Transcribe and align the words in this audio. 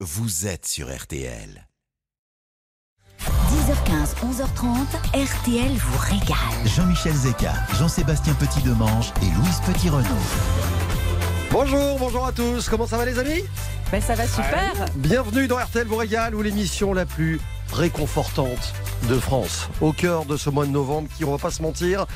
vous 0.00 0.46
êtes 0.46 0.66
sur 0.66 0.94
RTL. 0.94 1.66
10h15, 3.18 4.14
11h30, 4.20 4.84
RTL 5.14 5.72
vous 5.72 5.98
régale. 5.98 6.66
Jean-Michel 6.66 7.14
Zeka, 7.14 7.54
Jean-Sébastien 7.78 8.34
Petit-Demange 8.34 9.14
et 9.22 9.30
Louise 9.34 9.60
Petit-Renaud. 9.64 10.08
Bonjour, 11.50 11.98
bonjour 11.98 12.26
à 12.26 12.32
tous. 12.32 12.68
Comment 12.68 12.86
ça 12.86 12.98
va 12.98 13.06
les 13.06 13.18
amis? 13.18 13.42
Ben 13.90 14.02
ça 14.02 14.14
va 14.14 14.26
super. 14.26 14.84
Bienvenue 14.96 15.46
dans 15.48 15.56
RTL 15.56 15.86
vous 15.86 15.96
régale 15.96 16.34
où 16.34 16.42
l'émission 16.42 16.92
la 16.92 17.06
plus 17.06 17.40
réconfortante 17.72 18.72
de 19.08 19.18
France. 19.18 19.68
Au 19.80 19.92
cœur 19.92 20.24
de 20.24 20.36
ce 20.36 20.50
mois 20.50 20.66
de 20.66 20.70
novembre 20.70 21.08
qui, 21.16 21.24
on 21.24 21.30
va 21.30 21.38
pas 21.38 21.50
se 21.50 21.62
mentir, 21.62 22.06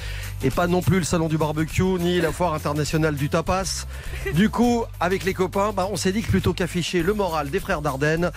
et 0.42 0.50
pas 0.50 0.66
non 0.66 0.80
plus 0.80 0.98
le 0.98 1.04
salon 1.04 1.28
du 1.28 1.38
barbecue 1.38 1.82
ni 1.82 2.20
la 2.20 2.32
foire 2.32 2.54
internationale 2.54 3.14
du 3.14 3.28
tapas. 3.28 3.86
Du 4.34 4.48
coup, 4.48 4.84
avec 4.98 5.24
les 5.24 5.34
copains, 5.34 5.72
bah, 5.72 5.88
on 5.90 5.96
s'est 5.96 6.12
dit 6.12 6.22
que 6.22 6.28
plutôt 6.28 6.52
qu'afficher 6.52 7.02
le 7.02 7.14
moral 7.14 7.50
des 7.50 7.60
frères 7.60 7.82
Dardenne, 7.82 8.30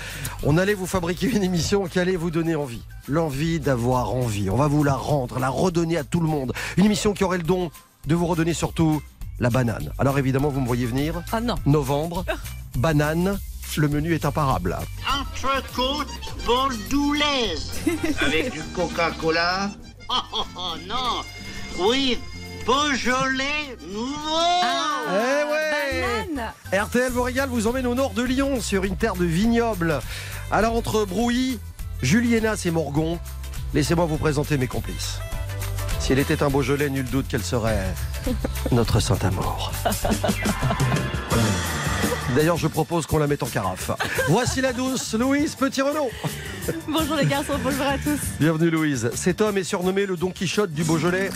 on 0.43 0.57
allait 0.57 0.73
vous 0.73 0.87
fabriquer 0.87 1.27
une 1.29 1.43
émission 1.43 1.85
qui 1.85 1.99
allait 1.99 2.15
vous 2.15 2.31
donner 2.31 2.55
envie. 2.55 2.83
L'envie 3.07 3.59
d'avoir 3.59 4.13
envie. 4.13 4.49
On 4.49 4.55
va 4.55 4.67
vous 4.67 4.83
la 4.83 4.95
rendre, 4.95 5.39
la 5.39 5.49
redonner 5.49 5.97
à 5.97 6.03
tout 6.03 6.19
le 6.19 6.27
monde. 6.27 6.53
Une 6.77 6.85
émission 6.85 7.13
qui 7.13 7.23
aurait 7.23 7.37
le 7.37 7.43
don 7.43 7.71
de 8.07 8.15
vous 8.15 8.25
redonner 8.25 8.53
surtout 8.53 9.01
la 9.39 9.49
banane. 9.49 9.91
Alors 9.97 10.17
évidemment, 10.19 10.49
vous 10.49 10.61
me 10.61 10.67
voyez 10.67 10.85
venir. 10.85 11.21
Ah 11.31 11.41
non. 11.41 11.55
Novembre, 11.65 12.25
banane. 12.75 13.39
Le 13.77 13.87
menu 13.87 14.13
est 14.13 14.25
imparable. 14.25 14.77
Entrecôte 15.07 16.07
bordelaise 16.45 17.71
avec 18.21 18.51
du 18.51 18.61
Coca-Cola. 18.75 19.71
Oh, 20.09 20.13
oh, 20.33 20.43
oh, 20.55 20.73
non 20.87 21.23
Oui, 21.79 22.19
Beaujolais 22.65 23.75
nouveau 23.91 24.39
Eh 25.09 25.43
ouais 25.51 26.27
Banane. 26.35 26.53
RTL 26.71 27.11
vous 27.11 27.23
régale, 27.23 27.49
vous 27.49 27.65
emmène 27.65 27.87
au 27.87 27.95
nord 27.95 28.11
de 28.11 28.21
Lyon, 28.21 28.61
sur 28.61 28.83
une 28.83 28.95
terre 28.95 29.15
de 29.15 29.25
vignobles. 29.25 29.99
Alors 30.51 30.75
entre 30.75 31.05
Brouilly, 31.05 31.59
Julienas 32.01 32.63
et 32.65 32.71
Morgon, 32.71 33.17
laissez-moi 33.73 34.05
vous 34.05 34.17
présenter 34.17 34.57
mes 34.57 34.67
complices. 34.67 35.19
S'il 35.99 36.19
était 36.19 36.43
un 36.43 36.49
Beaujolais, 36.49 36.89
nul 36.89 37.05
doute 37.05 37.27
qu'elle 37.27 37.43
serait 37.43 37.87
notre 38.71 38.99
Saint-Amour. 38.99 39.71
D'ailleurs, 42.35 42.57
je 42.57 42.67
propose 42.67 43.05
qu'on 43.05 43.19
la 43.19 43.27
mette 43.27 43.43
en 43.43 43.47
carafe. 43.47 43.91
Voici 44.27 44.61
la 44.61 44.73
douce 44.73 45.13
Louise 45.13 45.55
Petit-Renaud. 45.55 46.09
Bonjour 46.87 47.15
les 47.15 47.25
garçons, 47.25 47.53
bonjour 47.63 47.85
à 47.85 47.97
tous. 47.97 48.19
Bienvenue 48.39 48.71
Louise. 48.71 49.11
Cet 49.13 49.41
homme 49.41 49.57
est 49.57 49.63
surnommé 49.63 50.05
le 50.05 50.17
Don 50.17 50.31
Quichotte 50.31 50.71
du 50.71 50.83
Beaujolais, 50.83 51.29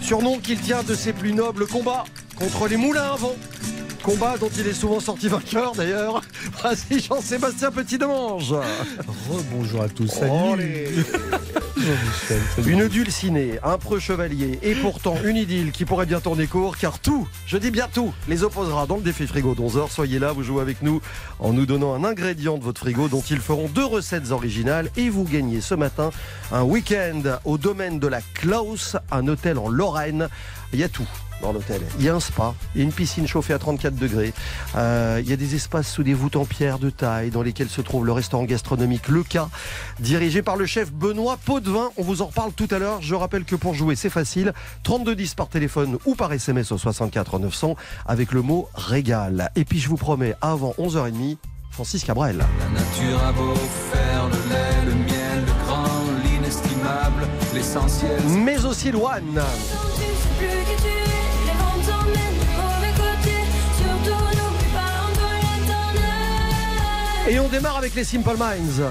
surnom 0.00 0.38
qu'il 0.38 0.60
tient 0.60 0.84
de 0.84 0.94
ses 0.94 1.12
plus 1.12 1.32
nobles 1.32 1.66
combats 1.66 2.04
contre 2.38 2.68
les 2.68 2.76
moulins 2.76 3.12
à 3.12 3.16
vent. 3.16 3.34
Combat 4.06 4.38
dont 4.38 4.50
il 4.56 4.68
est 4.68 4.72
souvent 4.72 5.00
sorti 5.00 5.26
vainqueur 5.26 5.72
d'ailleurs. 5.72 6.22
Voici 6.62 7.00
Jean-Sébastien 7.00 7.72
Petit-Demange. 7.72 8.54
Bonjour 9.50 9.82
à 9.82 9.88
tous, 9.88 10.06
salut. 10.06 11.04
Une 12.64 12.86
dulcinée, 12.86 13.58
un 13.64 13.78
preux 13.78 13.98
chevalier 13.98 14.60
et 14.62 14.76
pourtant 14.76 15.16
une 15.24 15.36
idylle 15.36 15.72
qui 15.72 15.84
pourrait 15.84 16.06
bien 16.06 16.20
tourner 16.20 16.46
court 16.46 16.76
car 16.76 17.00
tout, 17.00 17.26
je 17.48 17.56
dis 17.56 17.72
bien 17.72 17.88
tout, 17.92 18.14
les 18.28 18.44
opposera 18.44 18.86
dans 18.86 18.94
le 18.94 19.02
défi 19.02 19.26
frigo 19.26 19.56
d'11h. 19.56 19.90
Soyez 19.90 20.20
là, 20.20 20.30
vous 20.30 20.44
jouez 20.44 20.62
avec 20.62 20.82
nous 20.82 21.00
en 21.40 21.52
nous 21.52 21.66
donnant 21.66 21.92
un 21.92 22.04
ingrédient 22.04 22.58
de 22.58 22.62
votre 22.62 22.82
frigo 22.82 23.08
dont 23.08 23.24
ils 23.28 23.40
feront 23.40 23.66
deux 23.66 23.84
recettes 23.84 24.30
originales 24.30 24.88
et 24.96 25.08
vous 25.08 25.24
gagnez 25.24 25.60
ce 25.60 25.74
matin 25.74 26.10
un 26.52 26.62
week-end 26.62 27.22
au 27.44 27.58
domaine 27.58 27.98
de 27.98 28.06
la 28.06 28.20
Klaus, 28.34 28.96
un 29.10 29.26
hôtel 29.26 29.58
en 29.58 29.68
Lorraine. 29.68 30.28
Il 30.72 30.78
y 30.78 30.84
a 30.84 30.88
tout. 30.88 31.08
Dans 31.42 31.52
l'hôtel. 31.52 31.82
Il 31.98 32.04
y 32.04 32.08
a 32.08 32.14
un 32.14 32.20
spa, 32.20 32.54
il 32.74 32.78
y 32.78 32.80
a 32.80 32.84
une 32.84 32.92
piscine 32.92 33.26
chauffée 33.26 33.52
à 33.52 33.58
34 33.58 33.94
degrés, 33.94 34.32
Euh, 34.74 35.20
il 35.22 35.28
y 35.28 35.32
a 35.32 35.36
des 35.36 35.54
espaces 35.54 35.88
sous 35.88 36.02
des 36.02 36.14
voûtes 36.14 36.36
en 36.36 36.44
pierre 36.44 36.78
de 36.78 36.90
taille 36.90 37.30
dans 37.30 37.42
lesquels 37.42 37.68
se 37.68 37.80
trouve 37.82 38.04
le 38.06 38.12
restaurant 38.12 38.44
gastronomique 38.44 39.08
Le 39.08 39.22
Cas, 39.22 39.48
dirigé 40.00 40.42
par 40.42 40.56
le 40.56 40.66
chef 40.66 40.92
Benoît 40.92 41.38
Potvin. 41.44 41.90
On 41.96 42.02
vous 42.02 42.22
en 42.22 42.26
reparle 42.26 42.52
tout 42.52 42.68
à 42.70 42.78
l'heure. 42.78 43.02
Je 43.02 43.14
rappelle 43.14 43.44
que 43.44 43.54
pour 43.56 43.74
jouer, 43.74 43.96
c'est 43.96 44.10
facile. 44.10 44.52
3210 44.82 45.34
par 45.34 45.48
téléphone 45.48 45.98
ou 46.06 46.14
par 46.14 46.32
SMS 46.32 46.72
au 46.72 46.78
64 46.78 47.38
900 47.38 47.76
avec 48.06 48.32
le 48.32 48.42
mot 48.42 48.68
régal. 48.74 49.50
Et 49.56 49.64
puis 49.64 49.78
je 49.78 49.88
vous 49.88 49.96
promets, 49.96 50.34
avant 50.40 50.74
11h30, 50.78 51.36
Francis 51.70 52.02
Cabrel. 52.04 52.38
La 52.38 52.80
nature 52.80 53.22
a 53.24 53.32
beau 53.32 53.54
faire 53.92 54.26
le 54.28 54.50
lait, 54.50 54.84
le 54.86 54.94
miel, 54.94 55.44
le 55.46 55.64
grand, 55.64 55.84
l'inestimable, 56.24 57.26
l'essentiel. 57.54 58.20
Mais 58.44 58.64
aussi 58.64 58.90
Loane. 58.90 59.42
Et 67.28 67.40
on 67.40 67.48
démarre 67.48 67.76
avec 67.76 67.96
les 67.96 68.04
Simple 68.04 68.36
Minds. 68.38 68.88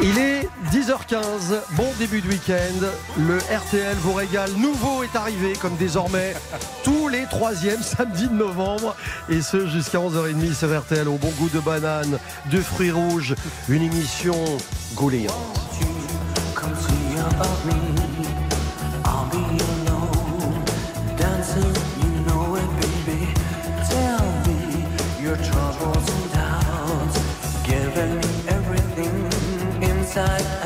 Il 0.00 0.18
est 0.18 0.48
10h15, 0.72 1.60
bon 1.72 1.86
début 1.98 2.22
de 2.22 2.28
week-end. 2.28 2.86
Le 3.18 3.36
RTL 3.36 3.94
vous 3.98 4.14
régale 4.14 4.50
nouveau 4.52 5.02
est 5.02 5.14
arrivé, 5.14 5.52
comme 5.60 5.76
désormais 5.76 6.34
tous 6.84 7.08
les 7.08 7.24
troisièmes 7.26 7.82
samedis 7.82 8.28
de 8.28 8.34
novembre. 8.34 8.96
Et 9.28 9.42
ce 9.42 9.68
jusqu'à 9.68 9.98
11h30 9.98 10.54
sur 10.54 10.80
RTL 10.80 11.06
au 11.06 11.18
bon 11.18 11.30
goût 11.38 11.50
de 11.50 11.60
banane, 11.60 12.18
de 12.50 12.60
fruits 12.60 12.90
rouges. 12.90 13.34
Une 13.68 13.82
émission 13.82 14.34
gauléante. 14.94 15.60
Come 16.54 16.72
inside 30.14 30.61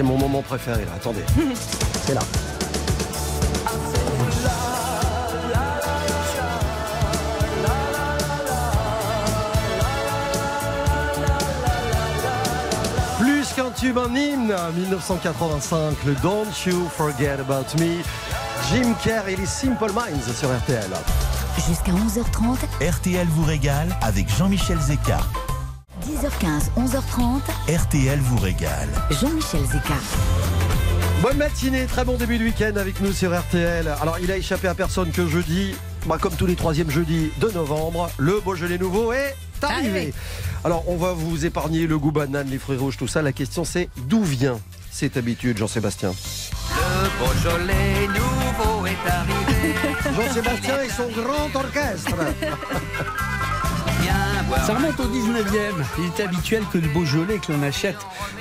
c'est 0.00 0.06
mon 0.06 0.16
moment 0.16 0.40
préféré 0.40 0.86
là. 0.86 0.92
Attendez. 0.96 1.22
C'est 2.06 2.14
là. 2.14 2.22
Plus 13.18 13.52
qu'un 13.54 13.70
tube, 13.72 13.98
un 13.98 14.14
hymne, 14.14 14.54
1985, 14.74 16.04
le 16.06 16.14
Don't 16.22 16.46
You 16.64 16.88
Forget 16.96 17.36
About 17.40 17.78
Me. 17.78 18.02
Jim 18.70 18.94
Carrey 19.04 19.34
et 19.34 19.36
les 19.36 19.44
Simple 19.44 19.92
Minds 19.92 20.32
sur 20.34 20.48
RTL. 20.48 20.90
Jusqu'à 21.68 21.92
11h30, 21.92 22.56
RTL 22.90 23.26
vous 23.26 23.44
régale 23.44 23.94
avec 24.00 24.34
Jean-Michel 24.34 24.78
Zeka. 24.78 25.18
10h15, 26.40 26.70
11h30, 26.76 27.76
RTL 27.76 28.18
vous 28.20 28.38
régale. 28.38 28.88
Jean-Michel 29.10 29.64
Zeka. 29.64 29.94
Bonne 31.22 31.36
matinée, 31.36 31.84
très 31.86 32.04
bon 32.04 32.16
début 32.16 32.38
de 32.38 32.44
week-end 32.44 32.76
avec 32.76 33.00
nous 33.00 33.12
sur 33.12 33.38
RTL. 33.38 33.88
Alors, 34.00 34.18
il 34.22 34.30
a 34.30 34.36
échappé 34.36 34.68
à 34.68 34.74
personne 34.74 35.10
que 35.10 35.26
jeudi, 35.26 35.74
bah, 36.06 36.16
comme 36.20 36.34
tous 36.34 36.46
les 36.46 36.56
troisièmes 36.56 36.90
jeudis 36.90 37.30
de 37.40 37.50
novembre, 37.50 38.10
le 38.18 38.40
Beaujolais 38.40 38.78
nouveau 38.78 39.12
est 39.12 39.34
arrivé. 39.62 40.14
Alors, 40.64 40.84
on 40.88 40.96
va 40.96 41.12
vous 41.12 41.44
épargner 41.44 41.86
le 41.86 41.98
goût 41.98 42.12
banane, 42.12 42.48
les 42.48 42.58
fruits 42.58 42.78
rouges, 42.78 42.96
tout 42.96 43.08
ça. 43.08 43.22
La 43.22 43.32
question, 43.32 43.64
c'est 43.64 43.88
d'où 44.06 44.22
vient 44.22 44.58
cette 44.90 45.16
habitude, 45.16 45.58
Jean-Sébastien 45.58 46.12
Le 46.12 47.18
Beaujolais 47.18 48.06
nouveau 48.08 48.86
est 48.86 49.10
arrivé. 49.10 49.74
Jean-Sébastien 50.16 50.82
et 50.82 50.88
son 50.88 51.08
grand 51.08 51.54
orchestre. 51.54 52.16
Ça 54.66 54.74
remonte 54.74 55.00
au 55.00 55.04
19e. 55.04 55.84
Il 55.98 56.06
était 56.06 56.24
habituel 56.24 56.62
que 56.72 56.78
le 56.78 56.88
Beaujolais, 56.88 57.38
que 57.38 57.52
achète, 57.64 57.96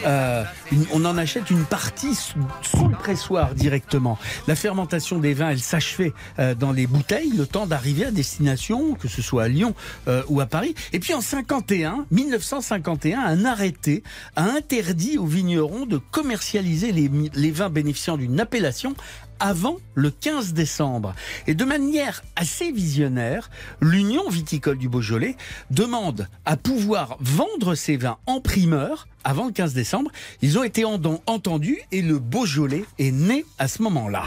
euh, 0.06 0.44
on 0.92 1.06
en 1.06 1.18
achète 1.18 1.50
une 1.50 1.64
partie 1.64 2.14
sous, 2.16 2.88
le 2.88 2.96
pressoir 2.96 3.56
directement. 3.56 4.18
La 4.48 4.56
fermentation 4.56 5.20
des 5.20 5.34
vins, 5.34 5.50
elle 5.50 5.60
s'achevait 5.60 6.14
euh, 6.40 6.56
dans 6.56 6.72
les 6.72 6.88
bouteilles, 6.88 7.32
le 7.38 7.46
temps 7.46 7.68
d'arriver 7.68 8.06
à 8.06 8.12
destination, 8.12 8.96
que 8.96 9.08
ce 9.08 9.22
soit 9.22 9.44
à 9.44 9.48
Lyon 9.48 9.76
euh, 10.08 10.24
ou 10.28 10.42
à 10.42 10.46
Paris. 10.46 10.76
Et 10.94 11.00
puis 11.00 11.14
en 11.14 11.22
51, 11.22 12.06
1951, 12.12 13.20
un 13.20 13.46
arrêté 13.46 14.04
a 14.36 14.44
interdit 14.44 15.18
aux 15.18 15.26
vignerons 15.26 15.86
de 15.86 15.98
commercialiser 15.98 16.92
les 16.92 17.52
vins 17.52 17.70
bénéficiant 17.70 18.18
d'une 18.18 18.40
appellation 18.40 18.96
avant 19.40 19.78
le 19.96 20.12
15 20.12 20.54
décembre. 20.54 21.14
Et 21.48 21.54
de 21.54 21.66
manière 21.66 22.22
assez 22.36 22.72
visionnaire, 22.72 23.50
l'Union 23.82 24.30
viticole 24.30 24.78
du 24.78 24.90
Beaujolais 24.90 25.36
demande 25.72 26.28
à 26.46 26.58
pouvoir 26.58 27.18
vendre 27.20 27.76
ses 27.76 27.98
vins 27.98 28.18
en 28.26 28.42
primeur 28.42 29.08
avant 29.24 29.46
le 29.48 29.52
15 29.52 29.74
décembre. 29.74 30.12
Ils 30.42 30.58
ont 30.58 30.64
été 30.64 30.86
en- 30.86 31.00
entendus 31.28 31.80
et 31.92 32.02
le 32.02 32.20
Beaujolais 32.20 32.86
est 33.00 33.12
né 33.12 33.46
à 33.58 33.68
ce 33.68 33.82
moment-là. 33.84 34.24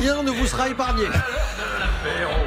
Rien 0.00 0.22
ne 0.22 0.30
vous 0.30 0.46
sera 0.46 0.68
épargné. 0.68 1.04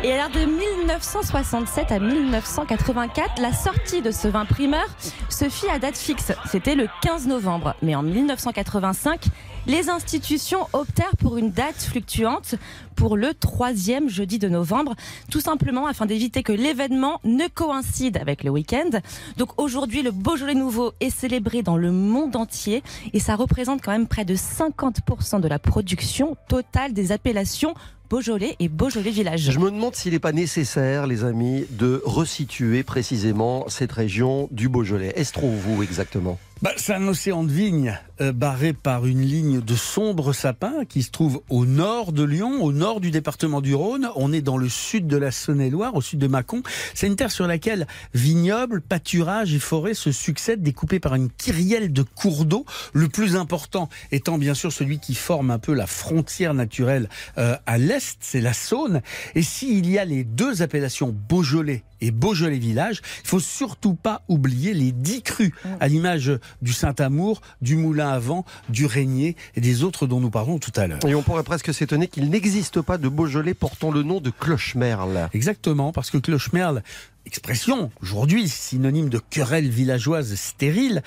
Et 0.07 0.13
alors 0.13 0.29
de 0.29 0.39
1967 0.39 1.91
à 1.91 1.99
1984, 1.99 3.41
la 3.41 3.51
sortie 3.51 4.01
de 4.01 4.09
ce 4.09 4.29
vin 4.29 4.45
primeur 4.45 4.85
se 5.29 5.49
fit 5.49 5.67
à 5.67 5.79
date 5.79 5.97
fixe. 5.97 6.31
C'était 6.49 6.75
le 6.75 6.87
15 7.01 7.27
novembre. 7.27 7.75
Mais 7.81 7.93
en 7.93 8.03
1985, 8.03 9.25
les 9.65 9.89
institutions 9.89 10.65
optèrent 10.71 11.17
pour 11.19 11.35
une 11.35 11.51
date 11.51 11.81
fluctuante 11.81 12.55
pour 12.97 13.15
le 13.15 13.33
troisième 13.33 14.09
jeudi 14.09 14.39
de 14.39 14.49
novembre, 14.49 14.95
tout 15.31 15.39
simplement 15.39 15.85
afin 15.85 16.05
d'éviter 16.05 16.43
que 16.43 16.51
l'événement 16.51 17.21
ne 17.23 17.47
coïncide 17.47 18.17
avec 18.17 18.43
le 18.43 18.49
week-end. 18.49 18.89
Donc 19.37 19.61
aujourd'hui, 19.61 20.01
le 20.01 20.11
Beaujolais 20.11 20.55
nouveau 20.55 20.91
est 20.99 21.11
célébré 21.11 21.61
dans 21.61 21.77
le 21.77 21.91
monde 21.91 22.35
entier 22.35 22.83
et 23.13 23.19
ça 23.19 23.35
représente 23.35 23.81
quand 23.81 23.91
même 23.91 24.07
près 24.07 24.25
de 24.25 24.35
50% 24.35 25.39
de 25.39 25.47
la 25.47 25.59
production 25.59 26.35
totale 26.49 26.91
des 26.93 27.11
appellations 27.11 27.75
Beaujolais 28.09 28.55
et 28.59 28.69
Beaujolais 28.69 29.11
Village. 29.11 29.51
Je 29.51 29.59
me 29.59 29.69
demande 29.69 29.93
s'il 29.93 30.13
n'est 30.13 30.19
pas 30.19 30.31
nécessaire, 30.31 31.07
les 31.07 31.25
amis, 31.25 31.65
de 31.71 32.01
resituer 32.05 32.83
précisément 32.83 33.65
cette 33.67 33.91
région 33.91 34.47
du 34.51 34.69
Beaujolais. 34.69 35.11
Est-ce 35.15 35.33
trop 35.33 35.51
vous 35.51 35.83
exactement? 35.83 36.39
Bah, 36.61 36.71
c'est 36.77 36.93
un 36.93 37.07
océan 37.07 37.43
de 37.43 37.51
vignes 37.51 37.99
euh, 38.19 38.31
barré 38.31 38.73
par 38.73 39.05
une 39.05 39.21
ligne 39.21 39.61
de 39.61 39.75
sombres 39.75 40.33
sapins 40.33 40.85
qui 40.85 41.03
se 41.03 41.11
trouve 41.11 41.41
au 41.49 41.65
nord 41.67 42.13
de 42.13 42.23
Lyon, 42.23 42.63
au 42.63 42.71
nord 42.71 42.86
du 42.95 43.11
département 43.11 43.61
du 43.61 43.75
Rhône. 43.75 44.09
On 44.15 44.31
est 44.31 44.41
dans 44.41 44.57
le 44.57 44.69
sud 44.69 45.07
de 45.07 45.17
la 45.17 45.31
Saône-et-Loire, 45.31 45.95
au 45.95 46.01
sud 46.01 46.19
de 46.19 46.27
Mâcon. 46.27 46.63
C'est 46.93 47.07
une 47.07 47.15
terre 47.15 47.31
sur 47.31 47.45
laquelle 47.45 47.85
vignobles, 48.13 48.81
pâturages 48.81 49.53
et 49.53 49.59
forêts 49.59 49.93
se 49.93 50.11
succèdent, 50.11 50.63
découpés 50.63 50.99
par 50.99 51.15
une 51.15 51.29
kyrielle 51.29 51.91
de 51.91 52.01
cours 52.01 52.45
d'eau. 52.45 52.65
Le 52.93 53.09
plus 53.09 53.35
important 53.35 53.89
étant 54.11 54.37
bien 54.37 54.53
sûr 54.53 54.71
celui 54.71 54.99
qui 54.99 55.15
forme 55.15 55.51
un 55.51 55.59
peu 55.59 55.73
la 55.73 55.85
frontière 55.85 56.53
naturelle 56.53 57.09
euh, 57.37 57.57
à 57.65 57.77
l'est, 57.77 58.17
c'est 58.21 58.41
la 58.41 58.53
Saône. 58.53 59.01
Et 59.35 59.43
s'il 59.43 59.89
y 59.89 59.97
a 59.97 60.05
les 60.05 60.23
deux 60.23 60.61
appellations 60.61 61.13
Beaujolais 61.27 61.83
et 62.01 62.11
Beaujolais 62.11 62.59
Village, 62.59 63.01
il 63.23 63.27
faut 63.27 63.39
surtout 63.39 63.93
pas 63.93 64.23
oublier 64.27 64.73
les 64.73 64.91
dix 64.91 65.21
crus, 65.21 65.51
à 65.79 65.87
l'image 65.87 66.31
du 66.61 66.73
Saint-Amour, 66.73 67.41
du 67.61 67.75
Moulin 67.75 68.09
à 68.09 68.19
Vent, 68.19 68.45
du 68.69 68.85
Régnier 68.85 69.35
et 69.55 69.61
des 69.61 69.83
autres 69.83 70.07
dont 70.07 70.19
nous 70.19 70.29
parlons 70.29 70.59
tout 70.59 70.71
à 70.75 70.87
l'heure. 70.87 71.05
Et 71.05 71.15
on 71.15 71.23
pourrait 71.23 71.43
presque 71.43 71.73
s'étonner 71.73 72.07
qu'il 72.07 72.29
n'existe 72.29 72.81
pas 72.81 72.97
de 72.97 73.09
Beaujolais 73.09 73.53
portant 73.53 73.91
le 73.91 74.03
nom 74.03 74.19
de 74.19 74.29
Clochemerle. 74.29 75.29
Exactement, 75.33 75.91
parce 75.91 76.11
que 76.11 76.17
Clochemerle, 76.17 76.83
expression 77.25 77.91
aujourd'hui 78.01 78.47
synonyme 78.47 79.09
de 79.09 79.19
querelle 79.19 79.69
villageoise 79.69 80.35
stérile, 80.35 81.03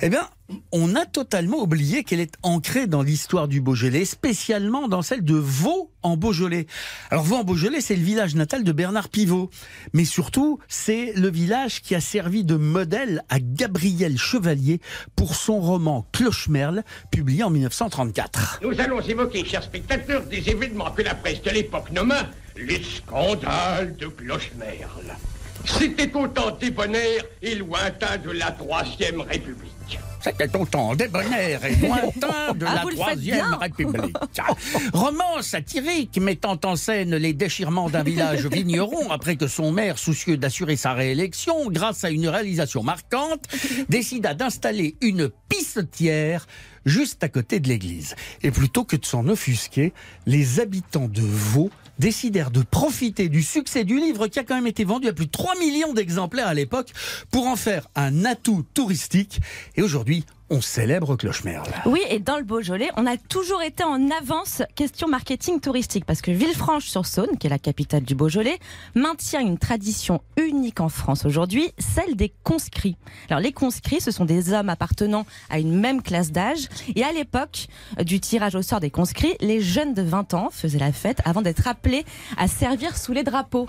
eh 0.00 0.08
bien, 0.08 0.28
on 0.72 0.94
a 0.94 1.06
totalement 1.06 1.62
oublié 1.62 2.04
qu'elle 2.04 2.20
est 2.20 2.34
ancrée 2.42 2.86
dans 2.86 3.02
l'histoire 3.02 3.48
du 3.48 3.60
Beaujolais, 3.60 4.04
spécialement 4.04 4.88
dans 4.88 5.02
celle 5.02 5.24
de 5.24 5.34
Vaux 5.34 5.90
en 6.02 6.16
Beaujolais. 6.16 6.66
Alors 7.10 7.24
Vaux 7.24 7.36
en 7.36 7.44
Beaujolais, 7.44 7.80
c'est 7.80 7.96
le 7.96 8.02
village 8.02 8.34
natal 8.34 8.62
de 8.64 8.72
Bernard 8.72 9.08
Pivot, 9.08 9.50
mais 9.92 10.04
surtout, 10.04 10.58
c'est 10.68 11.12
le 11.16 11.30
village 11.30 11.82
qui 11.82 11.94
a 11.94 12.00
servi 12.00 12.44
de 12.44 12.56
modèle 12.56 13.24
à 13.28 13.38
Gabriel 13.40 14.18
Chevalier 14.18 14.80
pour 15.16 15.34
son 15.34 15.60
roman 15.60 16.06
Clochemerle, 16.12 16.84
publié 17.10 17.42
en 17.42 17.50
1934. 17.50 18.60
Nous 18.62 18.80
allons 18.80 19.00
évoquer, 19.00 19.44
chers 19.44 19.64
spectateurs, 19.64 20.24
des 20.26 20.48
événements 20.48 20.90
que 20.92 21.02
la 21.02 21.14
presse 21.14 21.42
de 21.42 21.50
l'époque 21.50 21.90
nomma 21.90 22.28
les 22.56 22.82
scandales 22.82 23.96
de 23.96 24.06
Clochemerle. 24.06 25.16
C'était 25.64 26.14
au 26.14 26.28
temps 26.28 26.52
débonnaire 26.52 27.24
et 27.42 27.56
lointain 27.56 28.16
de 28.18 28.30
la 28.30 28.52
Troisième 28.52 29.20
République. 29.20 29.98
C'était 30.26 30.56
autant 30.56 30.94
débonnaire 30.96 31.64
et 31.64 31.76
lointain 31.76 32.52
de 32.54 32.66
Ah, 32.66 32.82
la 32.84 32.90
Troisième. 32.92 33.54
République. 33.60 34.16
Roman 34.92 35.40
satirique 35.40 36.18
mettant 36.18 36.58
en 36.64 36.74
scène 36.74 37.14
les 37.14 37.32
déchirements 37.32 37.88
d'un 37.88 38.02
village 38.02 38.46
vigneron 38.52 39.10
après 39.10 39.36
que 39.36 39.46
son 39.46 39.70
maire, 39.70 39.98
soucieux 39.98 40.36
d'assurer 40.36 40.74
sa 40.76 40.94
réélection, 40.94 41.70
grâce 41.70 42.02
à 42.02 42.10
une 42.10 42.26
réalisation 42.28 42.82
marquante, 42.82 43.44
décida 43.88 44.34
d'installer 44.34 44.96
une 45.00 45.30
pissotière 45.48 46.46
juste 46.84 47.22
à 47.22 47.28
côté 47.28 47.60
de 47.60 47.68
l'église. 47.68 48.16
Et 48.42 48.50
plutôt 48.50 48.84
que 48.84 48.96
de 48.96 49.04
s'en 49.04 49.28
offusquer, 49.28 49.92
les 50.26 50.58
habitants 50.60 51.08
de 51.08 51.20
Vaux 51.22 51.70
décidèrent 51.98 52.50
de 52.50 52.62
profiter 52.62 53.28
du 53.28 53.42
succès 53.42 53.84
du 53.84 53.98
livre 53.98 54.26
qui 54.28 54.38
a 54.38 54.44
quand 54.44 54.54
même 54.54 54.66
été 54.66 54.84
vendu 54.84 55.08
à 55.08 55.12
plus 55.12 55.26
de 55.26 55.30
3 55.30 55.58
millions 55.58 55.92
d'exemplaires 55.92 56.48
à 56.48 56.54
l'époque 56.54 56.92
pour 57.30 57.46
en 57.46 57.56
faire 57.56 57.88
un 57.94 58.24
atout 58.24 58.64
touristique. 58.74 59.40
Et 59.76 59.82
aujourd'hui, 59.82 60.24
on 60.50 60.60
célèbre 60.60 61.16
Clochemerle. 61.16 61.68
Oui, 61.86 62.00
et 62.08 62.20
dans 62.20 62.36
le 62.36 62.44
Beaujolais, 62.44 62.90
on 62.96 63.06
a 63.06 63.16
toujours 63.16 63.62
été 63.62 63.82
en 63.82 64.10
avance 64.10 64.62
question 64.74 65.08
marketing 65.08 65.60
touristique 65.60 66.04
parce 66.04 66.20
que 66.20 66.30
Villefranche-sur-Saône, 66.30 67.36
qui 67.38 67.46
est 67.46 67.50
la 67.50 67.58
capitale 67.58 68.02
du 68.02 68.14
Beaujolais, 68.14 68.58
maintient 68.94 69.40
une 69.40 69.58
tradition 69.58 70.22
unique 70.36 70.80
en 70.80 70.88
France 70.88 71.24
aujourd'hui, 71.24 71.72
celle 71.78 72.14
des 72.14 72.32
conscrits. 72.44 72.96
Alors 73.28 73.40
les 73.40 73.52
conscrits, 73.52 74.00
ce 74.00 74.10
sont 74.10 74.24
des 74.24 74.52
hommes 74.52 74.68
appartenant 74.68 75.26
à 75.50 75.58
une 75.58 75.78
même 75.78 76.02
classe 76.02 76.30
d'âge 76.30 76.68
et 76.94 77.02
à 77.02 77.12
l'époque 77.12 77.66
du 78.04 78.20
tirage 78.20 78.54
au 78.54 78.62
sort 78.62 78.80
des 78.80 78.90
conscrits, 78.90 79.36
les 79.40 79.60
jeunes 79.60 79.94
de 79.94 80.02
20 80.02 80.34
ans 80.34 80.48
faisaient 80.52 80.78
la 80.78 80.92
fête 80.92 81.20
avant 81.24 81.42
d'être 81.42 81.66
appelés 81.66 82.04
à 82.36 82.46
servir 82.46 82.96
sous 82.96 83.12
les 83.12 83.24
drapeaux. 83.24 83.66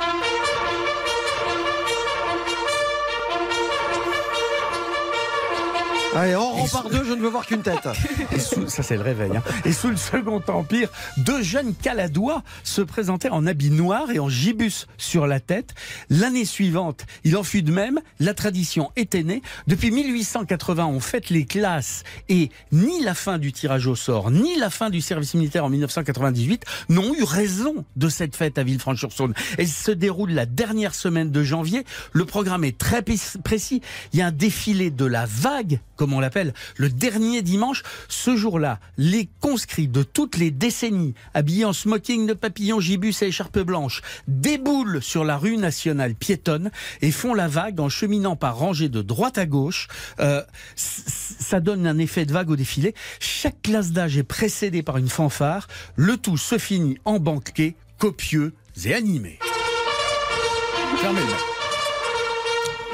Allez, 6.15 6.35
on 6.35 6.51
rend 6.51 6.67
par 6.67 6.89
deux, 6.89 7.03
je 7.03 7.11
ne 7.13 7.21
veux 7.21 7.27
voir 7.29 7.45
qu'une 7.45 7.61
tête. 7.61 7.87
Et 8.31 8.39
sous- 8.39 8.67
ça 8.69 8.81
c'est 8.81 8.95
le 8.95 9.03
réveil. 9.03 9.37
hein. 9.37 9.43
Et 9.65 9.71
sous 9.71 9.89
le 9.89 9.97
Second 9.97 10.41
Empire, 10.47 10.89
deux 11.17 11.43
jeunes 11.43 11.75
caladois 11.75 12.41
se 12.63 12.81
présentaient 12.81 13.29
en 13.29 13.45
habit 13.45 13.69
noir 13.69 14.09
et 14.09 14.17
en 14.17 14.27
gibus 14.29 14.87
sur 14.97 15.27
la 15.27 15.39
tête. 15.39 15.75
L'année 16.09 16.45
suivante, 16.45 17.05
il 17.23 17.37
en 17.37 17.43
fut 17.43 17.61
de 17.61 17.71
même. 17.71 17.99
La 18.19 18.33
tradition 18.33 18.89
était 18.95 19.21
née. 19.21 19.43
Depuis 19.67 19.91
1880, 19.91 20.87
on 20.87 20.99
fête 20.99 21.29
les 21.29 21.45
classes 21.45 22.03
et 22.29 22.49
ni 22.71 23.03
la 23.03 23.13
fin 23.13 23.37
du 23.37 23.51
tirage 23.53 23.85
au 23.85 23.95
sort, 23.95 24.31
ni 24.31 24.55
la 24.57 24.71
fin 24.71 24.89
du 24.89 25.01
service 25.01 25.35
militaire 25.35 25.65
en 25.65 25.69
1998 25.69 26.63
n'ont 26.89 27.13
eu 27.13 27.23
raison 27.23 27.85
de 27.95 28.09
cette 28.09 28.35
fête 28.35 28.57
à 28.57 28.63
Villefranche-sur-Saône. 28.63 29.33
Elle 29.59 29.67
se 29.67 29.91
déroule 29.91 30.31
la 30.31 30.47
dernière 30.47 30.95
semaine 30.95 31.29
de 31.31 31.43
janvier. 31.43 31.83
Le 32.13 32.25
programme 32.25 32.63
est 32.63 32.77
très 32.77 33.03
précis. 33.03 33.81
Il 34.13 34.19
y 34.19 34.21
a 34.23 34.27
un 34.27 34.31
défilé 34.31 34.89
de 34.89 35.05
la 35.05 35.25
vague, 35.27 35.79
comme 35.97 36.13
on 36.13 36.21
l'appelle, 36.21 36.53
le 36.77 36.89
dernier 36.89 37.41
dimanche. 37.41 37.83
Ce 38.07 38.37
jour-là, 38.37 38.79
les 38.97 39.27
conscrits 39.41 39.89
de 39.89 40.03
toutes 40.03 40.37
les 40.37 40.51
décennies, 40.51 41.13
habillés 41.33 41.65
en 41.65 41.73
smoking 41.73 42.27
de 42.27 42.33
papillon, 42.33 42.79
gibus 42.79 43.21
et 43.21 43.27
écharpe 43.27 43.59
blanche, 43.59 44.01
déboulent 44.27 45.01
sur 45.01 45.25
la 45.25 45.37
rue 45.37 45.57
nationale 45.57 46.15
piétonne 46.15 46.71
et 47.01 47.11
font 47.11 47.33
la 47.33 47.49
vague 47.49 47.81
en 47.81 47.89
cheminant 47.89 48.35
par 48.35 48.57
rangées 48.57 48.89
de 48.89 49.01
droite 49.01 49.37
à 49.37 49.45
gauche. 49.45 49.87
Euh, 50.19 50.41
ça 50.75 51.59
donne 51.59 51.85
un 51.87 51.97
effet 51.97 52.25
de 52.25 52.31
vague 52.31 52.49
au 52.49 52.55
défilé. 52.55 52.95
Chaque 53.19 53.61
classe 53.61 53.91
d'âge 53.91 54.17
est 54.17 54.23
précédée 54.23 54.83
par 54.83 54.97
une 54.97 55.09
fanfare. 55.09 55.67
Le 55.95 56.17
tout 56.17 56.37
se 56.37 56.57
finit 56.57 56.97
en 57.05 57.19
banquet 57.19 57.75
copieux 57.97 58.53
et 58.85 58.93
animé. 58.93 59.39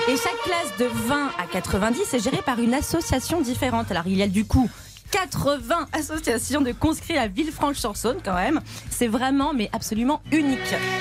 Et 0.10 0.18
chaque 0.18 0.38
classe 0.44 0.78
de 0.80 0.86
20 1.08 1.32
à 1.40 1.48
90 1.50 2.14
est 2.14 2.20
gérée 2.20 2.42
par 2.46 2.60
une 2.60 2.74
association 2.74 3.40
différente. 3.40 3.90
Alors 3.90 4.04
il 4.06 4.18
y 4.18 4.22
a 4.22 4.28
du 4.28 4.44
coup 4.44 4.70
80 5.12 5.88
associations 5.94 6.60
de 6.60 6.74
conscrits 6.74 7.18
à 7.18 7.28
Villefranche-sur-Saône 7.28 8.18
quand 8.24 8.34
même. 8.34 8.60
C'est 8.90 9.08
vraiment 9.08 9.54
mais 9.54 9.70
absolument 9.72 10.22
unique. 10.34 10.60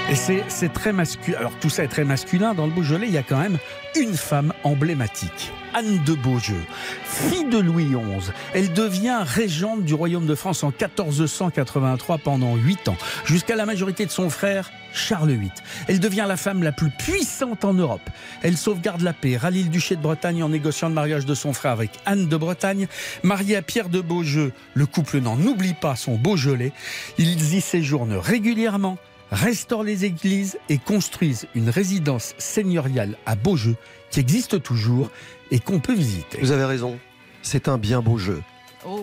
Et 0.08 0.14
c'est 0.14 0.72
très 0.72 0.92
masculin. 0.92 1.36
Alors 1.36 1.52
tout 1.60 1.68
ça 1.68 1.82
est 1.82 1.88
très 1.88 2.04
masculin. 2.04 2.54
Dans 2.54 2.66
le 2.66 2.72
Beaujolais, 2.72 3.08
il 3.08 3.12
y 3.12 3.18
a 3.18 3.24
quand 3.24 3.38
même 3.38 3.58
une 3.96 4.14
femme 4.14 4.52
emblématique. 4.62 5.52
Anne 5.74 6.02
de 6.04 6.14
Beaujeu, 6.14 6.60
fille 7.04 7.48
de 7.48 7.58
Louis 7.58 7.86
XI. 7.86 8.30
Elle 8.54 8.72
devient 8.72 9.20
régente 9.24 9.84
du 9.84 9.94
royaume 9.94 10.26
de 10.26 10.34
France 10.34 10.62
en 10.64 10.68
1483 10.68 12.18
pendant 12.18 12.56
8 12.56 12.88
ans, 12.88 12.96
jusqu'à 13.24 13.56
la 13.56 13.66
majorité 13.66 14.04
de 14.04 14.10
son 14.10 14.28
frère 14.28 14.70
Charles 14.92 15.32
VIII. 15.32 15.50
Elle 15.88 16.00
devient 16.00 16.26
la 16.28 16.36
femme 16.36 16.62
la 16.62 16.72
plus 16.72 16.90
puissante 16.90 17.64
en 17.64 17.72
Europe. 17.72 18.08
Elle 18.42 18.56
sauvegarde 18.56 19.00
la 19.00 19.12
paix, 19.12 19.36
rallie 19.36 19.64
le 19.64 19.70
duché 19.70 19.96
de 19.96 20.02
Bretagne 20.02 20.42
en 20.42 20.50
négociant 20.50 20.88
le 20.88 20.94
mariage 20.94 21.26
de 21.26 21.34
son 21.34 21.52
frère 21.52 21.72
avec 21.72 21.90
Anne 22.04 22.28
de 22.28 22.36
Bretagne. 22.36 22.86
Mariée 23.22 23.56
à 23.56 23.62
Pierre 23.62 23.88
de 23.88 24.00
Beaujeu, 24.00 24.52
le 24.74 24.86
couple 24.86 25.20
n'en 25.20 25.40
oublie 25.40 25.74
pas 25.74 25.96
son 25.96 26.16
Beaujolais. 26.16 26.72
Ils 27.18 27.54
y 27.54 27.60
séjournent 27.60 28.16
régulièrement 28.16 28.98
restaurent 29.32 29.82
les 29.82 30.04
églises 30.04 30.58
et 30.68 30.76
construisent 30.76 31.46
une 31.54 31.70
résidence 31.70 32.34
seigneuriale 32.36 33.16
à 33.24 33.34
Beaujeu 33.34 33.76
qui 34.10 34.20
existe 34.20 34.62
toujours 34.62 35.10
et 35.52 35.60
qu'on 35.60 35.78
peut 35.78 35.94
visiter. 35.94 36.38
Vous 36.40 36.50
avez 36.50 36.64
raison, 36.64 36.98
c'est 37.42 37.68
un 37.68 37.76
bien 37.76 38.00
beau 38.00 38.16
jeu. 38.16 38.42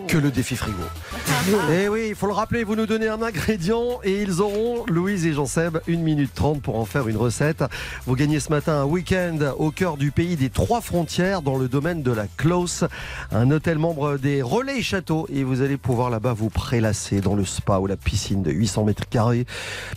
Que 0.08 0.18
le 0.18 0.30
défi 0.30 0.56
frigo. 0.56 0.76
Et 1.72 1.88
oui, 1.88 2.08
il 2.10 2.14
faut 2.14 2.26
le 2.26 2.34
rappeler, 2.34 2.64
vous 2.64 2.76
nous 2.76 2.84
donnez 2.84 3.08
un 3.08 3.22
ingrédient 3.22 4.00
et 4.04 4.20
ils 4.20 4.42
auront, 4.42 4.84
Louise 4.86 5.24
et 5.24 5.32
Jean-Seb, 5.32 5.78
1 5.88 5.96
minute 5.96 6.32
30 6.34 6.60
pour 6.60 6.78
en 6.78 6.84
faire 6.84 7.08
une 7.08 7.16
recette. 7.16 7.64
Vous 8.06 8.14
gagnez 8.14 8.40
ce 8.40 8.50
matin 8.50 8.74
un 8.74 8.84
week-end 8.84 9.38
au 9.56 9.70
cœur 9.70 9.96
du 9.96 10.10
pays 10.10 10.36
des 10.36 10.50
trois 10.50 10.82
frontières 10.82 11.40
dans 11.40 11.56
le 11.56 11.66
domaine 11.66 12.02
de 12.02 12.12
la 12.12 12.26
Close, 12.36 12.88
un 13.32 13.50
hôtel 13.50 13.78
membre 13.78 14.18
des 14.18 14.42
Relais 14.42 14.82
Châteaux 14.82 15.26
et 15.32 15.44
vous 15.44 15.62
allez 15.62 15.78
pouvoir 15.78 16.10
là-bas 16.10 16.34
vous 16.34 16.50
prélasser 16.50 17.22
dans 17.22 17.34
le 17.34 17.46
spa 17.46 17.78
ou 17.78 17.86
la 17.86 17.96
piscine 17.96 18.42
de 18.42 18.50
800 18.50 18.84
mètres 18.84 19.08
carrés, 19.08 19.46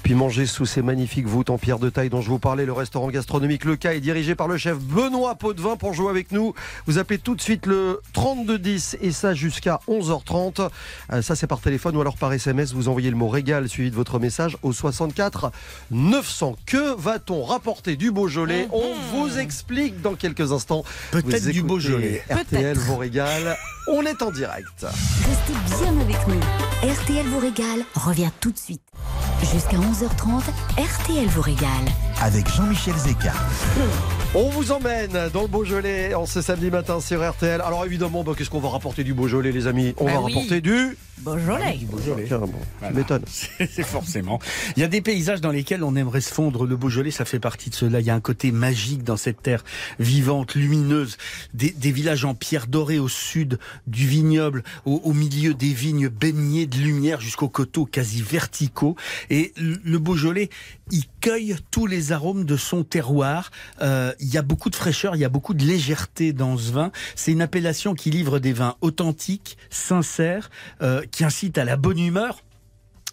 puis 0.01 0.13
manger 0.13 0.45
sous 0.45 0.65
ces 0.65 0.81
magnifiques 0.81 1.27
voûtes 1.27 1.49
en 1.49 1.57
pierre 1.57 1.79
de 1.79 1.89
taille 1.89 2.09
dont 2.09 2.21
je 2.21 2.29
vous 2.29 2.39
parlais. 2.39 2.65
Le 2.65 2.73
restaurant 2.73 3.09
gastronomique 3.09 3.65
Le 3.65 3.75
Cas 3.75 3.93
est 3.93 3.99
dirigé 3.99 4.33
par 4.33 4.47
le 4.47 4.57
chef 4.57 4.77
Benoît 4.77 5.35
Potvin 5.35 5.75
pour 5.75 5.93
jouer 5.93 6.09
avec 6.09 6.31
nous. 6.31 6.53
Vous 6.85 6.99
appelez 6.99 7.19
tout 7.19 7.35
de 7.35 7.41
suite 7.41 7.65
le 7.65 7.99
3210 8.13 8.97
et 9.01 9.11
ça 9.11 9.33
jusqu'à 9.33 9.72
11h30. 9.87 10.69
Euh, 11.11 11.21
Ça 11.21 11.35
c'est 11.35 11.47
par 11.47 11.59
téléphone 11.59 11.95
ou 11.95 12.01
alors 12.01 12.17
par 12.17 12.31
SMS. 12.33 12.73
Vous 12.73 12.87
envoyez 12.87 13.09
le 13.09 13.15
mot 13.15 13.27
régal 13.27 13.67
suivi 13.69 13.89
de 13.91 13.95
votre 13.95 14.19
message 14.19 14.57
au 14.63 14.73
64 14.73 15.51
900. 15.91 16.55
Que 16.65 16.95
va-t-on 16.95 17.43
rapporter 17.43 17.95
du 17.95 18.11
Beaujolais 18.11 18.67
On 18.71 18.93
vous 19.13 19.37
explique 19.39 20.01
dans 20.01 20.15
quelques 20.15 20.51
instants. 20.51 20.83
Peut-être 21.11 21.47
du 21.49 21.63
Beaujolais. 21.63 22.23
RTL 22.29 22.77
vous 22.77 22.97
régale. 22.97 23.57
On 23.87 24.01
est 24.03 24.21
en 24.21 24.31
direct. 24.31 24.85
Restez 24.85 25.77
bien 25.83 25.99
avec 26.01 26.27
nous. 26.27 26.39
RTL 26.89 27.25
vous 27.27 27.39
régale 27.39 27.83
revient 27.95 28.29
tout 28.39 28.51
de 28.51 28.57
suite. 28.57 28.82
Jusqu'à 29.51 29.77
11h30, 29.77 30.41
RTL 30.77 31.27
vous 31.27 31.41
régale. 31.41 31.67
Avec 32.21 32.47
Jean-Michel 32.49 32.95
Zeka. 32.95 33.33
On 34.35 34.49
vous 34.49 34.71
emmène 34.71 35.11
dans 35.33 35.41
le 35.41 35.47
Beaujolais 35.47 36.13
en 36.15 36.25
ce 36.25 36.41
samedi 36.41 36.71
matin 36.71 36.99
sur 37.01 37.27
RTL. 37.29 37.61
Alors 37.61 37.85
évidemment, 37.85 38.23
bah, 38.23 38.31
qu'est-ce 38.37 38.49
qu'on 38.49 38.61
va 38.61 38.69
rapporter 38.69 39.03
du 39.03 39.13
Beaujolais, 39.13 39.51
les 39.51 39.67
amis? 39.67 39.93
On 39.97 40.05
Bah 40.05 40.13
va 40.13 40.21
oui. 40.21 40.33
rapporter 40.33 40.61
du. 40.61 40.97
Beaujolais. 41.19 41.77
Beaujolais. 41.83 42.23
Carrément, 42.23 42.51
Voilà. 42.79 42.93
tu 42.93 42.97
m'étonnes. 42.99 43.23
C'est 43.27 43.83
forcément. 43.83 44.39
Il 44.75 44.79
y 44.81 44.83
a 44.83 44.87
des 44.87 45.01
paysages 45.01 45.39
dans 45.41 45.51
lesquels 45.51 45.83
on 45.83 45.95
aimerait 45.95 46.21
se 46.21 46.33
fondre. 46.33 46.65
Le 46.65 46.75
Beaujolais, 46.75 47.11
ça 47.11 47.23
fait 47.25 47.39
partie 47.39 47.69
de 47.69 47.75
cela. 47.75 47.99
Il 47.99 48.05
y 48.05 48.09
a 48.09 48.15
un 48.15 48.19
côté 48.21 48.51
magique 48.51 49.03
dans 49.03 49.17
cette 49.17 49.41
terre 49.41 49.63
vivante, 49.99 50.55
lumineuse. 50.55 51.17
Des, 51.53 51.69
des 51.71 51.91
villages 51.91 52.25
en 52.25 52.33
pierre 52.33 52.67
dorée 52.67 52.99
au 52.99 53.07
sud 53.09 53.59
du 53.87 54.07
vignoble, 54.07 54.63
au, 54.85 55.01
au 55.03 55.13
milieu 55.13 55.53
des 55.53 55.73
vignes 55.73 56.09
baignées 56.09 56.65
de 56.65 56.77
lumière 56.77 57.21
jusqu'aux 57.21 57.49
coteaux 57.49 57.85
quasi 57.85 58.21
verticaux. 58.21 58.82
Et 59.29 59.53
le 59.57 59.97
Beaujolais, 59.97 60.49
il 60.91 61.03
cueille 61.21 61.55
tous 61.71 61.87
les 61.87 62.11
arômes 62.11 62.45
de 62.45 62.57
son 62.57 62.83
terroir. 62.83 63.51
Euh, 63.81 64.13
il 64.19 64.27
y 64.27 64.37
a 64.37 64.41
beaucoup 64.41 64.69
de 64.69 64.75
fraîcheur, 64.75 65.15
il 65.15 65.19
y 65.19 65.25
a 65.25 65.29
beaucoup 65.29 65.53
de 65.53 65.63
légèreté 65.63 66.33
dans 66.33 66.57
ce 66.57 66.71
vin. 66.71 66.91
C'est 67.15 67.31
une 67.31 67.41
appellation 67.41 67.93
qui 67.93 68.09
livre 68.11 68.39
des 68.39 68.53
vins 68.53 68.75
authentiques, 68.81 69.57
sincères, 69.69 70.49
euh, 70.81 71.03
qui 71.11 71.23
incitent 71.23 71.57
à 71.57 71.65
la 71.65 71.77
bonne 71.77 71.99
humeur. 71.99 72.41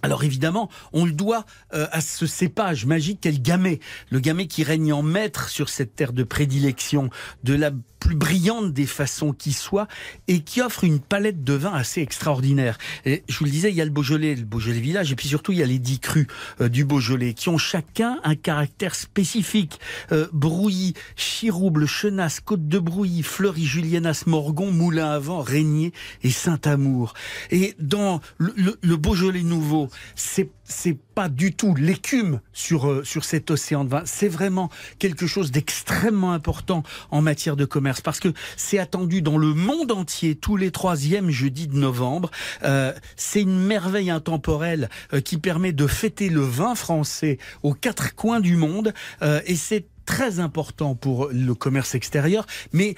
Alors 0.03 0.25
évidemment, 0.25 0.71
on 0.93 1.05
le 1.05 1.13
doit 1.13 1.45
euh, 1.75 1.87
à 1.93 2.01
ce 2.01 2.27
cépage 2.27 2.87
magique 2.87 3.21
qu'est 3.21 3.33
le 3.33 3.39
gamay. 3.39 3.81
Le 4.11 4.21
gamay 4.21 4.47
qui 4.47 4.65
règne 4.65 4.93
en 4.93 5.03
maître 5.03 5.49
sur 5.51 5.69
cette 5.69 5.95
terre 5.95 6.13
de 6.13 6.23
prédilection, 6.23 7.11
de 7.45 7.55
la 7.55 7.71
plus 8.01 8.17
brillante 8.17 8.73
des 8.73 8.87
façons 8.87 9.33
qui 9.33 9.53
soit, 9.53 9.87
et 10.27 10.41
qui 10.41 10.61
offre 10.63 10.83
une 10.85 10.99
palette 10.99 11.45
de 11.45 11.53
vins 11.53 11.75
assez 11.75 12.01
extraordinaire. 12.01 12.79
Je 13.07 13.39
vous 13.39 13.45
le 13.45 13.51
disais, 13.51 13.71
il 13.71 13.77
y 13.77 13.81
a 13.81 13.85
le 13.85 13.91
Beaujolais, 13.91 14.35
le 14.35 14.45
Beaujolais 14.45 14.81
village, 14.81 15.13
et 15.13 15.17
puis 15.17 15.29
surtout 15.29 15.53
il 15.53 15.59
y 15.59 15.63
a 15.63 15.67
les 15.67 15.79
dix 15.79 16.01
crus 16.01 16.27
euh, 16.61 16.69
du 16.69 16.85
Beaujolais, 16.85 17.35
qui 17.35 17.49
ont 17.51 17.59
chacun 17.59 18.19
un 18.25 18.35
caractère 18.35 18.95
spécifique. 18.95 19.79
Euh, 20.13 20.27
Brouilly, 20.33 20.95
Chirouble, 21.17 21.87
Chenasse, 21.87 22.41
Côte 22.41 22.67
de 22.67 22.79
Brouilly, 22.79 23.23
Fleury, 23.23 23.67
Julienas, 23.67 24.25
Morgon, 24.27 24.73
Moulin 24.73 25.11
à 25.11 25.19
Vent, 25.19 25.41
Régnier 25.43 25.93
et 26.23 26.31
Saint-Amour. 26.31 27.15
Et 27.51 27.75
dans 27.79 28.21
le, 28.39 28.53
le- 28.57 28.79
le 28.81 28.97
Beaujolais 28.97 29.43
nouveau, 29.43 29.89
c'est 30.15 30.49
c'est 30.71 30.97
pas 31.15 31.29
du 31.29 31.53
tout 31.55 31.75
l'écume 31.75 32.41
sur 32.53 32.89
euh, 32.89 33.05
sur 33.05 33.25
cet 33.25 33.51
océan 33.51 33.85
de 33.85 33.91
vin. 33.91 34.03
C'est 34.07 34.29
vraiment 34.29 34.71
quelque 34.99 35.27
chose 35.27 35.51
d'extrêmement 35.51 36.33
important 36.33 36.83
en 37.11 37.21
matière 37.21 37.57
de 37.57 37.65
commerce 37.65 38.01
parce 38.01 38.21
que 38.21 38.33
c'est 38.57 38.79
attendu 38.79 39.21
dans 39.21 39.37
le 39.37 39.53
monde 39.53 39.93
entier 39.93 40.35
tous 40.35 40.57
les 40.57 40.71
troisièmes 40.71 41.31
jeudis 41.31 41.67
de 41.67 41.77
novembre. 41.77 42.31
Euh, 42.63 42.93
c'est 43.17 43.43
une 43.43 43.59
merveille 43.59 44.11
intemporelle 44.11 44.89
euh, 45.13 45.21
qui 45.21 45.37
permet 45.39 45.73
de 45.73 45.87
fêter 45.87 46.29
le 46.29 46.41
vin 46.41 46.75
français 46.75 47.39
aux 47.63 47.75
quatre 47.75 48.15
coins 48.15 48.41
du 48.41 48.57
monde 48.57 48.95
euh, 49.23 49.41
et 49.47 49.57
c'est 49.57 49.87
très 50.07 50.41
important 50.41 50.97
pour 50.97 51.29
le 51.29 51.55
commerce 51.55 51.95
extérieur, 51.95 52.45
mais 52.73 52.97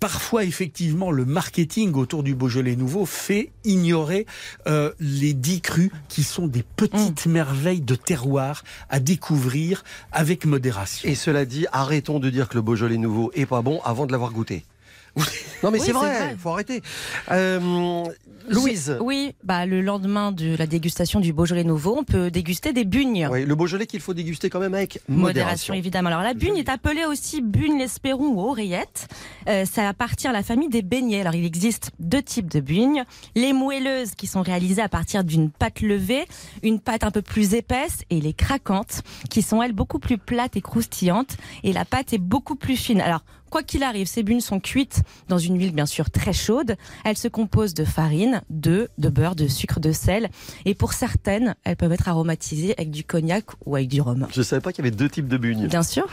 Parfois, 0.00 0.44
effectivement, 0.44 1.10
le 1.10 1.26
marketing 1.26 1.92
autour 1.92 2.22
du 2.22 2.34
Beaujolais 2.34 2.74
nouveau 2.74 3.04
fait 3.04 3.52
ignorer 3.64 4.24
euh, 4.66 4.92
les 4.98 5.34
dix 5.34 5.60
crus 5.60 5.90
qui 6.08 6.22
sont 6.22 6.46
des 6.46 6.62
petites 6.62 7.26
merveilles 7.26 7.82
de 7.82 7.94
terroir 7.94 8.64
à 8.88 8.98
découvrir 8.98 9.84
avec 10.10 10.46
modération. 10.46 11.06
Et 11.06 11.14
cela 11.14 11.44
dit, 11.44 11.66
arrêtons 11.70 12.18
de 12.18 12.30
dire 12.30 12.48
que 12.48 12.54
le 12.54 12.62
Beaujolais 12.62 12.96
nouveau 12.96 13.30
est 13.34 13.44
pas 13.44 13.60
bon 13.60 13.80
avant 13.84 14.06
de 14.06 14.12
l'avoir 14.12 14.32
goûté. 14.32 14.64
Non 15.62 15.70
mais 15.70 15.78
Oui, 15.78 15.84
c'est 15.86 15.92
vrai, 15.92 16.18
vrai. 16.18 16.36
faut 16.38 16.50
arrêter. 16.50 16.82
Euh, 17.30 18.04
Louise. 18.48 18.96
Oui, 19.00 19.34
bah, 19.44 19.66
le 19.66 19.80
lendemain 19.80 20.32
de 20.32 20.56
la 20.56 20.66
dégustation 20.66 21.20
du 21.20 21.32
Beaujolais 21.32 21.62
nouveau, 21.62 21.96
on 21.98 22.04
peut 22.04 22.30
déguster 22.30 22.72
des 22.72 22.84
bugnes. 22.84 23.28
Oui, 23.30 23.44
le 23.44 23.54
Beaujolais 23.54 23.86
qu'il 23.86 24.00
faut 24.00 24.14
déguster 24.14 24.48
quand 24.50 24.58
même 24.58 24.74
avec 24.74 25.00
Modération, 25.08 25.20
modération. 25.20 25.74
évidemment. 25.74 26.08
Alors 26.08 26.22
la 26.22 26.34
bugne 26.34 26.56
est 26.56 26.68
appelée 26.68 27.04
aussi 27.04 27.42
bugne 27.42 27.78
l'espéron 27.78 28.28
ou 28.28 28.40
oreillette. 28.40 29.06
Euh, 29.48 29.64
ça 29.66 29.88
appartient 29.88 30.26
à 30.26 30.32
la 30.32 30.42
famille 30.42 30.68
des 30.70 30.82
beignets. 30.82 31.20
Alors 31.20 31.34
il 31.34 31.44
existe 31.44 31.90
deux 32.00 32.22
types 32.22 32.50
de 32.50 32.60
bugnes. 32.60 33.04
Les 33.36 33.52
moelleuses 33.52 34.14
qui 34.16 34.26
sont 34.26 34.42
réalisées 34.42 34.82
à 34.82 34.88
partir 34.88 35.22
d'une 35.22 35.50
pâte 35.50 35.80
levée, 35.82 36.24
une 36.62 36.80
pâte 36.80 37.04
un 37.04 37.10
peu 37.10 37.22
plus 37.22 37.54
épaisse, 37.54 37.98
et 38.10 38.20
les 38.20 38.32
craquantes 38.32 39.02
qui 39.28 39.42
sont 39.42 39.62
elles 39.62 39.72
beaucoup 39.74 39.98
plus 39.98 40.18
plates 40.18 40.56
et 40.56 40.60
croustillantes. 40.62 41.36
Et 41.62 41.72
la 41.72 41.84
pâte 41.84 42.12
est 42.14 42.18
beaucoup 42.18 42.56
plus 42.56 42.76
fine. 42.76 43.00
Alors 43.00 43.22
quoi 43.50 43.62
qu'il 43.62 43.82
arrive, 43.82 44.06
ces 44.06 44.22
bunes 44.22 44.40
sont 44.40 44.60
cuites 44.60 45.02
dans 45.28 45.38
une 45.38 45.58
huile 45.58 45.72
bien 45.72 45.86
sûr 45.86 46.10
très 46.10 46.32
chaude. 46.32 46.76
Elles 47.04 47.18
se 47.18 47.28
composent 47.28 47.74
de 47.74 47.84
farine, 47.84 48.42
d'œufs, 48.48 48.88
de 48.98 49.08
beurre, 49.08 49.34
de 49.34 49.48
sucre, 49.48 49.80
de 49.80 49.92
sel. 49.92 50.30
Et 50.64 50.74
pour 50.74 50.92
certaines, 50.92 51.54
elles 51.64 51.76
peuvent 51.76 51.92
être 51.92 52.08
aromatisées 52.08 52.74
avec 52.78 52.90
du 52.90 53.04
cognac 53.04 53.44
ou 53.66 53.76
avec 53.76 53.88
du 53.88 54.00
rhum. 54.00 54.26
Je 54.32 54.42
savais 54.42 54.60
pas 54.60 54.72
qu'il 54.72 54.84
y 54.84 54.88
avait 54.88 54.96
deux 54.96 55.08
types 55.08 55.28
de 55.28 55.36
bugnes. 55.36 55.66
Bien 55.66 55.82
sûr. 55.82 56.06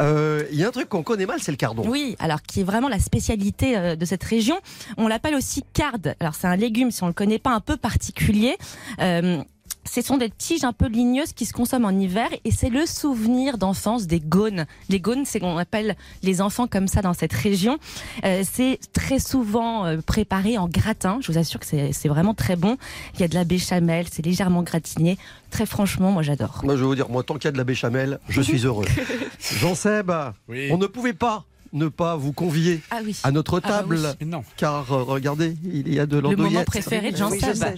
Euh, 0.00 0.44
Il 0.50 0.58
y 0.58 0.64
a 0.64 0.68
un 0.68 0.70
truc 0.70 0.88
qu'on 0.88 1.02
connaît 1.02 1.26
mal, 1.26 1.38
c'est 1.40 1.50
le 1.50 1.56
cardon. 1.56 1.84
Oui, 1.86 2.16
alors 2.18 2.42
qui 2.42 2.60
est 2.60 2.64
vraiment 2.64 2.88
la 2.88 3.00
spécialité 3.00 3.76
euh, 3.76 3.96
de 3.96 4.04
cette 4.04 4.24
région. 4.24 4.56
On 4.96 5.08
l'appelle 5.08 5.34
aussi 5.34 5.62
carde. 5.72 6.14
Alors 6.20 6.34
c'est 6.34 6.46
un 6.46 6.56
légume, 6.56 6.90
si 6.90 7.02
on 7.02 7.08
le 7.08 7.12
connaît 7.12 7.38
pas, 7.38 7.50
un 7.50 7.60
peu 7.60 7.76
particulier. 7.76 8.56
Euh, 9.00 9.42
ce 9.84 10.02
sont 10.02 10.16
des 10.16 10.30
tiges 10.30 10.64
un 10.64 10.72
peu 10.72 10.86
ligneuses 10.86 11.32
qui 11.32 11.46
se 11.46 11.52
consomment 11.52 11.84
en 11.84 11.90
hiver 11.90 12.28
et 12.44 12.50
c'est 12.50 12.70
le 12.70 12.86
souvenir 12.86 13.58
d'enfance 13.58 14.06
des 14.06 14.20
gaunes. 14.20 14.66
Les 14.88 15.00
gaunes, 15.00 15.24
c'est 15.24 15.40
qu'on 15.40 15.58
appelle 15.58 15.96
les 16.22 16.40
enfants 16.40 16.66
comme 16.66 16.88
ça 16.88 17.02
dans 17.02 17.14
cette 17.14 17.32
région. 17.32 17.78
Euh, 18.24 18.42
c'est 18.50 18.78
très 18.92 19.18
souvent 19.18 19.86
euh, 19.86 19.98
préparé 20.04 20.58
en 20.58 20.68
gratin. 20.68 21.18
Je 21.20 21.32
vous 21.32 21.38
assure 21.38 21.60
que 21.60 21.66
c'est 21.66 22.08
vraiment 22.08 22.34
très 22.34 22.56
bon. 22.56 22.76
Il 23.14 23.20
y 23.20 23.24
a 23.24 23.28
de 23.28 23.34
la 23.34 23.44
béchamel, 23.44 24.06
c'est 24.10 24.24
légèrement 24.24 24.62
gratiné. 24.62 25.18
Très 25.50 25.66
franchement, 25.66 26.10
moi 26.10 26.22
j'adore. 26.22 26.60
Moi, 26.64 26.76
je 26.76 26.80
vais 26.80 26.86
vous 26.86 26.94
dire, 26.94 27.08
moi, 27.08 27.22
tant 27.22 27.34
qu'il 27.34 27.44
y 27.44 27.48
a 27.48 27.52
de 27.52 27.58
la 27.58 27.64
béchamel, 27.64 28.18
je 28.28 28.40
suis 28.40 28.58
heureux. 28.66 28.86
Jean-Seb, 29.38 30.10
on 30.48 30.78
ne 30.78 30.86
pouvait 30.86 31.12
pas 31.12 31.44
ne 31.74 31.88
pas 31.88 32.16
vous 32.16 32.32
convier 32.32 32.80
Ah 32.90 33.00
oui. 33.04 33.16
à 33.22 33.30
notre 33.30 33.60
Ah 33.62 33.68
bah 33.68 33.78
table, 33.80 33.98
oui. 34.02 34.08
Mais 34.20 34.26
non. 34.26 34.44
car 34.56 34.90
euh, 34.92 35.02
regardez, 35.02 35.56
il 35.64 35.92
y 35.92 36.00
a 36.00 36.06
de 36.06 36.16
Le 36.16 36.22
moment 36.22 36.36
l'andouillette. 36.44 36.66
préféré 36.66 37.12
de 37.12 37.16
Jean-Seb. 37.16 37.74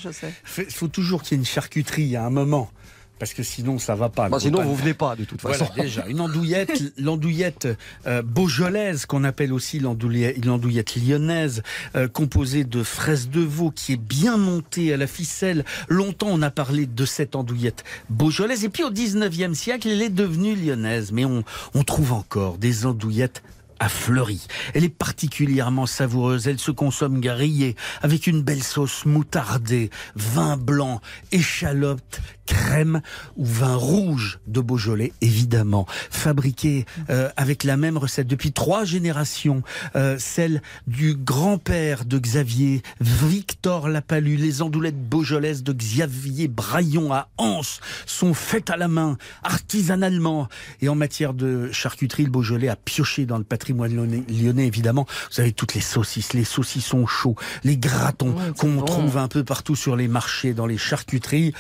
Il 0.59 0.65
faut 0.67 0.89
toujours 0.89 1.23
qu'il 1.23 1.37
y 1.37 1.41
ait 1.41 1.43
une 1.43 1.47
charcuterie 1.47 2.15
à 2.17 2.25
un 2.25 2.31
moment. 2.31 2.71
Parce 3.19 3.33
que 3.33 3.43
sinon, 3.43 3.79
ça 3.79 3.95
va 3.95 4.11
pas. 4.11 4.29
Bah, 4.29 4.37
sinon, 4.39 4.63
vous 4.63 4.75
venez 4.77 4.93
pas, 4.93 5.17
de 5.17 5.25
toute 5.25 5.41
Voilà, 5.41 5.57
façon. 5.57 5.73
déjà, 5.75 6.05
une 6.09 6.21
andouillette, 6.21 6.83
l'andouillette 6.99 7.67
euh, 8.07 8.21
beaujolaise, 8.21 9.07
qu'on 9.07 9.25
appelle 9.25 9.55
aussi 9.55 9.79
l'andouillette, 9.79 10.45
l'andouillette 10.45 10.97
lyonnaise, 10.97 11.63
euh, 11.95 12.09
composée 12.09 12.65
de 12.65 12.83
fraises 12.83 13.31
de 13.31 13.41
veau, 13.41 13.71
qui 13.71 13.95
est 13.95 13.97
bien 13.97 14.37
montée 14.37 14.93
à 14.93 14.99
la 14.99 15.07
ficelle. 15.07 15.65
Longtemps, 15.89 16.29
on 16.31 16.43
a 16.43 16.51
parlé 16.51 16.85
de 16.85 17.05
cette 17.07 17.37
andouillette 17.37 17.85
beaujolaise. 18.11 18.65
Et 18.65 18.69
puis, 18.69 18.85
au 18.85 18.91
19e 18.91 19.55
siècle, 19.55 19.89
elle 19.89 20.03
est 20.03 20.11
devenue 20.11 20.55
lyonnaise. 20.55 21.11
Mais 21.11 21.25
on, 21.25 21.43
on 21.75 21.85
trouve 21.85 22.13
encore 22.13 22.59
des 22.59 22.85
andouillettes 22.85 23.43
à 23.79 23.89
Fleury. 23.89 24.47
Elle 24.75 24.85
est 24.85 24.89
particulièrement 24.89 25.87
savoureuse. 25.87 26.49
Elle 26.49 26.59
se 26.59 26.71
consomme 26.71 27.21
grillée 27.21 27.77
avec 28.03 28.27
une 28.27 28.43
belle 28.43 28.63
sauce 28.63 29.05
moutardée, 29.05 29.91
vin 30.15 30.57
blanc, 30.57 31.01
échalote, 31.33 32.21
crème 32.47 33.03
ou 33.37 33.45
vin 33.45 33.75
rouge 33.75 34.39
de 34.47 34.61
Beaujolais, 34.61 35.13
évidemment. 35.21 35.87
Fabriquée 36.11 36.87
euh, 37.11 37.29
avec 37.37 37.65
la 37.65 37.77
même 37.77 37.99
recette 37.99 38.27
depuis 38.27 38.53
trois 38.53 38.85
générations, 38.85 39.63
euh, 39.97 40.17
celle 40.19 40.63
du 40.87 41.15
grand-père 41.15 42.05
de 42.05 42.19
Xavier, 42.19 42.83
Victor 43.01 43.89
Lapalu. 43.89 44.37
Les 44.37 44.63
andoulettes 44.63 45.09
beaujolaises 45.09 45.63
de 45.63 45.73
Xavier 45.73 46.49
Braillon 46.49 47.13
à 47.13 47.29
Anse 47.37 47.81
sont 48.07 48.35
faites 48.35 48.71
à 48.71 48.77
la 48.77 48.89
main, 48.89 49.19
artisanalement. 49.43 50.49
Et 50.81 50.89
en 50.89 50.95
matière 50.95 51.35
de 51.35 51.71
charcuterie, 51.73 52.25
le 52.25 52.31
Beaujolais 52.31 52.69
a 52.69 52.77
pioché 52.77 53.27
dans 53.27 53.39
le 53.39 53.45
patrimoine 53.45 53.66
lyonnais, 53.73 54.23
lyonnais, 54.29 54.67
évidemment. 54.67 55.07
Vous 55.33 55.41
avez 55.41 55.53
toutes 55.53 55.75
les 55.75 55.81
saucisses, 55.81 56.33
les 56.33 56.45
saucissons 56.45 57.07
chauds, 57.07 57.37
les 57.65 57.77
gratons 57.77 58.35
qu'on 58.59 58.83
trouve 58.83 59.17
un 59.19 59.29
peu 59.29 59.45
partout 59.45 59.77
sur 59.77 59.97
les 59.97 60.09
marchés, 60.09 60.55
dans 60.55 60.67
les 60.67 60.79
charcuteries. 60.79 61.53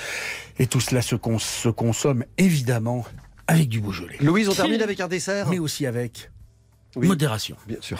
Et 0.58 0.66
tout 0.66 0.80
cela 0.80 1.02
se, 1.02 1.16
cons- 1.16 1.38
se 1.38 1.68
consomme 1.68 2.24
évidemment 2.38 3.04
avec 3.46 3.68
du 3.68 3.80
Beaujolais. 3.80 4.16
Louise, 4.20 4.48
on 4.48 4.54
termine 4.54 4.82
avec 4.82 5.00
un 5.00 5.08
dessert 5.08 5.48
Mais 5.50 5.58
aussi 5.58 5.86
avec 5.86 6.30
Oui. 6.96 7.08
modération. 7.08 7.56
Bien 7.66 7.76
sûr. 7.80 7.98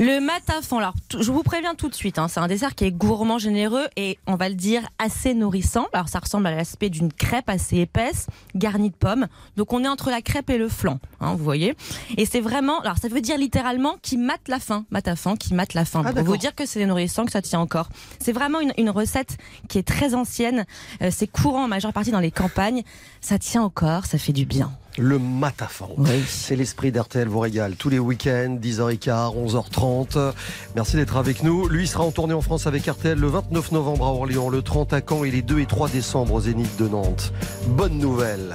Le 0.00 0.18
matafon, 0.18 0.78
alors 0.78 0.94
je 1.16 1.30
vous 1.30 1.44
préviens 1.44 1.76
tout 1.76 1.88
de 1.88 1.94
suite, 1.94 2.18
hein, 2.18 2.26
c'est 2.26 2.40
un 2.40 2.48
dessert 2.48 2.74
qui 2.74 2.84
est 2.84 2.90
gourmand, 2.90 3.38
généreux 3.38 3.86
et 3.96 4.18
on 4.26 4.34
va 4.34 4.48
le 4.48 4.56
dire 4.56 4.82
assez 4.98 5.34
nourrissant. 5.34 5.86
Alors 5.92 6.08
ça 6.08 6.18
ressemble 6.18 6.48
à 6.48 6.50
l'aspect 6.54 6.90
d'une 6.90 7.12
crêpe 7.12 7.48
assez 7.48 7.78
épaisse, 7.78 8.26
garnie 8.56 8.90
de 8.90 8.94
pommes. 8.96 9.28
Donc 9.56 9.72
on 9.72 9.84
est 9.84 9.88
entre 9.88 10.10
la 10.10 10.20
crêpe 10.20 10.50
et 10.50 10.58
le 10.58 10.68
flan, 10.68 10.98
hein, 11.20 11.34
vous 11.34 11.44
voyez. 11.44 11.76
Et 12.16 12.26
c'est 12.26 12.40
vraiment, 12.40 12.80
alors 12.80 12.98
ça 12.98 13.06
veut 13.06 13.20
dire 13.20 13.38
littéralement 13.38 13.96
qui 14.02 14.16
mate 14.16 14.48
la 14.48 14.58
faim, 14.58 14.84
matafan, 14.90 15.36
qui 15.36 15.54
mate 15.54 15.74
la 15.74 15.84
faim. 15.84 16.02
Ah, 16.04 16.12
Pour 16.12 16.24
vous 16.24 16.36
dire 16.36 16.54
que 16.56 16.66
c'est 16.66 16.84
nourrissant, 16.86 17.24
que 17.26 17.32
ça 17.32 17.40
tient 17.42 17.60
encore. 17.60 17.88
C'est 18.18 18.32
vraiment 18.32 18.58
une, 18.58 18.72
une 18.78 18.90
recette 18.90 19.36
qui 19.68 19.78
est 19.78 19.86
très 19.86 20.14
ancienne. 20.14 20.66
Euh, 21.02 21.10
c'est 21.12 21.28
courant 21.28 21.64
en 21.64 21.68
majeure 21.68 21.92
partie 21.92 22.10
dans 22.10 22.20
les 22.20 22.32
campagnes. 22.32 22.82
Ça 23.20 23.38
tient 23.38 23.62
encore, 23.62 24.06
ça 24.06 24.18
fait 24.18 24.32
du 24.32 24.44
bien. 24.44 24.72
Le 24.98 25.18
matafan. 25.18 25.88
C'est 26.28 26.54
l'esprit 26.54 26.92
d'RTL 26.92 27.26
vous 27.26 27.40
régale. 27.40 27.74
Tous 27.74 27.88
les 27.88 27.98
week-ends, 27.98 28.58
10h15, 28.60 29.34
11h30. 29.34 30.32
Merci 30.76 30.96
d'être 30.96 31.16
avec 31.16 31.42
nous. 31.42 31.68
Lui 31.68 31.88
sera 31.88 32.04
en 32.04 32.12
tournée 32.12 32.34
en 32.34 32.40
France 32.40 32.68
avec 32.68 32.86
RTL 32.86 33.18
le 33.18 33.26
29 33.26 33.72
novembre 33.72 34.06
à 34.06 34.10
Orléans, 34.10 34.48
le 34.48 34.62
30 34.62 34.92
à 34.92 35.00
Caen 35.06 35.24
et 35.24 35.32
les 35.32 35.42
2 35.42 35.58
et 35.58 35.66
3 35.66 35.88
décembre 35.88 36.34
au 36.34 36.40
Zénith 36.40 36.76
de 36.78 36.86
Nantes. 36.86 37.32
Bonne 37.66 37.98
nouvelle. 37.98 38.54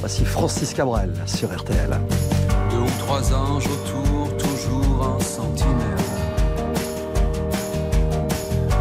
Voici 0.00 0.24
Francis 0.24 0.72
Cabrel 0.72 1.12
sur 1.26 1.54
RTL. 1.54 1.90
Deux 2.70 2.78
ou 2.78 2.98
trois 2.98 3.32
anges 3.34 3.66
autour, 3.66 4.36
toujours 4.36 5.16
en 5.16 5.20
sentinelle. 5.20 5.96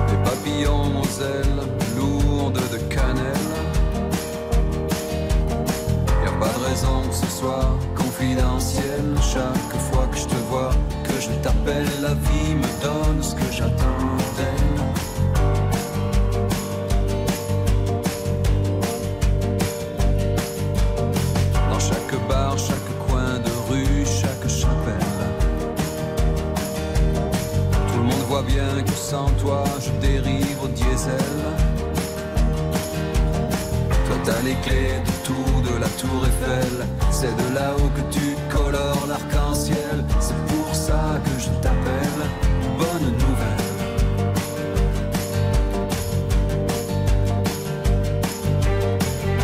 Des 0.08 0.18
papillons 0.24 1.02
aux 1.02 1.22
ailes 1.22 1.85
raison 7.46 7.46
que 7.46 7.52
ce 7.52 7.52
soit 7.52 7.78
confidentiel. 7.96 9.04
Chaque 9.22 9.82
fois 9.92 10.08
que 10.12 10.18
je 10.18 10.26
te 10.26 10.36
vois, 10.50 10.72
que 11.04 11.20
je 11.20 11.30
t'appelle, 11.42 11.88
la 12.02 12.14
vie 12.14 12.56
me 12.56 12.72
donne 12.82 13.22
ce 13.22 13.36
que 13.36 13.52
j'attends 13.52 14.18
d'elle. 14.38 14.82
Dans 21.70 21.80
chaque 21.80 22.28
bar, 22.28 22.58
chaque 22.58 23.08
coin 23.08 23.40
de 23.40 23.52
rue, 23.70 24.06
chaque 24.06 24.48
chapelle. 24.48 25.14
Tout 27.88 27.98
le 27.98 28.04
monde 28.04 28.26
voit 28.28 28.44
bien 28.44 28.84
que 28.86 28.92
sans 28.92 29.30
toi, 29.42 29.64
je 29.80 29.92
dérive 30.08 30.64
au 30.64 30.68
diesel. 30.68 31.40
Toi, 34.06 34.16
t'as 34.24 34.42
les 34.44 34.56
clés 34.56 35.00
de 35.06 35.12
tout, 35.26 35.62
de 35.70 35.80
la 35.80 35.88
tour 35.90 36.26
Eiffel. 36.26 37.05
C'est 37.18 37.34
de 37.34 37.56
là-haut 37.56 37.92
que 37.96 38.02
tu 38.14 38.36
colores 38.54 39.06
l'arc-en-ciel. 39.08 40.04
C'est 40.20 40.42
pour 40.48 40.76
ça 40.76 41.18
que 41.24 41.40
je 41.40 41.50
t'appelle. 41.62 42.22
Bonne 42.78 43.10
nouvelle. 43.24 43.66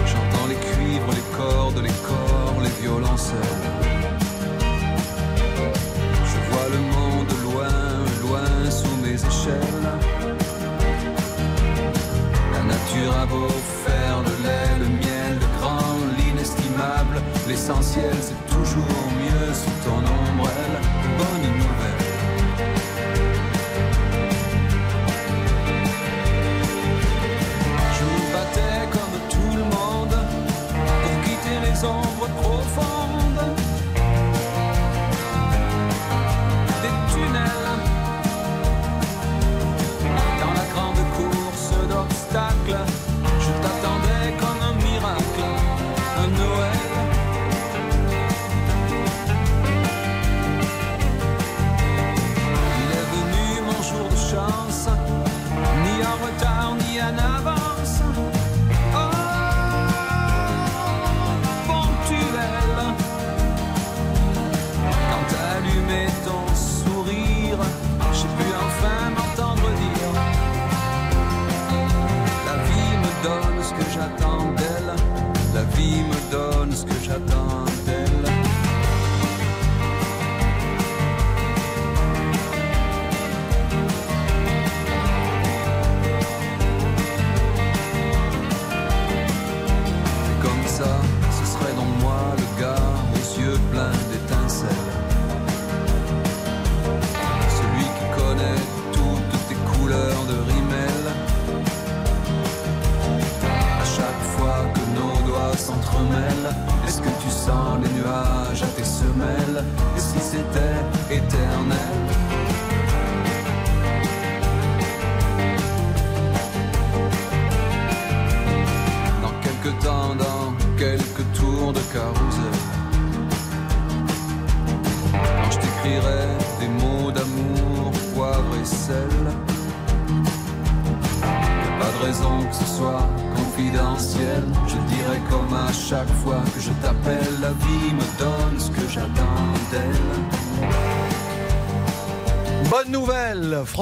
J'entends 0.06 0.48
les 0.50 0.60
cuivres, 0.70 1.14
les 1.14 1.38
cordes, 1.38 1.82
les 1.82 1.98
corps, 2.10 2.60
les 2.62 2.82
violoncelles. 2.82 3.66
Je 6.32 6.38
vois 6.50 6.68
le 6.76 6.82
monde 6.96 7.32
loin, 7.46 7.76
loin 8.22 8.70
sous 8.70 8.98
mes 8.98 9.16
échelles. 9.16 9.88
La 12.52 12.64
nature 12.64 13.18
a 13.18 13.26
beau 13.26 13.48
L'essentiel, 17.48 18.16
c'est 18.22 18.56
toujours 18.56 18.86
mieux 19.20 19.54
sous 19.54 19.90
ton 19.90 19.98
ombrelle. 19.98 20.21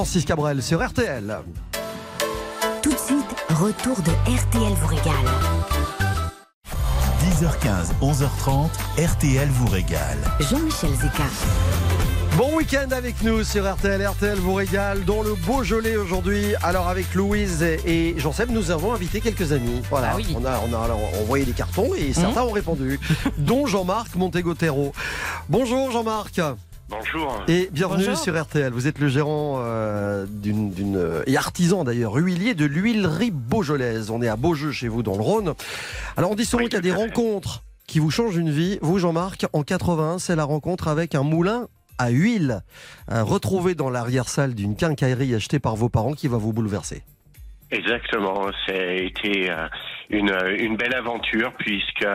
Francis 0.00 0.24
Cabrel 0.24 0.62
sur 0.62 0.82
RTL. 0.82 1.40
Tout 2.82 2.90
de 2.90 2.96
suite, 2.96 3.36
retour 3.50 3.98
de 4.00 4.10
RTL 4.34 4.72
vous 4.72 4.86
régale. 4.86 5.14
10h15, 7.22 7.92
11h30, 8.00 8.70
RTL 8.98 9.48
vous 9.50 9.66
régale. 9.66 10.16
Jean-Michel 10.40 10.94
Zeka. 10.94 11.24
Bon 12.38 12.56
week-end 12.56 12.86
avec 12.92 13.20
nous 13.22 13.44
sur 13.44 13.70
RTL. 13.70 14.00
RTL 14.08 14.38
vous 14.38 14.54
régale, 14.54 15.04
dont 15.04 15.22
le 15.22 15.34
Beaujolais 15.34 15.96
aujourd'hui. 15.96 16.54
Alors 16.62 16.88
avec 16.88 17.14
Louise 17.14 17.62
et 17.62 18.14
Jean-Seb, 18.16 18.48
nous 18.52 18.70
avons 18.70 18.94
invité 18.94 19.20
quelques 19.20 19.52
amis. 19.52 19.82
Voilà, 19.90 20.12
Ah 20.12 20.16
oui. 20.16 20.34
on, 20.34 20.42
a, 20.46 20.62
on 20.66 20.72
a 20.72 20.94
envoyé 21.20 21.44
des 21.44 21.52
cartons 21.52 21.94
et 21.94 22.14
certains 22.14 22.44
ont 22.44 22.52
répondu, 22.52 22.98
dont 23.36 23.66
Jean-Marc 23.66 24.14
Montegotero. 24.14 24.94
Bonjour 25.50 25.90
Jean-Marc. 25.90 26.40
Bonjour. 26.90 27.44
Et 27.46 27.68
bienvenue 27.72 28.04
Bonjour. 28.04 28.18
sur 28.18 28.42
RTL. 28.42 28.72
Vous 28.72 28.88
êtes 28.88 28.98
le 28.98 29.06
gérant 29.06 29.58
euh, 29.60 30.26
d'une, 30.28 31.22
et 31.26 31.36
artisan 31.36 31.84
d'ailleurs, 31.84 32.16
huilier 32.16 32.54
de 32.54 32.64
l'huilerie 32.64 33.30
beaujolaise. 33.30 34.10
On 34.10 34.20
est 34.20 34.28
à 34.28 34.34
Beaujeu 34.34 34.72
chez 34.72 34.88
vous 34.88 35.04
dans 35.04 35.14
le 35.14 35.22
Rhône. 35.22 35.54
Alors 36.16 36.32
on 36.32 36.34
dit 36.34 36.44
souvent 36.44 36.64
Oui, 36.64 36.68
qu'il 36.68 36.74
y 36.74 36.78
a 36.78 36.82
des 36.82 36.92
rencontres 36.92 37.62
qui 37.86 38.00
vous 38.00 38.10
changent 38.10 38.36
une 38.36 38.50
vie. 38.50 38.80
Vous 38.82 38.98
Jean-Marc, 38.98 39.46
en 39.52 39.62
81, 39.62 40.18
c'est 40.18 40.34
la 40.34 40.42
rencontre 40.44 40.88
avec 40.88 41.14
un 41.14 41.22
moulin 41.22 41.68
à 41.98 42.08
huile, 42.08 42.62
euh, 43.12 43.22
retrouvé 43.22 43.76
dans 43.76 43.90
l'arrière-salle 43.90 44.54
d'une 44.54 44.74
quincaillerie 44.74 45.34
achetée 45.34 45.60
par 45.60 45.76
vos 45.76 45.88
parents 45.88 46.14
qui 46.14 46.26
va 46.26 46.38
vous 46.38 46.52
bouleverser. 46.52 47.02
Exactement, 47.70 48.50
été 48.68 49.48
euh, 49.50 49.68
une, 50.08 50.34
une 50.58 50.76
belle 50.76 50.94
aventure 50.94 51.52
puisque 51.56 52.06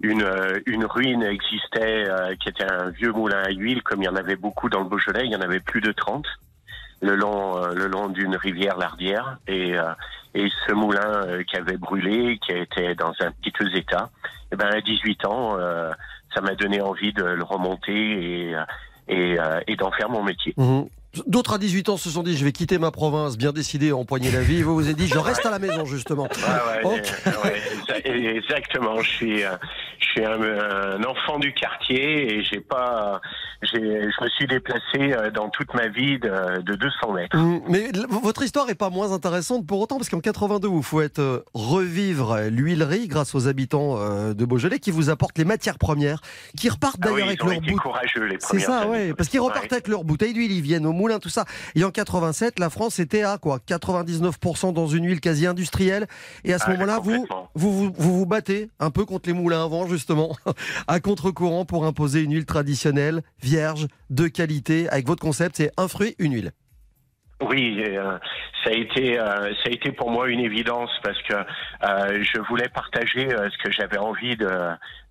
une, 0.00 0.22
euh, 0.22 0.60
une 0.64 0.86
ruine 0.86 1.22
existait 1.22 2.08
euh, 2.08 2.34
qui 2.36 2.48
était 2.48 2.64
un 2.64 2.88
vieux 2.88 3.12
moulin 3.12 3.42
à 3.42 3.50
huile 3.50 3.82
comme 3.82 4.00
il 4.00 4.06
y 4.06 4.08
en 4.08 4.16
avait 4.16 4.36
beaucoup 4.36 4.70
dans 4.70 4.80
le 4.80 4.88
Beaujolais, 4.88 5.26
il 5.26 5.30
y 5.30 5.36
en 5.36 5.42
avait 5.42 5.60
plus 5.60 5.82
de 5.82 5.92
30 5.92 6.24
le 7.02 7.16
long, 7.16 7.66
le 7.66 7.86
long 7.86 8.08
d'une 8.08 8.34
rivière 8.34 8.78
lardière 8.78 9.36
et, 9.46 9.74
et 10.34 10.48
ce 10.66 10.72
moulin 10.72 11.44
qui 11.46 11.56
avait 11.56 11.76
brûlé, 11.76 12.38
qui 12.38 12.52
était 12.52 12.94
dans 12.94 13.12
un 13.20 13.30
piteux 13.42 13.76
état, 13.76 14.08
et 14.50 14.56
ben 14.56 14.68
à 14.68 14.80
18 14.80 15.26
ans, 15.26 15.58
ça 16.34 16.40
m'a 16.40 16.54
donné 16.54 16.80
envie 16.80 17.12
de 17.12 17.24
le 17.24 17.42
remonter 17.42 17.92
et, 17.92 18.56
et, 19.08 19.36
et 19.66 19.76
d'en 19.76 19.90
faire 19.90 20.08
mon 20.08 20.22
métier. 20.22 20.54
Mhm. 20.56 20.88
D'autres 21.26 21.54
à 21.54 21.58
18 21.58 21.88
ans 21.90 21.96
se 21.96 22.10
sont 22.10 22.22
dit 22.22 22.36
je 22.36 22.44
vais 22.44 22.52
quitter 22.52 22.78
ma 22.78 22.90
province, 22.90 23.36
bien 23.36 23.52
décidé 23.52 23.90
à 23.90 23.96
empoigner 23.96 24.30
la 24.30 24.40
vie. 24.40 24.62
Vous 24.62 24.74
vous 24.74 24.88
êtes 24.88 24.96
dit 24.96 25.06
je 25.08 25.18
reste 25.18 25.44
à 25.46 25.50
la 25.50 25.58
maison 25.58 25.84
justement. 25.84 26.28
Ouais, 26.84 26.88
ouais, 27.44 28.32
exactement. 28.36 29.00
Je 29.00 29.08
suis, 29.10 29.44
euh, 29.44 29.50
je 29.98 30.06
suis 30.06 30.24
un, 30.24 30.40
un 30.42 31.04
enfant 31.04 31.38
du 31.38 31.52
quartier 31.54 32.34
et 32.34 32.42
j'ai 32.44 32.60
pas, 32.60 33.20
j'ai, 33.62 33.80
je 33.80 34.24
me 34.24 34.28
suis 34.30 34.46
déplacé 34.46 34.82
euh, 34.98 35.30
dans 35.30 35.48
toute 35.50 35.72
ma 35.74 35.88
vie 35.88 36.18
de, 36.18 36.60
de 36.62 36.74
200 36.74 37.12
mètres. 37.12 37.36
Mm, 37.36 37.60
Mais 37.68 37.90
votre 38.22 38.42
histoire 38.42 38.68
est 38.70 38.74
pas 38.74 38.90
moins 38.90 39.12
intéressante 39.12 39.66
pour 39.66 39.80
autant 39.80 39.96
parce 39.96 40.08
qu'en 40.08 40.20
82 40.20 40.68
vous 40.68 40.82
faites 40.82 41.18
euh, 41.18 41.40
revivre 41.54 42.38
l'huilerie 42.50 43.08
grâce 43.08 43.34
aux 43.34 43.48
habitants 43.48 43.74
de 44.34 44.44
Beaujolais 44.44 44.78
qui 44.78 44.90
vous 44.90 45.10
apportent 45.10 45.38
les 45.38 45.44
matières 45.44 45.78
premières 45.78 46.20
qui 46.56 46.68
repartent 46.68 46.96
Ah 47.02 47.08
oui, 47.08 47.20
d'ailleurs 47.22 47.28
avec 47.28 47.40
été 47.64 47.72
bouteilles. 47.72 48.36
C'est 48.40 48.58
ça, 48.60 48.86
ouais, 48.88 49.12
parce 49.14 49.28
qu'ils 49.28 49.40
repartent 49.40 49.64
Ouais. 49.64 49.72
avec 49.72 49.88
leurs 49.88 50.04
bouteilles 50.04 50.32
d'huile, 50.32 50.52
ils 50.52 50.60
viennent 50.62 50.86
au 50.86 50.92
tout 51.20 51.28
ça. 51.28 51.44
Et 51.74 51.84
en 51.84 51.90
87, 51.90 52.58
la 52.58 52.70
France 52.70 52.98
était 52.98 53.22
à 53.22 53.38
quoi? 53.38 53.58
99% 53.66 54.72
dans 54.72 54.86
une 54.86 55.06
huile 55.06 55.20
quasi 55.20 55.46
industrielle. 55.46 56.06
Et 56.44 56.52
à 56.52 56.58
ce 56.58 56.64
Ah, 56.66 56.72
moment-là, 56.72 56.98
vous, 56.98 57.26
vous, 57.54 57.72
vous, 57.72 57.92
vous 57.96 58.18
vous 58.18 58.26
battez 58.26 58.70
un 58.80 58.90
peu 58.90 59.04
contre 59.04 59.28
les 59.28 59.34
moulins 59.34 59.64
à 59.64 59.68
vent, 59.68 59.86
justement, 59.86 60.36
à 60.86 61.00
contre-courant 61.00 61.64
pour 61.64 61.84
imposer 61.86 62.22
une 62.22 62.32
huile 62.34 62.46
traditionnelle, 62.46 63.22
vierge, 63.42 63.86
de 64.10 64.28
qualité, 64.28 64.88
avec 64.88 65.06
votre 65.06 65.22
concept, 65.22 65.56
c'est 65.56 65.72
un 65.76 65.88
fruit, 65.88 66.14
une 66.18 66.34
huile. 66.34 66.52
Oui, 67.42 67.82
euh, 67.86 68.16
ça 68.62 68.70
a 68.70 68.72
été 68.72 69.18
euh, 69.18 69.52
ça 69.54 69.62
a 69.66 69.70
été 69.70 69.90
pour 69.92 70.10
moi 70.10 70.28
une 70.28 70.40
évidence 70.40 70.90
parce 71.02 71.20
que 71.22 71.34
euh, 71.34 72.22
je 72.22 72.40
voulais 72.48 72.68
partager 72.68 73.28
ce 73.28 73.62
que 73.62 73.72
j'avais 73.72 73.98
envie 73.98 74.36
de, 74.36 74.48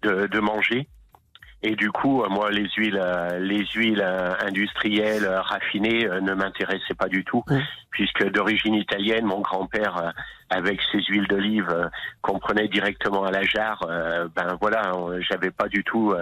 de 0.03 0.27
de 0.27 0.39
manger. 0.39 0.87
Et 1.63 1.75
du 1.75 1.91
coup, 1.91 2.21
euh, 2.21 2.29
moi, 2.29 2.51
les 2.51 2.69
huiles, 2.75 2.99
euh, 3.01 3.39
les 3.39 3.65
huiles 3.73 4.03
euh, 4.05 4.33
industrielles 4.45 5.27
raffinées 5.27 6.07
ne 6.21 6.33
m'intéressaient 6.33 6.93
pas 6.93 7.07
du 7.07 7.23
tout, 7.23 7.43
puisque 7.89 8.29
d'origine 8.29 8.75
italienne, 8.75 9.25
mon 9.25 9.39
grand-père, 9.39 10.13
avec 10.49 10.79
ses 10.91 11.01
huiles 11.03 11.27
d'olive 11.27 11.89
qu'on 12.21 12.39
prenait 12.39 12.67
directement 12.67 13.23
à 13.23 13.31
la 13.31 13.43
jarre, 13.43 13.81
ben 14.35 14.57
voilà, 14.59 14.91
j'avais 15.21 15.51
pas 15.51 15.67
du 15.67 15.83
tout 15.83 16.13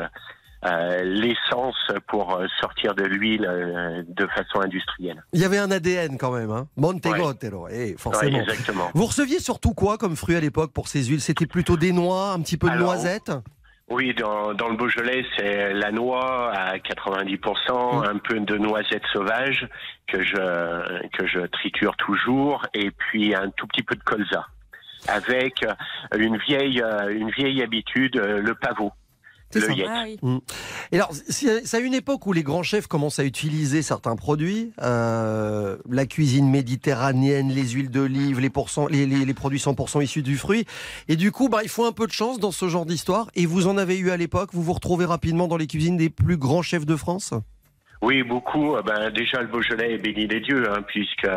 euh, 0.64 1.02
l'essence 1.04 1.88
pour 2.08 2.40
sortir 2.60 2.94
de 2.94 3.04
l'huile 3.04 3.48
euh, 3.50 4.04
de 4.08 4.28
façon 4.28 4.62
industrielle. 4.62 5.24
Il 5.34 5.42
y 5.42 5.46
avait 5.46 5.58
un 5.58 5.72
ADN 5.72 6.20
quand 6.20 6.32
même, 6.32 6.52
hein 6.52 6.68
Montegotero, 6.78 7.68
et 7.68 7.96
forcément. 7.98 8.38
Ouais, 8.38 8.44
exactement. 8.44 8.92
vous 8.94 9.08
receviez 9.08 9.40
surtout 9.40 9.74
quoi 9.74 9.98
comme 9.98 10.16
fruit 10.16 10.36
à 10.36 10.40
l'époque 10.40 10.72
pour 10.72 10.88
ces 10.88 11.06
huiles? 11.06 11.22
C'était 11.22 11.48
plutôt 11.48 11.78
des 11.78 11.92
noix, 11.92 12.34
un 12.34 12.42
petit 12.42 12.58
peu 12.58 12.68
de 12.68 12.74
Alors, 12.74 12.94
noisettes 12.94 13.32
Oui, 13.92 14.14
dans, 14.14 14.54
dans 14.54 14.70
le 14.70 14.78
Beaujolais, 14.78 15.26
c'est 15.36 15.74
la 15.74 15.92
noix 15.92 16.50
à 16.54 16.78
90%, 16.78 18.08
un 18.08 18.18
peu 18.20 18.40
de 18.40 18.58
noisettes 18.58 19.06
sauvages 19.12 19.68
que 20.08 20.24
je 20.24 21.10
que 21.10 21.28
je 21.28 21.42
triture 21.48 21.98
toujours, 21.98 22.66
et 22.74 22.90
puis 22.92 23.36
un 23.36 23.50
tout 23.50 23.68
petit 23.68 23.84
peu 23.84 23.96
de 23.96 24.04
colza, 24.04 24.48
avec 25.10 25.66
une 26.16 26.38
vieille 26.38 26.82
une 27.10 27.32
vieille 27.32 27.62
habitude, 27.62 28.16
euh, 28.16 28.40
le 28.42 28.56
pavot, 28.56 28.94
le 29.60 29.68
ça. 29.68 29.74
yet. 29.74 29.86
Ah 29.90 30.04
oui. 30.06 30.18
Mm. 30.22 30.38
Et 30.92 30.96
alors, 30.96 31.12
c'est 31.30 31.66
c'est 31.66 31.78
à 31.78 31.80
une 31.80 31.94
époque 31.94 32.26
où 32.28 32.34
les 32.34 32.44
grands 32.44 32.64
chefs 32.64 32.88
commencent 32.88 33.20
à 33.20 33.24
utiliser 33.26 33.82
certains 33.82 34.16
produits, 34.16 34.72
euh, 34.82 35.78
la 35.90 36.06
cuisine 36.06 36.50
méditerranéenne, 36.50 37.50
les 37.50 37.68
huiles 37.70 37.90
d'olive, 37.92 38.40
les, 38.40 38.50
pourcents- 38.50 38.88
les, 38.88 39.06
les- 39.06 39.26
les 39.26 39.34
produits 39.34 39.60
100% 39.60 40.02
issus 40.04 40.22
du 40.24 40.38
fruit. 40.38 40.66
Et 41.08 41.16
du 41.16 41.32
coup, 41.32 41.50
bah, 41.50 41.60
il 41.64 41.70
faut 41.70 41.86
un 41.86 41.92
peu 41.92 42.08
de 42.08 42.12
chance 42.12 42.40
dans 42.40 42.52
ce 42.52 42.68
genre 42.70 42.86
d'histoire. 42.86 43.30
Et 43.36 43.46
vous 43.46 43.68
en 43.68 43.78
avez 43.78 43.98
eu 43.98 44.10
à 44.12 44.18
l'époque. 44.18 44.50
Vous 44.54 44.64
vous 44.64 44.74
retrouvez 44.74 45.06
rapidement 45.06 45.48
dans 45.48 45.58
les 45.58 45.68
cuisines 45.68 45.98
des 45.98 46.10
plus 46.10 46.38
grands 46.38 46.62
chefs 46.62 46.86
de 46.86 46.96
France? 46.96 47.34
Oui, 48.02 48.24
beaucoup. 48.24 48.76
Euh, 48.76 48.82
Ben, 48.82 49.12
déjà, 49.12 49.42
le 49.42 49.48
Beaujolais 49.48 49.94
est 49.94 49.98
béni 49.98 50.28
des 50.28 50.40
dieux, 50.40 50.68
hein, 50.72 50.82
puisque 50.88 51.28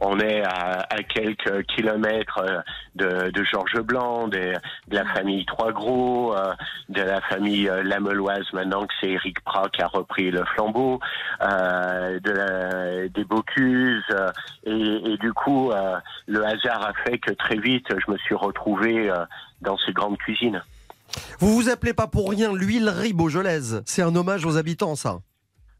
on 0.00 0.20
est 0.20 0.42
à, 0.44 0.86
à 0.88 1.02
quelques 1.02 1.64
kilomètres 1.66 2.38
euh, 2.38 2.60
de, 2.94 3.30
de 3.30 3.44
Georges 3.44 3.80
Blanc, 3.80 4.28
des- 4.28 4.54
de 4.88 4.94
la 4.96 5.04
famille 5.14 5.44
Trois 5.46 5.72
Gros, 5.72 6.32
euh, 6.36 6.52
de 6.88 7.02
la 7.02 7.20
famille 7.22 7.68
euh, 7.68 7.82
Lameloise, 7.82 8.46
maintenant 8.52 8.86
que 8.86 8.94
c'est 9.00 9.10
Éric 9.10 9.40
Prat 9.42 9.68
qui 9.72 9.82
a 9.82 9.88
repris 9.88 10.30
le 10.30 10.44
flambeau, 10.54 11.00
euh, 11.42 12.20
de 12.20 12.30
la- 12.30 13.08
des 13.08 13.24
Bocuse. 13.24 14.04
et, 14.64 15.12
et 15.12 15.16
du 15.18 15.32
coup, 15.32 15.72
le 16.26 16.44
hasard 16.46 16.86
a 16.86 16.92
fait 17.04 17.18
que 17.18 17.32
très 17.32 17.56
vite, 17.56 17.86
je 17.90 18.10
me 18.12 18.16
suis 18.18 18.34
retrouvé 18.36 19.10
dans 19.60 19.76
ces 19.78 19.92
grandes 19.92 20.18
cuisines. 20.18 20.62
Vous 21.40 21.54
vous 21.54 21.68
appelez 21.68 21.92
pas 21.94 22.06
pour 22.06 22.30
rien 22.30 22.52
l'huilerie 22.54 23.12
beaujolaise. 23.12 23.82
C'est 23.86 24.02
un 24.02 24.14
hommage 24.14 24.46
aux 24.46 24.56
habitants, 24.56 24.94
ça. 24.94 25.18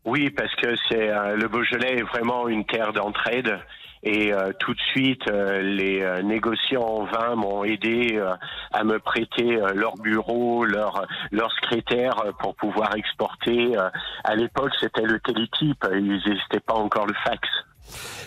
Oui, 0.04 0.30
parce 0.30 0.54
que 0.56 0.74
c'est 0.88 1.10
euh, 1.10 1.36
le 1.36 1.48
Beaujolais 1.48 1.98
est 1.98 2.02
vraiment 2.02 2.48
une 2.48 2.64
terre 2.64 2.92
d'entraide. 2.92 3.58
Et 4.04 4.32
euh, 4.32 4.50
tout 4.58 4.74
de 4.74 4.80
suite, 4.90 5.22
euh, 5.30 5.62
les 5.62 6.02
euh, 6.02 6.22
négociants 6.22 6.82
en 6.82 7.04
vin 7.04 7.36
m'ont 7.36 7.62
aidé 7.62 8.14
euh, 8.14 8.34
à 8.72 8.82
me 8.82 8.98
prêter 8.98 9.56
euh, 9.56 9.72
leur 9.74 9.94
bureau, 9.94 10.64
leur 10.64 11.06
leur 11.30 11.52
secrétaire 11.52 12.16
pour 12.40 12.56
pouvoir 12.56 12.96
exporter. 12.96 13.76
À 14.24 14.34
l'époque, 14.34 14.72
c'était 14.80 15.02
le 15.02 15.20
télétype, 15.20 15.86
ils 15.94 16.08
n'existaient 16.08 16.58
pas 16.58 16.74
encore 16.74 17.06
le 17.06 17.14
fax. 17.24 17.48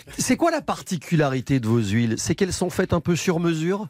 C'est 0.08 0.38
quoi 0.38 0.50
la 0.50 0.62
particularité 0.62 1.60
de 1.60 1.66
vos 1.66 1.80
huiles? 1.80 2.14
C'est 2.16 2.34
qu'elles 2.34 2.54
sont 2.54 2.70
faites 2.70 2.94
un 2.94 3.00
peu 3.00 3.14
sur 3.14 3.38
mesure? 3.38 3.86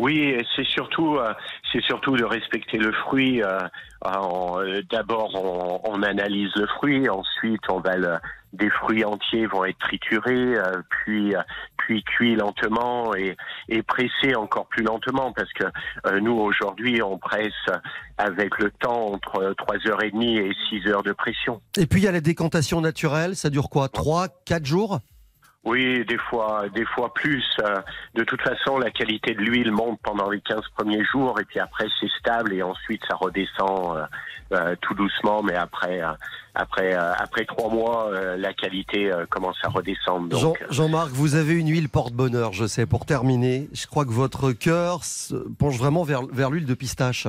Oui, 0.00 0.34
c'est 0.56 0.64
surtout, 0.66 1.18
euh, 1.18 1.34
c'est 1.70 1.82
surtout 1.82 2.16
de 2.16 2.24
respecter 2.24 2.78
le 2.78 2.90
fruit. 2.92 3.42
euh, 3.42 3.60
euh, 4.06 4.80
D'abord, 4.90 5.30
on, 5.84 6.02
analyse 6.02 6.50
le 6.56 6.66
fruit, 6.66 7.06
ensuite, 7.10 7.60
on 7.68 7.80
va 7.80 7.96
le- 7.96 8.16
des 8.54 8.70
fruits 8.70 9.04
entiers 9.04 9.46
vont 9.46 9.64
être 9.66 9.78
triturés, 9.78 10.54
puis 10.88 11.34
puis 11.76 12.02
cuits 12.02 12.34
lentement 12.34 13.14
et, 13.14 13.36
et 13.68 13.82
pressés 13.82 14.34
encore 14.34 14.66
plus 14.66 14.82
lentement, 14.82 15.32
parce 15.32 15.52
que 15.52 15.64
nous 16.18 16.32
aujourd'hui, 16.32 17.00
on 17.02 17.16
presse 17.18 17.52
avec 18.18 18.58
le 18.58 18.70
temps 18.72 19.12
entre 19.12 19.54
trois 19.56 19.76
heures 19.86 20.02
et 20.02 20.10
demie 20.10 20.38
et 20.38 20.52
six 20.68 20.84
heures 20.88 21.02
de 21.04 21.12
pression. 21.12 21.60
Et 21.78 21.86
puis 21.86 22.00
il 22.00 22.04
y 22.04 22.08
a 22.08 22.12
la 22.12 22.20
décantation 22.20 22.80
naturelle, 22.80 23.36
ça 23.36 23.50
dure 23.50 23.68
quoi? 23.70 23.88
3, 23.88 24.26
4 24.46 24.64
jours? 24.66 24.98
Oui, 25.62 26.04
des 26.06 26.16
fois, 26.16 26.64
des 26.74 26.86
fois 26.86 27.12
plus. 27.12 27.44
Euh, 27.62 27.76
De 28.14 28.24
toute 28.24 28.40
façon, 28.40 28.78
la 28.78 28.90
qualité 28.90 29.34
de 29.34 29.40
l'huile 29.40 29.70
monte 29.72 30.00
pendant 30.02 30.30
les 30.30 30.40
15 30.40 30.62
premiers 30.74 31.04
jours 31.04 31.38
et 31.38 31.44
puis 31.44 31.58
après 31.60 31.86
c'est 32.00 32.08
stable 32.18 32.54
et 32.54 32.62
ensuite 32.62 33.02
ça 33.06 33.14
redescend 33.16 33.96
euh, 33.98 34.04
euh, 34.52 34.74
tout 34.80 34.94
doucement. 34.94 35.42
Mais 35.42 35.54
après, 35.54 36.00
euh, 36.02 36.12
après, 36.54 36.94
euh, 36.94 37.12
après 37.12 37.44
trois 37.44 37.68
mois, 37.68 38.08
euh, 38.08 38.38
la 38.38 38.54
qualité 38.54 39.12
euh, 39.12 39.26
commence 39.26 39.58
à 39.62 39.68
redescendre. 39.68 40.34
Jean- 40.38 40.54
Jean-Marc, 40.70 41.10
vous 41.10 41.34
avez 41.34 41.52
une 41.54 41.68
huile 41.68 41.90
porte-bonheur, 41.90 42.54
je 42.54 42.66
sais. 42.66 42.86
Pour 42.86 43.04
terminer, 43.04 43.68
je 43.74 43.86
crois 43.86 44.06
que 44.06 44.12
votre 44.12 44.52
cœur 44.52 45.04
se 45.04 45.34
penche 45.58 45.76
vraiment 45.76 46.04
vers, 46.04 46.22
vers 46.32 46.50
l'huile 46.50 46.66
de 46.66 46.74
pistache. 46.74 47.26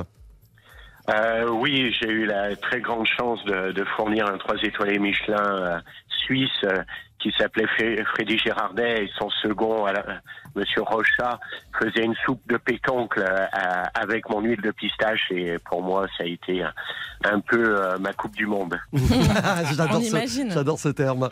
Euh, 1.09 1.49
oui, 1.49 1.93
j'ai 1.99 2.09
eu 2.09 2.25
la 2.25 2.55
très 2.55 2.79
grande 2.79 3.07
chance 3.07 3.43
de, 3.45 3.71
de 3.73 3.83
fournir 3.97 4.27
un 4.27 4.37
trois 4.37 4.55
étoilés 4.61 4.99
Michelin 4.99 5.35
euh, 5.43 5.79
suisse 6.25 6.49
euh, 6.63 6.77
qui 7.21 7.31
s'appelait 7.37 7.67
Freddy 8.13 8.37
Gérardet 8.37 9.05
et 9.05 9.09
son 9.17 9.29
second, 9.29 9.87
euh, 9.87 9.93
Monsieur 10.55 10.81
Rocha, 10.81 11.39
faisait 11.79 12.03
une 12.03 12.15
soupe 12.25 12.41
de 12.47 12.57
pétoncle 12.57 13.19
euh, 13.27 13.45
avec 13.93 14.29
mon 14.29 14.41
huile 14.41 14.61
de 14.61 14.71
pistache 14.71 15.31
et 15.31 15.57
pour 15.59 15.81
moi 15.81 16.07
ça 16.17 16.23
a 16.23 16.27
été 16.27 16.63
un, 16.63 16.73
un 17.23 17.39
peu 17.39 17.79
euh, 17.79 17.97
ma 17.99 18.13
coupe 18.13 18.35
du 18.35 18.45
monde. 18.45 18.79
J'adore 18.93 20.01
ce, 20.01 20.49
j'adore 20.49 20.79
ce 20.79 20.89
terme. 20.89 21.29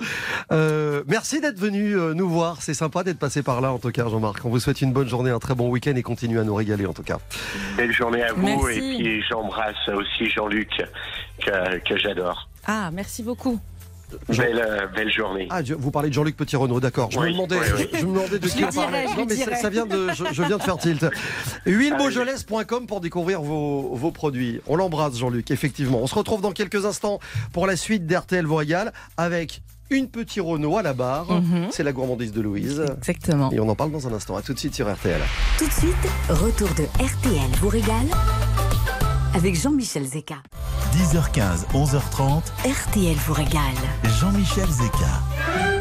Euh, 0.51 1.03
merci 1.07 1.41
d'être 1.41 1.59
venu 1.59 1.95
nous 2.15 2.29
voir. 2.29 2.61
C'est 2.61 2.73
sympa 2.73 3.03
d'être 3.03 3.19
passé 3.19 3.43
par 3.43 3.61
là, 3.61 3.71
en 3.73 3.79
tout 3.79 3.91
cas, 3.91 4.07
Jean-Marc. 4.07 4.45
On 4.45 4.49
vous 4.49 4.59
souhaite 4.59 4.81
une 4.81 4.93
bonne 4.93 5.07
journée, 5.07 5.31
un 5.31 5.39
très 5.39 5.55
bon 5.55 5.69
week-end 5.69 5.95
et 5.95 6.03
continuez 6.03 6.39
à 6.39 6.43
nous 6.43 6.55
régaler, 6.55 6.85
en 6.85 6.93
tout 6.93 7.03
cas. 7.03 7.17
Belle 7.77 7.91
journée 7.91 8.23
à 8.23 8.33
vous 8.33 8.45
Merci. 8.45 8.77
et 8.77 8.97
puis 8.97 9.23
j'embrasse 9.29 9.87
aussi 9.89 10.29
Jean-Luc 10.29 10.69
que, 11.43 11.77
que 11.79 11.97
j'adore. 11.97 12.47
Ah, 12.67 12.89
merci 12.91 13.23
beaucoup. 13.23 13.59
Belle, 14.29 14.63
euh, 14.65 14.87
belle 14.95 15.11
journée. 15.11 15.47
Ah, 15.49 15.61
vous 15.77 15.91
parlez 15.91 16.09
de 16.09 16.13
Jean-Luc 16.13 16.35
Petit-Renaud, 16.37 16.79
d'accord. 16.79 17.11
Je, 17.11 17.19
me 17.19 17.25
Oui, 17.25 17.31
demandais, 17.33 17.57
oui, 17.57 17.65
oui. 17.77 17.87
je, 17.93 17.97
je 17.99 18.05
me 18.05 18.13
demandais 18.13 18.39
de 18.39 18.47
qui 18.47 18.63
on 18.63 18.71
parlait. 18.71 19.05
Non, 19.17 19.25
mais 19.27 19.35
ça, 19.55 19.69
vient 19.69 19.85
de, 19.85 20.07
je, 20.13 20.23
je 20.31 20.43
viens 20.43 20.57
de 20.57 20.63
faire 20.63 20.77
tilt. 20.77 21.05
Huilebeaujolaise.com 21.65 22.87
pour 22.87 23.01
découvrir 23.01 23.41
vos, 23.41 23.95
vos 23.95 24.11
produits. 24.11 24.61
On 24.67 24.75
l'embrasse, 24.75 25.17
Jean-Luc, 25.17 25.51
effectivement. 25.51 25.99
On 26.01 26.07
se 26.07 26.15
retrouve 26.15 26.41
dans 26.41 26.51
quelques 26.51 26.85
instants 26.85 27.19
pour 27.53 27.67
la 27.67 27.75
suite 27.75 28.05
d'RTL 28.05 28.45
régale 28.47 28.93
avec 29.17 29.61
une 29.91 30.07
petite 30.07 30.43
Renault 30.43 30.77
à 30.77 30.83
la 30.83 30.93
barre. 30.93 31.31
Mhm. 31.31 31.67
C'est 31.71 31.83
la 31.83 31.91
gourmandise 31.91 32.31
de 32.31 32.41
Louise. 32.41 32.83
Exactement. 32.97 33.51
Et 33.51 33.59
on 33.59 33.67
en 33.69 33.75
parle 33.75 33.91
dans 33.91 34.07
un 34.07 34.13
instant. 34.13 34.35
À 34.37 34.41
tout 34.41 34.53
de 34.53 34.59
suite 34.59 34.75
sur 34.75 34.91
RTL. 34.91 35.19
Tout 35.57 35.67
de 35.67 35.71
suite, 35.73 35.95
retour 36.29 36.69
de 36.75 36.83
RTL 37.03 37.49
vous 37.59 37.69
régale 37.69 38.05
avec 39.33 39.55
Jean-Michel 39.55 40.05
Zeka. 40.05 40.35
10h15, 40.93 41.65
11h30, 41.73 42.41
RTL 42.65 43.15
vous 43.15 43.33
régale. 43.33 43.61
Jean-Michel 44.19 44.67
Zeka. 44.67 45.79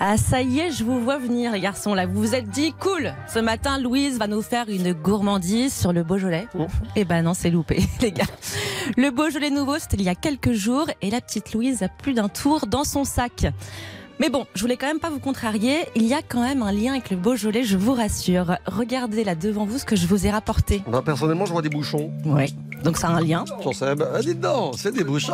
Ah, 0.00 0.16
ça 0.16 0.42
y 0.42 0.60
est, 0.60 0.70
je 0.70 0.84
vous 0.84 1.00
vois 1.00 1.18
venir, 1.18 1.52
les 1.52 1.60
garçons. 1.60 1.92
Là, 1.92 2.06
vous 2.06 2.20
vous 2.20 2.34
êtes 2.34 2.48
dit, 2.48 2.72
cool. 2.78 3.12
Ce 3.32 3.40
matin, 3.40 3.80
Louise 3.80 4.18
va 4.18 4.28
nous 4.28 4.42
faire 4.42 4.68
une 4.68 4.92
gourmandise 4.92 5.74
sur 5.74 5.92
le 5.92 6.04
Beaujolais. 6.04 6.46
Eh 6.94 7.04
ben 7.04 7.22
non, 7.22 7.34
c'est 7.34 7.50
loupé, 7.50 7.82
les 8.00 8.12
gars. 8.12 8.24
Le 8.96 9.10
Beaujolais 9.10 9.50
nouveau, 9.50 9.78
c'était 9.78 9.96
il 9.96 10.04
y 10.04 10.08
a 10.08 10.14
quelques 10.14 10.52
jours, 10.52 10.86
et 11.02 11.10
la 11.10 11.20
petite 11.20 11.52
Louise 11.52 11.82
a 11.82 11.88
plus 11.88 12.14
d'un 12.14 12.28
tour 12.28 12.66
dans 12.66 12.84
son 12.84 13.04
sac. 13.04 13.46
Mais 14.20 14.30
bon, 14.30 14.46
je 14.54 14.62
voulais 14.62 14.76
quand 14.76 14.88
même 14.88 14.98
pas 14.98 15.10
vous 15.10 15.20
contrarier. 15.20 15.86
Il 15.94 16.04
y 16.04 16.14
a 16.14 16.22
quand 16.26 16.42
même 16.42 16.62
un 16.62 16.72
lien 16.72 16.92
avec 16.92 17.10
le 17.10 17.16
Beaujolais, 17.16 17.62
je 17.62 17.76
vous 17.76 17.94
rassure. 17.94 18.56
Regardez 18.66 19.22
là 19.22 19.36
devant 19.36 19.64
vous 19.64 19.78
ce 19.78 19.84
que 19.84 19.94
je 19.94 20.06
vous 20.08 20.26
ai 20.26 20.30
rapporté. 20.30 20.82
Bah, 20.88 21.02
personnellement, 21.04 21.46
je 21.46 21.52
vois 21.52 21.62
des 21.62 21.68
bouchons. 21.68 22.10
Oui. 22.24 22.52
Donc 22.82 22.96
ça 22.96 23.08
a 23.08 23.12
un 23.12 23.20
lien. 23.20 23.44
Sur 23.60 23.74
Seb. 23.74 24.02
Ah, 24.14 24.20
dites 24.20 24.40
donc, 24.40 24.74
c'est 24.76 24.92
des 24.92 25.04
bouchons. 25.04 25.32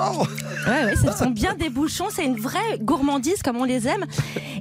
Ouais, 0.66 0.84
ouais, 0.84 0.96
ce 0.96 1.12
sont 1.12 1.30
bien 1.30 1.54
des 1.54 1.70
bouchons. 1.70 2.06
C'est 2.10 2.24
une 2.24 2.38
vraie 2.38 2.78
gourmandise 2.80 3.42
comme 3.42 3.56
on 3.56 3.64
les 3.64 3.88
aime. 3.88 4.04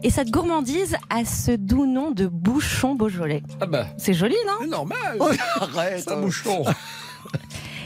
Et 0.04 0.10
cette 0.10 0.32
gourmandise 0.32 0.96
a 1.10 1.26
ce 1.26 1.52
doux 1.52 1.86
nom 1.86 2.12
de 2.12 2.28
bouchon 2.28 2.96
Beaujolais. 2.96 3.44
Ah 3.60 3.66
bah, 3.66 3.88
C'est 3.98 4.14
joli, 4.14 4.36
non 4.48 4.54
c'est 4.62 4.68
normal. 4.68 5.20
Arrête. 5.60 6.00
C'est 6.04 6.12
un 6.12 6.22
bouchon. 6.22 6.64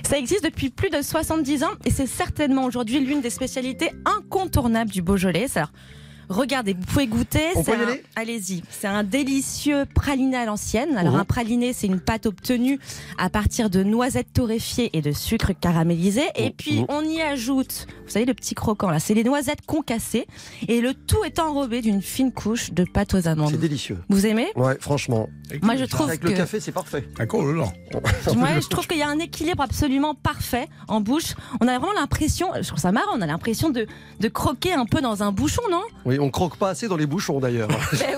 Ça 0.03 0.17
existe 0.17 0.43
depuis 0.43 0.69
plus 0.69 0.89
de 0.89 1.01
70 1.01 1.63
ans 1.63 1.71
et 1.83 1.91
c'est 1.91 2.07
certainement 2.07 2.63
aujourd'hui 2.63 2.99
l'une 2.99 3.21
des 3.21 3.29
spécialités 3.29 3.91
incontournables 4.05 4.89
du 4.89 5.01
Beaujolais. 5.01 5.47
Alors, 5.55 5.69
regardez, 6.29 6.73
vous 6.73 6.85
pouvez 6.85 7.07
goûter. 7.07 7.47
On 7.55 7.63
c'est 7.63 7.71
peut 7.71 7.77
y 7.77 7.81
un- 7.83 7.87
aller 7.87 8.03
Allez-y. 8.15 8.63
C'est 8.69 8.87
un 8.87 9.03
délicieux 9.03 9.85
praliné 9.93 10.37
à 10.37 10.45
l'ancienne. 10.45 10.97
Alors, 10.97 11.13
Mhm. 11.13 11.19
un 11.19 11.25
praliné, 11.25 11.73
c'est 11.73 11.87
une 11.87 11.99
pâte 11.99 12.25
obtenue 12.25 12.79
à 13.17 13.29
partir 13.29 13.69
de 13.69 13.83
noisettes 13.83 14.33
torréfiées 14.33 14.89
et 14.97 15.01
de 15.01 15.11
sucre 15.11 15.51
caramélisé. 15.59 16.23
Et 16.35 16.51
puis, 16.51 16.79
Mhm. 16.81 16.85
on 16.89 17.01
y 17.03 17.21
ajoute, 17.21 17.87
vous 18.05 18.09
savez, 18.11 18.25
le 18.25 18.33
petit 18.33 18.55
croquant 18.55 18.89
là, 18.89 18.99
c'est 18.99 19.13
les 19.13 19.23
noisettes 19.23 19.65
concassées. 19.65 20.27
Et 20.67 20.81
le 20.81 20.93
tout 20.93 21.23
est 21.25 21.39
enrobé 21.39 21.81
d'une 21.81 22.01
fine 22.01 22.31
couche 22.31 22.71
de 22.71 22.83
pâte 22.83 23.13
aux 23.13 23.21
C'est 23.21 23.27
amandes. 23.27 23.53
délicieux. 23.55 23.97
Vous 24.09 24.25
aimez? 24.25 24.47
Ouais, 24.55 24.77
franchement. 24.79 25.29
Moi, 25.61 25.75
je 25.77 25.85
trouve 25.85 26.07
Avec 26.09 26.19
que. 26.21 26.27
le 26.27 26.33
café, 26.33 26.59
c'est 26.59 26.71
parfait. 26.71 27.07
D'accord, 27.17 27.43
lent. 27.45 27.71
Ouais, 28.37 28.61
je 28.61 28.67
trouve 28.67 28.85
qu'il 28.87 28.97
y 28.97 29.01
a 29.01 29.07
un 29.09 29.19
équilibre 29.19 29.63
absolument 29.63 30.13
parfait 30.13 30.67
en 30.87 30.99
bouche. 31.01 31.35
On 31.61 31.67
a 31.67 31.77
vraiment 31.79 31.93
l'impression, 31.93 32.49
je 32.61 32.67
trouve 32.67 32.79
ça 32.79 32.91
marrant, 32.91 33.11
on 33.15 33.21
a 33.21 33.25
l'impression 33.27 33.69
de, 33.69 33.87
de 34.19 34.27
croquer 34.27 34.73
un 34.73 34.85
peu 34.85 35.01
dans 35.01 35.23
un 35.23 35.31
bouchon, 35.31 35.61
non? 35.71 35.81
Oui, 36.05 36.16
on 36.19 36.29
croque 36.29 36.57
pas 36.57 36.69
assez 36.69 36.87
dans 36.87 36.97
les 36.97 37.05
bouchons 37.05 37.39
d'ailleurs. 37.39 37.69
Ben 37.99 38.15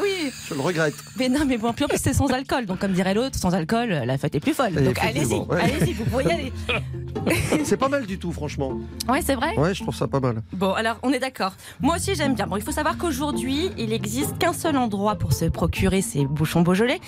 Je 0.49 0.55
le 0.55 0.61
regrette. 0.61 0.95
Mais 1.17 1.29
non, 1.29 1.45
mais 1.45 1.57
bon, 1.57 1.73
puis 1.73 1.85
en 1.85 1.87
plus 1.87 1.99
c'est 2.01 2.13
sans 2.13 2.27
alcool, 2.27 2.65
donc 2.65 2.79
comme 2.79 2.93
dirait 2.93 3.13
l'autre, 3.13 3.37
sans 3.37 3.53
alcool, 3.53 3.89
la 3.89 4.17
fête 4.17 4.35
est 4.35 4.39
plus 4.39 4.53
folle. 4.53 4.77
Et 4.79 4.81
Donc 4.81 4.97
allez-y, 4.99 5.35
ouais. 5.35 5.61
allez-y, 5.61 5.93
vous 5.93 6.05
pouvez 6.05 6.23
y 6.25 6.31
aller. 6.31 6.53
C'est 7.63 7.77
pas 7.77 7.89
mal 7.89 8.05
du 8.05 8.17
tout, 8.17 8.31
franchement. 8.31 8.73
Ouais, 9.07 9.21
c'est 9.21 9.35
vrai 9.35 9.55
Ouais, 9.57 9.73
je 9.73 9.81
trouve 9.83 9.95
ça 9.95 10.07
pas 10.07 10.19
mal. 10.19 10.41
Bon, 10.53 10.73
alors 10.73 10.97
on 11.03 11.11
est 11.11 11.19
d'accord. 11.19 11.53
Moi 11.81 11.95
aussi 11.97 12.15
j'aime 12.15 12.33
bien. 12.33 12.47
Bon, 12.47 12.55
il 12.55 12.63
faut 12.63 12.71
savoir 12.71 12.97
qu'aujourd'hui, 12.97 13.69
il 13.77 13.93
existe 13.93 14.37
qu'un 14.37 14.53
seul 14.53 14.77
endroit 14.77 15.15
pour 15.15 15.33
se 15.33 15.45
procurer 15.45 16.01
ces 16.01 16.25
bouchons 16.25 16.61
Beaujolais. 16.61 16.99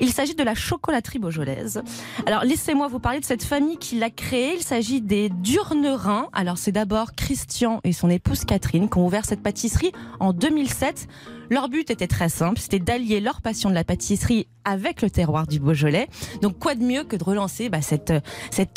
Il 0.00 0.10
s'agit 0.12 0.34
de 0.34 0.42
la 0.42 0.54
chocolaterie 0.54 1.18
beaujolaise. 1.18 1.82
Alors 2.26 2.44
laissez-moi 2.44 2.88
vous 2.88 2.98
parler 2.98 3.20
de 3.20 3.24
cette 3.24 3.44
famille 3.44 3.76
qui 3.76 3.98
l'a 3.98 4.10
créée. 4.10 4.54
Il 4.56 4.62
s'agit 4.62 5.00
des 5.00 5.28
Durnerins. 5.28 6.28
Alors 6.32 6.58
c'est 6.58 6.72
d'abord 6.72 7.14
Christian 7.14 7.80
et 7.84 7.92
son 7.92 8.10
épouse 8.10 8.44
Catherine 8.44 8.88
qui 8.88 8.98
ont 8.98 9.06
ouvert 9.06 9.24
cette 9.24 9.42
pâtisserie 9.42 9.92
en 10.18 10.32
2007. 10.32 11.08
Leur 11.50 11.68
but 11.68 11.90
était 11.90 12.06
très 12.06 12.28
simple, 12.28 12.58
c'était 12.58 12.78
d'allier 12.78 13.20
leur 13.20 13.40
passion 13.40 13.70
de 13.70 13.74
la 13.74 13.84
pâtisserie 13.84 14.48
avec 14.64 15.02
le 15.02 15.10
terroir 15.10 15.46
du 15.46 15.60
Beaujolais. 15.60 16.08
Donc 16.42 16.58
quoi 16.58 16.74
de 16.74 16.82
mieux 16.82 17.04
que 17.04 17.16
de 17.16 17.24
relancer 17.24 17.68
bah, 17.68 17.80
cette, 17.80 18.12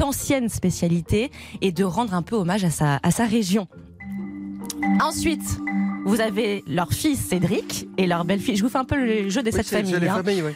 ancienne 0.02 0.50
spécialité 0.50 1.32
et 1.62 1.72
de 1.72 1.84
rendre 1.84 2.14
un 2.14 2.22
peu 2.22 2.36
hommage 2.36 2.64
à 2.64 2.72
sa 3.12 3.26
région. 3.26 3.68
Ensuite, 5.02 5.60
vous 6.06 6.22
avez 6.22 6.64
leur 6.68 6.92
fils 6.94 7.20
Cédric 7.20 7.88
et 7.98 8.08
leur 8.08 8.26
belle-fille. 8.26 8.56
Je 8.56 8.64
vous 8.64 8.70
fais 8.70 8.78
un 8.78 8.86
peu 8.86 8.96
le 8.96 9.30
jeu 9.30 9.42
de 9.44 9.50
Oui, 9.50 9.54
cette 9.56 9.68
famille. 9.68 10.00
les 10.00 10.08
hein. 10.08 10.24
familles. 10.24 10.44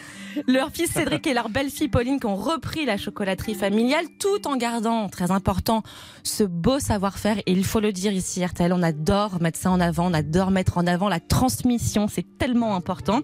Leur 0.47 0.69
fils 0.69 0.91
Cédric 0.91 1.25
et 1.27 1.33
leur 1.33 1.47
belle-fille 1.47 1.87
Pauline 1.87 2.19
qui 2.19 2.25
ont 2.25 2.35
repris 2.35 2.85
la 2.85 2.97
chocolaterie 2.97 3.55
familiale 3.55 4.03
tout 4.19 4.47
en 4.49 4.57
gardant, 4.57 5.07
très 5.07 5.31
important, 5.31 5.81
ce 6.23 6.43
beau 6.43 6.77
savoir-faire. 6.77 7.37
Et 7.45 7.53
il 7.53 7.63
faut 7.63 7.79
le 7.79 7.93
dire 7.93 8.11
ici, 8.11 8.43
RTL, 8.43 8.73
on 8.73 8.83
adore 8.83 9.41
mettre 9.41 9.57
ça 9.57 9.71
en 9.71 9.79
avant, 9.79 10.11
on 10.11 10.13
adore 10.13 10.51
mettre 10.51 10.77
en 10.77 10.87
avant 10.87 11.07
la 11.07 11.21
transmission, 11.21 12.09
c'est 12.09 12.37
tellement 12.37 12.75
important. 12.75 13.21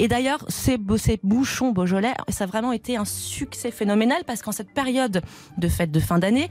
Et 0.00 0.08
d'ailleurs, 0.08 0.44
ces 0.48 0.78
bouchons 1.22 1.70
Beaujolais, 1.70 2.14
ça 2.28 2.42
a 2.42 2.46
vraiment 2.48 2.72
été 2.72 2.96
un 2.96 3.04
succès 3.04 3.70
phénoménal 3.70 4.22
parce 4.26 4.42
qu'en 4.42 4.50
cette 4.50 4.74
période 4.74 5.22
de 5.58 5.68
fête 5.68 5.92
de 5.92 6.00
fin 6.00 6.18
d'année, 6.18 6.48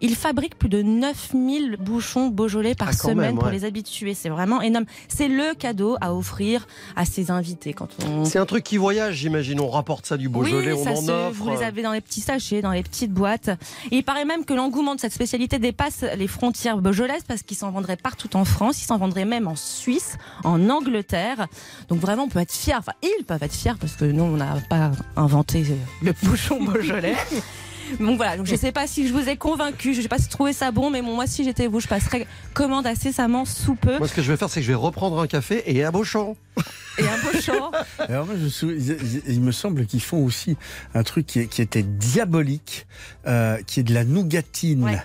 ils 0.00 0.14
fabriquent 0.16 0.58
plus 0.58 0.68
de 0.68 0.82
9000 0.82 1.76
bouchons 1.80 2.28
Beaujolais 2.28 2.74
par 2.74 2.88
Ah, 2.88 2.92
semaine 2.92 3.16
même, 3.18 3.38
pour 3.38 3.48
les 3.48 3.64
habitués. 3.64 4.14
C'est 4.14 4.28
vraiment 4.28 4.60
énorme. 4.62 4.84
C'est 5.08 5.28
le 5.28 5.54
cadeau 5.54 5.96
à 6.00 6.14
offrir 6.14 6.66
à 6.96 7.04
ses 7.04 7.30
invités 7.30 7.72
quand 7.72 7.88
on, 8.06 8.24
C'est 8.24 8.38
un 8.38 8.46
truc 8.46 8.64
qui 8.64 8.76
voyage, 8.76 9.14
j'imagine. 9.16 9.60
On 9.60 9.68
rapporte 9.70 10.06
ça 10.06 10.16
du 10.16 10.28
Beaujolais, 10.28 10.72
oui, 10.72 10.78
on 10.80 10.84
ça 10.84 10.90
en 10.92 10.96
se- 11.02 11.10
offre. 11.10 11.42
Vous 11.44 11.50
les 11.50 11.62
avez 11.62 11.82
dans 11.82 11.92
les 11.92 12.00
petits 12.00 12.20
sachets, 12.20 12.62
dans 12.62 12.72
les 12.72 12.82
petites 12.82 13.12
boîtes. 13.12 13.48
Et 13.90 13.96
il 13.96 14.02
paraît 14.04 14.24
même 14.24 14.44
que 14.44 14.54
l'engouement 14.54 14.94
de 14.94 15.00
cette 15.00 15.12
spécialité 15.12 15.58
dépasse 15.58 16.04
les 16.16 16.26
frontières 16.28 16.78
beaujolaises 16.78 17.24
parce 17.26 17.42
qu'ils 17.42 17.56
s'en 17.56 17.70
vendraient 17.70 17.96
partout 17.96 18.36
en 18.36 18.44
France, 18.44 18.82
ils 18.82 18.86
s'en 18.86 18.98
vendraient 18.98 19.24
même 19.24 19.48
en 19.48 19.56
Suisse, 19.56 20.16
en 20.44 20.68
Angleterre. 20.70 21.46
Donc 21.88 22.00
vraiment, 22.00 22.24
on 22.24 22.28
peut 22.28 22.40
être 22.40 22.52
fiers. 22.52 22.74
Enfin, 22.76 22.92
ils 23.02 23.24
peuvent 23.24 23.42
être 23.42 23.54
fiers 23.54 23.74
parce 23.80 23.94
que 23.96 24.04
nous, 24.04 24.22
on 24.24 24.36
n'a 24.36 24.56
pas 24.68 24.90
inventé 25.16 25.64
le 26.02 26.12
bouchon 26.22 26.62
beaujolais. 26.62 27.14
Donc 28.00 28.16
voilà, 28.16 28.36
donc 28.36 28.46
je 28.46 28.56
sais 28.56 28.72
pas 28.72 28.86
si 28.86 29.06
je 29.08 29.12
vous 29.12 29.28
ai 29.28 29.36
convaincu, 29.36 29.94
je 29.94 30.00
sais 30.02 30.08
pas 30.08 30.16
si 30.18 30.24
vous 30.24 30.30
trouvez 30.30 30.52
ça 30.52 30.70
bon, 30.70 30.90
mais 30.90 31.02
bon, 31.02 31.14
moi 31.14 31.26
si 31.26 31.44
j'étais 31.44 31.66
vous, 31.66 31.80
je 31.80 31.88
passerais 31.88 32.26
commande 32.52 32.86
incessamment 32.86 33.44
sous 33.44 33.74
peu. 33.74 33.98
Moi, 33.98 34.08
ce 34.08 34.14
que 34.14 34.22
je 34.22 34.30
vais 34.30 34.36
faire, 34.36 34.50
c'est 34.50 34.60
que 34.60 34.66
je 34.66 34.72
vais 34.72 34.76
reprendre 34.76 35.18
un 35.20 35.26
café 35.26 35.62
et 35.66 35.84
un 35.84 35.90
beau 35.90 36.04
chant. 36.04 36.36
Et 36.98 37.02
un 37.02 37.18
beau 37.22 37.40
chant. 37.40 37.70
Alors 38.08 38.26
moi, 38.26 38.34
je 38.40 38.48
sou- 38.48 38.70
il, 38.70 39.22
il 39.28 39.40
me 39.40 39.52
semble 39.52 39.86
qu'ils 39.86 40.02
font 40.02 40.24
aussi 40.24 40.56
un 40.94 41.02
truc 41.02 41.26
qui, 41.26 41.40
est- 41.40 41.46
qui 41.46 41.62
était 41.62 41.82
diabolique, 41.82 42.86
euh, 43.26 43.58
qui 43.66 43.80
est 43.80 43.84
de 43.84 43.94
la 43.94 44.04
nougatine, 44.04 44.84
Ouais. 44.84 44.98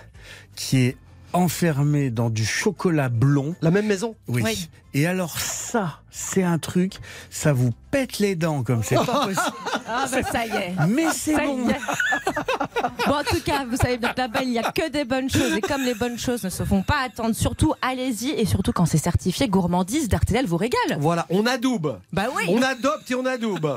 qui 0.56 0.78
est 0.78 0.96
enfermée 1.32 2.10
dans 2.10 2.28
du 2.30 2.44
chocolat 2.44 3.08
blond. 3.08 3.54
La 3.62 3.70
même 3.70 3.86
maison? 3.86 4.14
Oui. 4.28 4.42
Oui. 4.44 4.68
Et 4.92 5.06
alors 5.06 5.38
ça, 5.38 6.00
c'est 6.10 6.42
un 6.42 6.58
truc, 6.58 6.94
ça 7.30 7.52
vous 7.52 7.70
pète 7.92 8.18
les 8.18 8.34
dents 8.34 8.62
comme 8.64 8.82
c'est 8.82 8.96
pas 8.96 9.04
possible. 9.26 9.40
Ah 9.92 10.06
bah 10.08 10.22
ça 10.22 10.46
y 10.46 10.50
est. 10.50 10.74
Mais 10.88 11.06
c'est 11.12 11.34
Ça 11.34 11.44
y 11.44 11.48
bon. 11.48 11.68
est. 11.68 11.74
Bon, 13.06 13.14
en 13.14 13.24
tout 13.24 13.40
cas, 13.44 13.64
vous 13.68 13.76
savez 13.76 13.98
bien 13.98 14.12
que 14.12 14.18
là-bas, 14.20 14.42
il 14.42 14.50
n'y 14.50 14.58
a 14.58 14.70
que 14.72 14.88
des 14.88 15.04
bonnes 15.04 15.28
choses. 15.28 15.52
Et 15.56 15.60
comme 15.60 15.82
les 15.82 15.94
bonnes 15.94 16.18
choses 16.18 16.44
ne 16.44 16.48
se 16.50 16.62
font 16.64 16.82
pas 16.82 17.00
attendre, 17.04 17.34
surtout, 17.34 17.74
allez-y. 17.82 18.30
Et 18.30 18.46
surtout, 18.46 18.72
quand 18.72 18.86
c'est 18.86 18.98
certifié 18.98 19.48
gourmandise, 19.48 20.08
d'RTL 20.08 20.46
vous 20.46 20.56
régale. 20.56 20.96
Voilà, 21.00 21.26
on 21.28 21.44
adoube. 21.46 21.98
Bah 22.12 22.26
oui. 22.36 22.44
On 22.48 22.62
adopte 22.62 23.10
et 23.10 23.14
on 23.16 23.26
adoube. 23.26 23.76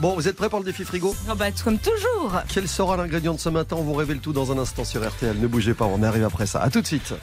Bon, 0.00 0.14
vous 0.14 0.26
êtes 0.26 0.36
prêts 0.36 0.48
pour 0.48 0.58
le 0.58 0.64
défi 0.64 0.84
frigo? 0.84 1.14
Ah 1.30 1.34
bah, 1.34 1.46
comme 1.64 1.78
toujours. 1.78 2.32
Quel 2.52 2.66
sera 2.68 2.96
l'ingrédient 2.96 3.34
de 3.34 3.40
ce 3.40 3.48
matin? 3.48 3.76
On 3.78 3.82
vous 3.84 3.94
révèle 3.94 4.18
tout 4.18 4.32
dans 4.32 4.50
un 4.52 4.58
instant 4.58 4.84
sur 4.84 5.06
RTL. 5.06 5.38
Ne 5.38 5.46
bougez 5.46 5.74
pas, 5.74 5.84
on 5.84 6.02
arrive 6.02 6.24
après 6.24 6.46
ça. 6.46 6.60
À 6.60 6.68
tout 6.70 6.80
de 6.80 6.86
suite. 6.86 7.14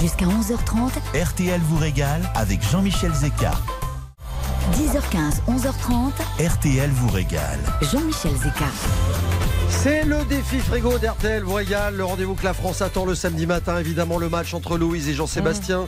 Jusqu'à 0.00 0.26
11h30, 0.26 0.90
RTL 1.22 1.60
vous 1.62 1.78
régale 1.78 2.22
avec 2.34 2.62
Jean-Michel 2.70 3.12
Zeka. 3.14 3.52
10h15, 4.72 5.40
11h30, 5.48 6.12
RTL 6.46 6.90
vous 6.90 7.08
régale. 7.10 7.58
Jean-Michel 7.80 8.32
Zeka. 8.36 8.66
C'est 9.70 10.04
le 10.04 10.24
défi 10.24 10.58
frigo 10.58 10.98
d'RTL 10.98 11.42
vous 11.42 11.54
régale. 11.54 11.96
Le 11.96 12.04
rendez-vous 12.04 12.34
que 12.34 12.44
la 12.44 12.52
France 12.54 12.82
attend 12.82 13.04
le 13.06 13.14
samedi 13.14 13.46
matin. 13.46 13.78
Évidemment, 13.78 14.18
le 14.18 14.28
match 14.28 14.52
entre 14.54 14.76
Louise 14.76 15.08
et 15.08 15.14
Jean-Sébastien. 15.14 15.86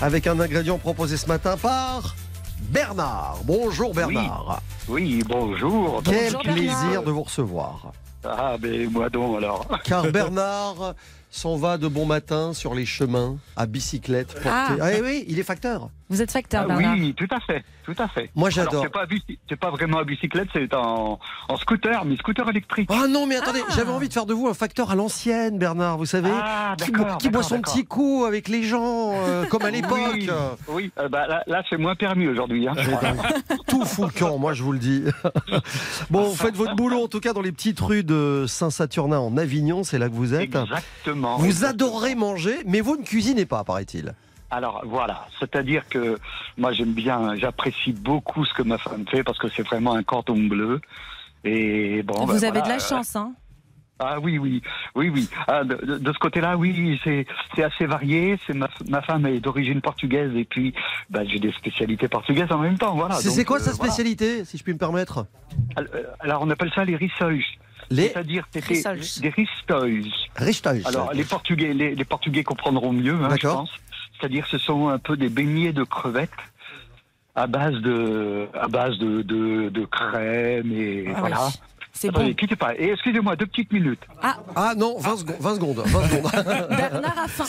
Avec 0.00 0.26
un 0.26 0.38
ingrédient 0.38 0.78
proposé 0.78 1.16
ce 1.16 1.26
matin 1.26 1.56
par 1.56 2.14
Bernard. 2.60 3.38
Bonjour 3.44 3.92
Bernard. 3.94 4.62
Oui, 4.88 5.22
bonjour. 5.26 6.02
Quel 6.04 6.32
Bonjour, 6.32 6.40
plaisir 6.42 6.76
Bernard. 6.80 7.02
de 7.04 7.10
vous 7.10 7.22
recevoir. 7.22 7.92
Ah, 8.24 8.56
ben 8.58 8.88
moi 8.90 9.08
donc 9.08 9.38
alors. 9.38 9.66
Car 9.84 10.02
Bernard 10.12 10.94
s'en 11.30 11.56
va 11.56 11.78
de 11.78 11.88
bon 11.88 12.06
matin 12.06 12.52
sur 12.52 12.74
les 12.74 12.86
chemins 12.86 13.36
à 13.56 13.66
bicyclette. 13.66 14.34
portée- 14.34 14.48
Ah. 14.50 14.76
Ah 14.80 14.88
oui, 14.94 15.00
oui, 15.02 15.24
il 15.28 15.38
est 15.38 15.42
facteur. 15.44 15.90
Vous 16.08 16.20
êtes 16.20 16.32
facteur, 16.32 16.62
Ah 16.64 16.66
Bernard. 16.66 16.94
oui, 16.98 17.14
tout 17.14 17.28
à 17.30 17.38
fait, 17.38 17.62
tout 17.84 17.94
à 17.96 18.08
fait. 18.08 18.30
Moi, 18.34 18.50
j'adore. 18.50 18.82
C'est 18.82 18.90
pas, 18.90 19.02
à 19.04 19.56
pas 19.56 19.70
vraiment 19.70 19.98
à 19.98 20.04
bicyclette, 20.04 20.48
c'est 20.52 20.74
en, 20.74 21.20
en 21.48 21.56
scooter, 21.56 22.04
mais 22.04 22.16
scooter 22.16 22.48
électrique. 22.48 22.90
Ah 22.92 23.06
non, 23.08 23.26
mais 23.26 23.36
attendez, 23.36 23.60
j'avais 23.76 23.92
envie 23.92 24.08
de 24.08 24.12
faire 24.12 24.26
de 24.26 24.34
vous 24.34 24.48
un 24.48 24.54
facteur 24.54 24.90
à 24.90 24.96
l'ancienne, 24.96 25.56
Bernard, 25.56 25.98
vous 25.98 26.06
savez, 26.06 26.30
Ah, 26.32 26.74
qui, 26.76 26.90
d'accord, 26.90 27.18
qui 27.18 27.28
boit 27.28 27.44
son 27.44 27.60
petit 27.60 27.84
coup 27.84 28.24
avec 28.26 28.48
les 28.48 28.64
gens, 28.64 29.12
euh, 29.14 29.44
comme 29.46 29.62
à 29.62 29.70
l'époque. 29.70 30.00
Oui, 30.14 30.28
oui 30.68 30.92
euh, 30.98 31.08
bah, 31.08 31.28
là, 31.28 31.44
là, 31.46 31.62
c'est 31.70 31.76
moins 31.78 31.94
permis 31.94 32.26
aujourd'hui. 32.26 32.66
Hein. 32.66 32.72
Tout 33.68 33.84
fout 33.84 34.06
le 34.12 34.18
camp, 34.18 34.36
moi 34.36 34.52
je 34.52 34.64
vous 34.64 34.72
le 34.72 34.78
dis. 34.80 35.04
bon, 36.10 36.24
vous 36.24 36.34
faites 36.34 36.56
votre 36.56 36.74
boulot 36.74 37.04
en 37.04 37.08
tout 37.08 37.20
cas 37.20 37.32
dans 37.32 37.40
les 37.42 37.52
petites 37.52 37.78
rues 37.78 38.02
de 38.02 38.46
Saint-Saturnin 38.48 39.18
en 39.20 39.36
Avignon, 39.36 39.84
c'est 39.84 39.98
là 39.98 40.08
que 40.08 40.14
vous 40.14 40.34
êtes. 40.34 40.40
Exactement. 40.42 41.19
Vous 41.38 41.64
adorez 41.64 42.14
manger, 42.14 42.58
mais 42.66 42.80
vous 42.80 42.96
ne 42.96 43.04
cuisinez 43.04 43.46
pas, 43.46 43.64
paraît-il. 43.64 44.14
Alors 44.50 44.82
voilà, 44.84 45.26
c'est-à-dire 45.38 45.88
que 45.88 46.18
moi 46.58 46.72
j'aime 46.72 46.92
bien, 46.92 47.36
j'apprécie 47.36 47.92
beaucoup 47.92 48.44
ce 48.44 48.52
que 48.52 48.62
ma 48.62 48.78
femme 48.78 49.04
fait 49.08 49.22
parce 49.22 49.38
que 49.38 49.48
c'est 49.48 49.62
vraiment 49.62 49.94
un 49.94 50.02
cordon 50.02 50.36
bleu. 50.36 50.80
Et 51.44 52.02
bon, 52.02 52.26
Vous 52.26 52.40
ben, 52.40 52.44
avez 52.44 52.60
de 52.60 52.68
la 52.68 52.78
chance, 52.78 53.14
hein. 53.16 53.32
Ah 54.02 54.18
oui, 54.18 54.38
oui, 54.38 54.62
oui, 54.94 55.10
oui. 55.10 55.28
Ah, 55.46 55.62
de, 55.62 56.12
ce 56.12 56.18
côté-là, 56.18 56.56
oui, 56.56 56.98
c'est 57.04 57.26
c'est 57.54 57.62
assez 57.62 57.84
varié. 57.84 58.38
C'est 58.46 58.54
ma, 58.54 58.68
ma 58.88 59.02
femme 59.02 59.26
est 59.26 59.40
d'origine 59.40 59.82
portugaise 59.82 60.34
et 60.34 60.44
puis 60.44 60.72
bah, 61.10 61.20
j'ai 61.26 61.38
des 61.38 61.52
spécialités 61.52 62.08
portugaises 62.08 62.50
en 62.50 62.58
même 62.58 62.78
temps. 62.78 62.94
Voilà. 62.94 63.16
c'est 63.16 63.44
quoi 63.44 63.58
euh, 63.58 63.60
sa 63.60 63.72
voilà. 63.72 63.92
spécialité, 63.92 64.46
si 64.46 64.56
je 64.56 64.64
puis 64.64 64.72
me 64.72 64.78
permettre? 64.78 65.26
Alors, 65.76 65.90
euh, 65.94 66.02
Alors 66.20 66.42
on 66.42 66.48
appelle 66.48 66.72
ça 66.74 66.84
les 66.84 66.96
rissoles. 66.96 67.42
Les 67.90 68.08
C'est-à-dire 68.08 68.46
c'était 68.52 68.66
Rissoles. 68.74 69.00
des 69.20 69.28
ristoles. 69.30 70.04
Ristoles. 70.36 70.82
Alors 70.84 71.12
les 71.12 71.24
Portugais, 71.24 71.72
les, 71.74 71.94
les 71.94 72.04
Portugais 72.04 72.44
comprendront 72.44 72.92
mieux, 72.92 73.14
hein, 73.14 73.24
je 73.30 73.34
D'accord. 73.34 73.56
pense. 73.62 73.70
C'est-à-dire 74.18 74.46
ce 74.46 74.58
sont 74.58 74.88
un 74.88 74.98
peu 74.98 75.16
des 75.16 75.28
beignets 75.28 75.72
de 75.72 75.82
crevettes 75.82 76.30
à 77.34 77.46
base 77.46 77.74
de 77.74 78.48
à 78.54 78.68
base 78.68 78.98
de, 78.98 79.22
de, 79.22 79.70
de 79.70 79.84
crème 79.86 80.70
et 80.72 81.06
Ah 81.16 81.20
voilà. 81.20 81.46
oui. 81.46 81.52
C'est 82.00 82.10
bon. 82.10 82.32
quittez 82.32 82.56
pas. 82.56 82.74
Et 82.78 82.92
excusez-moi, 82.92 83.36
deux 83.36 83.44
petites 83.46 83.70
minutes. 83.72 84.00
Ah 84.56 84.72
non, 84.74 84.96
20 84.98 85.16
secondes. 85.18 85.36
20 85.38 85.54
secondes, 85.56 85.82
20 85.84 86.08
secondes. 86.08 86.30
Bernard 86.70 87.18
a 87.18 87.28
faim. 87.28 87.44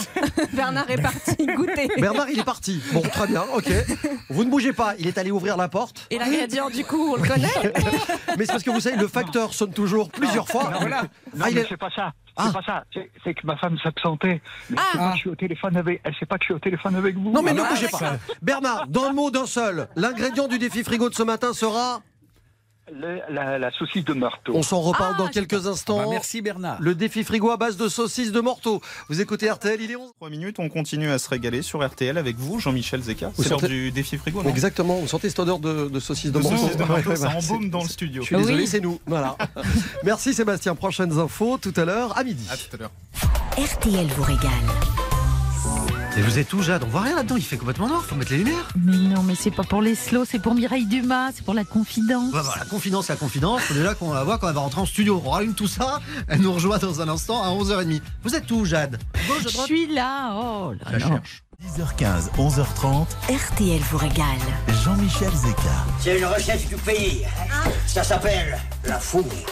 Bernard 0.53 0.89
est 0.91 1.01
parti 1.01 1.45
goûter. 1.55 1.87
Bernard, 1.97 2.29
il 2.29 2.39
est 2.39 2.43
parti. 2.43 2.81
Bon, 2.91 3.01
très 3.01 3.27
bien, 3.27 3.43
ok. 3.55 3.71
Vous 4.29 4.43
ne 4.43 4.49
bougez 4.49 4.73
pas, 4.73 4.93
il 4.99 5.07
est 5.07 5.17
allé 5.17 5.31
ouvrir 5.31 5.55
la 5.55 5.69
porte. 5.69 6.05
Et 6.09 6.17
l'ingrédient, 6.19 6.69
du 6.69 6.83
coup, 6.83 7.13
on 7.13 7.15
le 7.15 7.27
connaît. 7.27 7.47
Mais 8.37 8.45
c'est 8.45 8.51
parce 8.51 8.63
que 8.63 8.71
vous 8.71 8.81
savez, 8.81 8.97
le 8.97 9.07
facteur 9.07 9.53
sonne 9.53 9.71
toujours 9.71 10.09
plusieurs 10.09 10.49
fois. 10.49 10.71
Voilà. 10.81 11.03
Non, 11.33 11.45
Ah, 11.45 11.49
il 11.49 11.55
mais 11.55 11.61
est- 11.61 11.65
c'est 11.69 11.77
pas 11.77 11.89
ça. 11.95 12.11
C'est 12.37 12.43
Ah. 12.47 12.51
pas 12.53 12.61
ça. 12.65 12.83
C'est- 13.23 13.33
que 13.33 13.45
ma 13.47 13.55
femme 13.55 13.77
s'absentait. 13.81 14.41
Mais 14.69 14.77
Ah. 14.79 14.83
c'est 14.91 14.97
pas 14.97 15.09
que 15.11 15.15
je 15.15 15.19
suis 15.21 15.29
au 15.29 15.35
téléphone 15.35 15.77
avec. 15.77 16.01
Elle 16.03 16.13
sait 16.19 16.25
pas 16.25 16.37
que 16.37 16.43
je 16.43 16.47
suis 16.47 16.53
au 16.53 16.59
téléphone 16.59 16.95
avec 16.95 17.15
vous. 17.15 17.31
Non 17.31 17.41
mais 17.41 17.51
ne 17.53 17.59
Voilà. 17.59 17.73
bougez 17.75 17.87
pas. 17.87 18.17
Bernard, 18.41 18.87
d'un 18.87 19.13
mot, 19.13 19.31
d'un 19.31 19.45
seul, 19.45 19.87
l'ingrédient 19.95 20.47
du 20.49 20.57
défi 20.59 20.83
frigo 20.83 21.09
de 21.09 21.15
ce 21.15 21.23
matin 21.23 21.53
sera 21.53 22.01
Le- 22.91 23.21
la, 23.29 23.57
la 23.59 23.71
saucisse 23.71 24.03
de 24.03 24.13
Meurthe. 24.13 24.49
On 24.49 24.63
s'en 24.63 24.81
reparle 24.81 25.13
Ah, 25.15 25.17
dans 25.19 25.27
j'ai 25.27 25.33
quelques 25.33 25.67
instants. 25.67 25.97
Bah, 25.99 26.05
merci 26.09 26.41
Bernard. 26.41 26.77
Le 26.81 26.93
défi 26.95 27.23
frigo 27.23 27.49
à 27.51 27.57
base 27.57 27.77
de 27.77 27.87
saucisses 27.87 28.31
de 28.31 28.39
morteau. 28.41 28.81
Vous 29.07 29.21
écoutez 29.21 29.49
RTL, 29.49 29.79
il 29.81 29.91
est 29.91 29.95
11 29.95 30.11
3 30.17 30.29
minutes, 30.29 30.57
on 30.59 30.67
continue 30.67 31.09
à 31.09 31.17
se 31.19 31.29
régaler 31.29 31.61
sur 31.61 31.85
RTL 31.87 32.17
avec 32.17 32.37
vous, 32.37 32.59
Jean-Michel 32.59 33.01
Zeka. 33.01 33.31
Vous 33.35 33.43
C'est 33.43 33.49
l'heure 33.49 33.59
sentez- 33.61 33.71
du 33.71 33.91
défi 33.91 34.17
frigo, 34.17 34.43
non 34.43 34.49
Exactement, 34.49 34.95
vous 34.95 35.07
sentez 35.07 35.29
cette 35.29 35.39
odeur 35.39 35.59
de, 35.59 35.87
de 35.89 35.99
saucisses 35.99 36.31
de, 36.31 36.39
De 36.39 36.43
morteau 36.43 36.57
saucisses 36.57 36.77
de 36.77 36.83
morteau, 36.83 37.09
Ouais, 37.11 37.15
ça 37.15 37.27
ouais, 37.29 37.35
embaume 37.35 37.69
dans 37.69 37.83
le 37.83 37.89
studio. 37.89 38.23
Je 38.23 38.27
suis 38.27 38.35
désolé, 38.35 38.57
Oui. 38.63 38.67
c'est 38.67 38.81
nous. 38.81 38.99
Voilà. 39.05 39.37
Merci 40.03 40.33
Sébastien. 40.33 40.75
Prochaines 40.75 41.17
infos 41.17 41.57
tout 41.59 41.73
à 41.77 41.85
l'heure 41.85 42.17
à 42.17 42.23
midi. 42.23 42.45
À 42.51 42.57
tout 42.57 42.75
à 42.75 42.77
l'heure. 42.77 42.91
RTL 43.57 44.07
vous 44.07 44.23
régale. 44.23 44.49
Et 46.17 46.21
vous 46.21 46.37
êtes 46.39 46.49
tout 46.49 46.61
Jade, 46.61 46.83
on 46.83 46.87
voit 46.87 47.01
rien 47.01 47.15
là-dedans, 47.15 47.37
il 47.37 47.43
fait 47.43 47.55
complètement 47.57 47.87
noir, 47.87 48.03
faut 48.03 48.15
mettre 48.15 48.31
les 48.31 48.39
lumières. 48.39 48.67
Mais 48.83 48.97
non, 48.97 49.23
mais 49.23 49.33
c'est 49.33 49.49
pas 49.51 49.63
pour 49.63 49.81
les 49.81 49.95
slows, 49.95 50.25
c'est 50.25 50.39
pour 50.39 50.53
Mireille 50.53 50.85
Dumas, 50.85 51.31
c'est 51.33 51.45
pour 51.45 51.53
la 51.53 51.63
confidence. 51.63 52.31
Bah, 52.31 52.41
voilà, 52.43 52.65
confidence, 52.65 53.07
la 53.07 53.15
confidence, 53.15 53.61
faut 53.61 53.73
déjà 53.73 53.93
qu'on 53.95 54.09
va 54.09 54.21
voir 54.25 54.37
quand 54.39 54.49
elle 54.49 54.53
va 54.55 54.59
rentrer 54.59 54.81
en 54.81 54.85
studio. 54.85 55.21
On 55.25 55.29
rallume 55.29 55.53
tout 55.53 55.67
ça, 55.67 56.01
elle 56.27 56.41
nous 56.41 56.51
rejoint 56.51 56.77
dans 56.79 56.99
un 56.99 57.07
instant 57.07 57.41
à 57.41 57.47
11h30. 57.49 58.01
Vous 58.23 58.35
êtes 58.35 58.51
où 58.51 58.65
Jade? 58.65 58.99
Gauche, 59.27 59.43
Je 59.43 59.47
suis 59.63 59.87
là, 59.87 60.33
oh 60.35 60.73
là 60.73 60.91
la 60.91 60.99
là. 60.99 61.07
cherche. 61.07 61.43
10h15, 61.77 62.31
11h30, 62.37 63.05
RTL 63.29 63.79
vous 63.91 63.97
régale. 63.97 64.25
Jean-Michel 64.83 65.29
Zeka. 65.31 65.61
C'est 65.99 66.17
une 66.19 66.25
recette 66.25 66.67
du 66.67 66.75
pays. 66.75 67.21
Ça 67.87 68.03
s'appelle 68.03 68.57
la 68.85 68.99
fouille. 68.99 69.45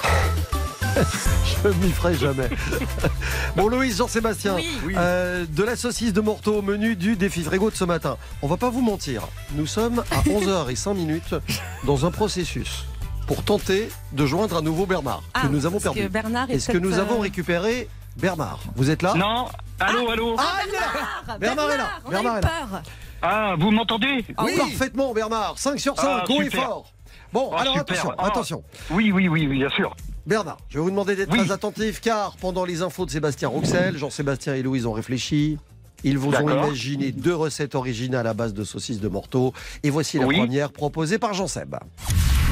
Je 1.64 1.70
m'y 1.86 1.92
ferai 1.92 2.16
jamais. 2.16 2.50
Bon, 3.56 3.68
Louise, 3.68 3.98
Jean-Sébastien, 3.98 4.58
euh, 4.96 5.46
de 5.50 5.64
la 5.64 5.76
saucisse 5.76 6.14
de 6.14 6.22
morteau 6.22 6.58
au 6.60 6.62
menu 6.62 6.96
du 6.96 7.16
défi 7.16 7.44
frigo 7.44 7.70
de 7.70 7.76
ce 7.76 7.84
matin. 7.84 8.18
On 8.42 8.48
va 8.48 8.58
pas 8.58 8.70
vous 8.70 8.82
mentir, 8.82 9.28
nous 9.54 9.66
sommes 9.66 10.04
à 10.12 10.22
11h05 10.30 10.94
minutes 10.94 11.36
dans 11.84 12.06
un 12.06 12.12
processus 12.12 12.86
pour 13.28 13.44
tenter 13.44 13.90
de 14.14 14.26
joindre 14.26 14.58
à 14.58 14.62
nouveau 14.62 14.86
Bernard, 14.86 15.22
Ah, 15.34 15.42
que 15.42 15.48
nous 15.48 15.66
avons 15.66 15.80
perdu. 15.80 16.04
que 16.04 16.08
Bernard 16.08 16.50
est 16.50 16.56
Est-ce 16.56 16.72
que 16.72 16.78
nous 16.78 16.90
peut-être, 16.92 17.02
avons 17.02 17.18
euh, 17.18 17.24
récupéré 17.24 17.88
Bernard? 18.18 18.60
Vous 18.76 18.90
êtes 18.90 19.02
là? 19.02 19.14
Non. 19.16 19.48
Allô, 19.80 20.10
allô? 20.10 20.36
Ah, 20.38 20.60
est 20.68 20.72
là 20.72 21.38
Bernard 21.38 21.72
est 21.72 21.78
là 21.78 21.90
on 22.06 22.08
a 22.08 22.12
Bernard 22.12 22.36
eu 22.36 22.40
est 22.40 22.42
là 22.42 22.48
peur. 22.70 22.82
Ah, 23.22 23.56
vous 23.60 23.72
m'entendez? 23.72 24.26
Oui, 24.44 24.56
parfaitement, 24.58 25.14
Bernard. 25.14 25.56
5 25.58 25.80
sur 25.80 25.96
5, 26.00 26.06
Ah, 26.08 26.24
haut 26.30 26.42
et 26.42 26.50
fort. 26.50 26.92
Bon, 27.34 27.52
Ah, 27.56 27.62
alors 27.62 27.78
super. 27.78 27.94
attention, 27.96 28.14
Ah. 28.18 28.26
attention. 28.28 28.64
Oui, 28.92 29.12
oui, 29.12 29.28
oui, 29.28 29.46
oui, 29.48 29.58
bien 29.58 29.70
sûr. 29.70 29.96
Bernard, 30.26 30.58
je 30.70 30.78
vais 30.78 30.84
vous 30.84 30.90
demander 30.92 31.16
d'être 31.16 31.32
Oui. 31.32 31.40
très 31.40 31.52
attentif 31.52 32.02
car 32.02 32.36
pendant 32.38 32.66
les 32.66 32.82
infos 32.82 33.06
de 33.06 33.12
Sébastien 33.12 33.48
Roxel, 33.48 33.98
Jean-Sébastien 33.98 34.54
et 34.56 34.62
Louise 34.62 34.86
ont 34.86 34.92
réfléchi. 34.92 35.58
Ils 36.04 36.18
vous 36.18 36.32
ont 36.34 36.50
imaginé 36.50 37.12
deux 37.12 37.36
recettes 37.36 37.76
originales 37.76 38.28
à 38.28 38.34
base 38.34 38.54
de 38.54 38.64
saucisses 38.64 39.02
de 39.02 39.08
morteau. 39.10 39.54
Et 39.84 39.90
voici 39.90 40.18
la 40.18 40.28
Oui. 40.28 40.38
première 40.38 40.72
proposée 40.72 41.18
par 41.20 41.34
Jean-Seb. 41.34 41.76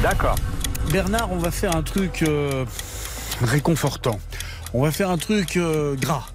D'accord. 0.01 0.35
Bernard, 0.91 1.31
on 1.31 1.37
va 1.37 1.51
faire 1.51 1.75
un 1.75 1.83
truc 1.83 2.23
euh, 2.23 2.65
réconfortant. 3.41 4.19
On 4.73 4.81
va 4.83 4.91
faire 4.91 5.09
un 5.09 5.17
truc 5.17 5.55
euh, 5.55 5.95
gras. 5.95 6.25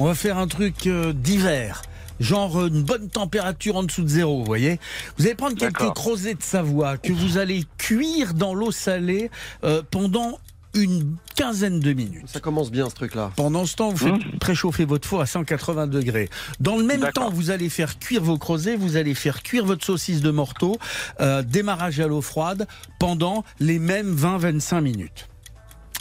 On 0.00 0.06
va 0.06 0.14
faire 0.14 0.38
un 0.38 0.48
truc 0.48 0.86
euh, 0.86 1.12
d'hiver. 1.12 1.82
Genre 2.18 2.64
une 2.66 2.82
bonne 2.82 3.10
température 3.10 3.76
en 3.76 3.82
dessous 3.82 4.02
de 4.02 4.08
zéro, 4.08 4.38
vous 4.38 4.44
voyez 4.46 4.80
Vous 5.18 5.26
allez 5.26 5.34
prendre 5.34 5.54
quelques 5.54 5.92
crozets 5.94 6.34
de 6.34 6.42
Savoie 6.42 6.96
que 6.96 7.12
vous 7.12 7.36
allez 7.36 7.64
cuire 7.76 8.32
dans 8.32 8.54
l'eau 8.54 8.72
salée 8.72 9.30
euh, 9.64 9.82
pendant 9.90 10.38
une 10.76 11.16
quinzaine 11.34 11.80
de 11.80 11.92
minutes. 11.92 12.28
Ça 12.28 12.40
commence 12.40 12.70
bien 12.70 12.88
ce 12.88 12.94
truc-là. 12.94 13.32
Pendant 13.36 13.66
ce 13.66 13.76
temps, 13.76 13.90
vous 13.90 13.96
faites 13.96 14.38
préchauffer 14.38 14.84
votre 14.84 15.08
four 15.08 15.20
à 15.20 15.26
180 15.26 15.86
degrés. 15.86 16.28
Dans 16.60 16.76
le 16.76 16.84
même 16.84 17.08
temps, 17.14 17.30
vous 17.30 17.50
allez 17.50 17.68
faire 17.68 17.98
cuire 17.98 18.22
vos 18.22 18.38
creusets, 18.38 18.76
vous 18.76 18.96
allez 18.96 19.14
faire 19.14 19.42
cuire 19.42 19.64
votre 19.64 19.84
saucisse 19.84 20.20
de 20.20 20.30
morteau, 20.30 20.76
euh, 21.20 21.42
démarrage 21.42 22.00
à 22.00 22.06
l'eau 22.06 22.22
froide, 22.22 22.66
pendant 22.98 23.44
les 23.60 23.78
mêmes 23.78 24.14
20-25 24.14 24.80
minutes. 24.80 25.28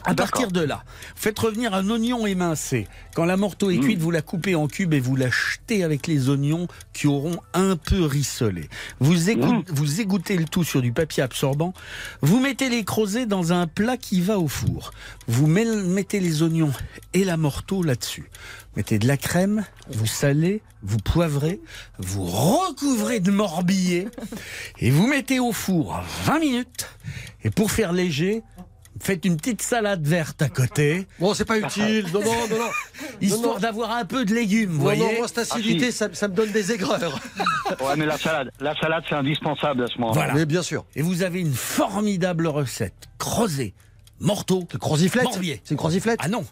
À 0.06 0.14
partir 0.14 0.52
de 0.52 0.62
là, 0.62 0.84
faites 1.16 1.38
revenir 1.40 1.74
un 1.74 1.90
oignon 1.90 2.28
émincé. 2.28 2.88
Quand 3.16 3.26
la 3.26 3.38
morteau 3.38 3.72
est 3.72 3.78
cuite, 3.80 4.00
vous 4.00 4.12
la 4.12 4.22
coupez 4.22 4.56
en 4.56 4.68
cubes 4.68 4.94
et 4.94 5.00
vous 5.00 5.16
la 5.16 5.30
jetez 5.30 5.84
avec 5.84 6.08
les 6.08 6.30
oignons 6.30 6.68
qui 6.94 7.08
auront 7.08 7.40
un 7.54 7.76
peu 7.76 8.04
rissolé. 8.06 8.70
Vous, 9.00 9.30
écou- 9.30 9.64
vous 9.70 10.02
égouttez 10.02 10.38
le 10.38 10.46
tout 10.46 10.64
sur 10.64 10.82
du 10.82 10.92
papier 10.92 11.24
absorbant. 11.24 11.74
Vous 12.22 12.40
mettez 12.40 12.70
les 12.70 12.84
crozets 12.84 13.26
dans 13.26 13.52
un 13.54 13.68
plat 13.68 13.98
qui 13.98 14.22
va 14.22 14.38
au 14.40 14.48
four. 14.48 14.92
Vous 15.28 15.48
mettez 15.48 16.20
les 16.20 16.44
oignons 16.44 16.72
et 17.14 17.24
la 17.24 17.38
morteau 17.38 17.82
là-dessus. 17.84 18.30
Mettez 18.76 19.00
de 19.00 19.08
la 19.08 19.16
crème, 19.18 19.64
vous 19.90 20.06
salez, 20.06 20.62
vous 20.84 20.98
poivrez, 20.98 21.62
vous 21.98 22.26
recouvrez 22.26 23.22
de 23.22 23.32
morbillet 23.32 24.10
et 24.80 24.92
vous 24.92 25.08
mettez 25.08 25.40
au 25.40 25.54
four 25.54 26.02
20 26.26 26.40
minutes. 26.40 26.90
Et 27.46 27.50
pour 27.52 27.72
faire 27.72 27.94
léger, 27.94 28.44
faites 29.02 29.26
une 29.26 29.38
petite 29.38 29.62
salade 29.62 30.06
verte 30.06 30.42
à 30.42 30.50
côté. 30.50 31.08
Bon, 31.20 31.34
c'est 31.34 31.46
pas 31.46 31.58
utile. 31.60 32.06
Non, 32.14 32.22
non, 32.22 32.48
non, 32.50 32.58
non. 32.58 32.70
Histoire 33.22 33.60
d'avoir 33.60 33.92
un 33.92 34.06
peu 34.06 34.26
de 34.26 34.34
légumes, 34.34 34.72
vous 34.72 34.82
voyez. 34.82 35.00
non, 35.02 35.12
moi, 35.18 35.28
cette 35.28 35.40
acidité, 35.40 35.92
ça, 35.92 36.10
ça 36.14 36.28
me 36.28 36.34
donne 36.36 36.52
des 36.52 36.72
aigreurs. 36.72 37.20
Ouais, 37.82 37.96
mais 37.98 38.06
la 38.06 38.18
salade, 38.18 38.52
la 38.60 38.76
salade, 38.76 39.04
c'est 39.10 39.16
indispensable 39.16 39.84
à 39.84 39.88
ce 39.88 39.98
moment-là. 39.98 40.14
Voilà. 40.14 40.34
Mais 40.36 40.46
bien 40.46 40.62
sûr. 40.62 40.86
Et 40.96 41.02
vous 41.02 41.24
avez 41.24 41.40
une 41.40 41.54
formidable 41.54 42.46
recette. 42.46 42.94
Crozet, 43.18 43.74
morteau, 44.20 44.68
Le 44.72 44.78
croziflette 44.78 45.24
morbier. 45.26 45.62
C'est 45.64 45.72
une 45.72 45.78
croziflette 45.78 46.20
Ah 46.22 46.28
non. 46.28 46.46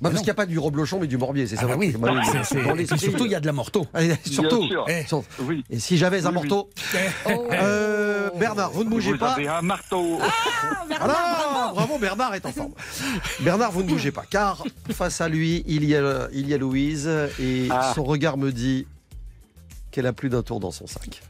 Bah, 0.00 0.10
parce 0.10 0.16
qu'il 0.20 0.26
n'y 0.26 0.30
a 0.30 0.34
pas 0.34 0.46
du 0.46 0.58
reblochon, 0.58 1.00
mais 1.00 1.06
du 1.08 1.16
morbier, 1.18 1.46
c'est 1.46 1.56
Ah 1.58 1.62
ça 1.62 1.66
bah 1.66 1.74
oui, 1.76 1.92
Bah 1.98 2.10
c'est- 2.44 2.96
surtout 2.98 3.24
il 3.26 3.32
y 3.32 3.34
a 3.34 3.40
de 3.40 3.46
la 3.46 3.52
morteau. 3.52 3.86
Surtout. 4.24 4.66
sûr. 4.68 4.84
Eh. 4.88 5.04
Oui. 5.42 5.64
Et 5.70 5.78
si 5.80 5.98
j'avais 5.98 6.24
un 6.24 6.30
Oui, 6.30 6.36
oui. 6.42 6.48
marteau 6.48 6.70
Euh, 7.52 8.30
Bernard, 8.38 8.70
vous 8.70 8.84
ne 8.84 8.90
bougez 8.90 9.12
Vous 9.12 9.18
pas. 9.18 9.32
avez 9.32 9.48
un 9.48 9.62
marteau. 9.62 10.18
Ah 11.00 11.06
non, 11.06 11.72
bravo, 11.74 11.98
Bernard 11.98 12.34
est 12.34 12.46
en 12.46 12.52
forme. 12.52 12.72
Bernard, 13.40 13.72
vous 13.72 13.82
ne 13.82 13.88
bougez 13.88 14.12
pas, 14.12 14.24
car 14.28 14.62
face 14.90 15.20
à 15.20 15.28
lui, 15.28 15.64
il 15.66 15.84
y 15.84 15.96
a, 15.96 16.28
il 16.32 16.48
y 16.48 16.54
a 16.54 16.58
Louise, 16.58 17.08
et 17.40 17.68
Ah. 17.70 17.92
son 17.94 18.04
regard 18.04 18.36
me 18.36 18.52
dit 18.52 18.86
qu'elle 19.90 20.06
a 20.06 20.12
plus 20.12 20.28
d'un 20.28 20.42
tour 20.42 20.60
dans 20.60 20.70
son 20.70 20.86
sac. 20.86 21.22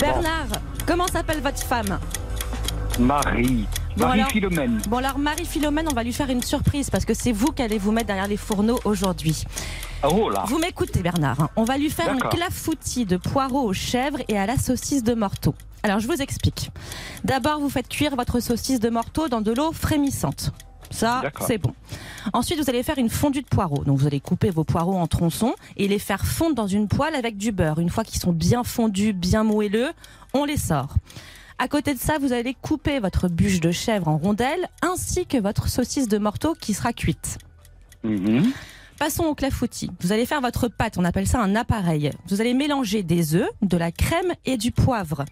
Bernard, 0.00 0.46
comment 0.86 1.06
s'appelle 1.08 1.40
votre 1.40 1.62
femme? 1.62 1.98
Marie. 2.98 3.66
Bon, 3.96 4.06
Marie 4.06 4.20
alors- 4.20 4.30
Philomène. 4.30 4.80
Bon 4.88 4.96
alors 4.98 5.18
Marie-Philomène, 5.18 5.86
on 5.90 5.94
va 5.94 6.02
lui 6.02 6.12
faire 6.12 6.30
une 6.30 6.42
surprise 6.42 6.90
parce 6.90 7.04
que 7.04 7.14
c'est 7.14 7.32
vous 7.32 7.52
qui 7.52 7.62
allez 7.62 7.78
vous 7.78 7.92
mettre 7.92 8.06
derrière 8.08 8.28
les 8.28 8.36
fourneaux 8.36 8.78
aujourd'hui. 8.84 9.44
Oh 10.08 10.28
là. 10.30 10.44
Vous 10.46 10.58
m'écoutez 10.58 11.00
Bernard, 11.00 11.40
hein. 11.40 11.50
on 11.56 11.64
va 11.64 11.76
lui 11.78 11.90
faire 11.90 12.10
un 12.10 12.18
clafoutis 12.18 13.06
de 13.06 13.16
poireaux 13.16 13.62
aux 13.62 13.72
chèvres 13.72 14.18
et 14.28 14.38
à 14.38 14.46
la 14.46 14.56
saucisse 14.56 15.02
de 15.02 15.14
morteau. 15.14 15.54
Alors 15.82 15.98
je 16.00 16.06
vous 16.06 16.20
explique. 16.20 16.70
D'abord 17.24 17.60
vous 17.60 17.68
faites 17.70 17.88
cuire 17.88 18.14
votre 18.16 18.40
saucisse 18.40 18.80
de 18.80 18.90
morteau 18.90 19.28
dans 19.28 19.40
de 19.40 19.52
l'eau 19.52 19.72
frémissante. 19.72 20.52
Ça, 20.90 21.22
c'est 21.40 21.58
bon. 21.58 21.72
Ensuite, 22.32 22.60
vous 22.60 22.70
allez 22.70 22.84
faire 22.84 22.98
une 22.98 23.10
fondue 23.10 23.42
de 23.42 23.48
poireaux. 23.48 23.82
Donc, 23.82 23.98
vous 23.98 24.06
allez 24.06 24.20
couper 24.20 24.50
vos 24.50 24.62
poireaux 24.62 24.94
en 24.96 25.08
tronçons 25.08 25.54
et 25.76 25.88
les 25.88 25.98
faire 25.98 26.24
fondre 26.24 26.54
dans 26.54 26.68
une 26.68 26.86
poêle 26.86 27.16
avec 27.16 27.36
du 27.36 27.50
beurre. 27.50 27.80
Une 27.80 27.88
fois 27.88 28.04
qu'ils 28.04 28.20
sont 28.20 28.32
bien 28.32 28.62
fondus, 28.62 29.12
bien 29.12 29.42
moelleux, 29.42 29.90
on 30.34 30.44
les 30.44 30.56
sort. 30.56 30.94
À 31.58 31.68
côté 31.68 31.94
de 31.94 31.98
ça, 31.98 32.18
vous 32.18 32.32
allez 32.32 32.54
couper 32.60 32.98
votre 32.98 33.28
bûche 33.28 33.60
de 33.60 33.70
chèvre 33.70 34.08
en 34.08 34.18
rondelles 34.18 34.68
ainsi 34.82 35.26
que 35.26 35.38
votre 35.38 35.68
saucisse 35.68 36.08
de 36.08 36.18
morteau 36.18 36.54
qui 36.54 36.74
sera 36.74 36.92
cuite. 36.92 37.38
Mhm. 38.02 38.52
Passons 38.98 39.24
au 39.24 39.34
clafoutis. 39.34 39.90
Vous 40.00 40.12
allez 40.12 40.26
faire 40.26 40.40
votre 40.40 40.68
pâte, 40.68 40.98
on 40.98 41.04
appelle 41.04 41.26
ça 41.26 41.40
un 41.40 41.56
appareil. 41.56 42.10
Vous 42.28 42.40
allez 42.40 42.54
mélanger 42.54 43.02
des 43.02 43.34
œufs, 43.34 43.48
de 43.62 43.76
la 43.76 43.92
crème 43.92 44.32
et 44.44 44.56
du 44.56 44.72
poivre. 44.72 45.24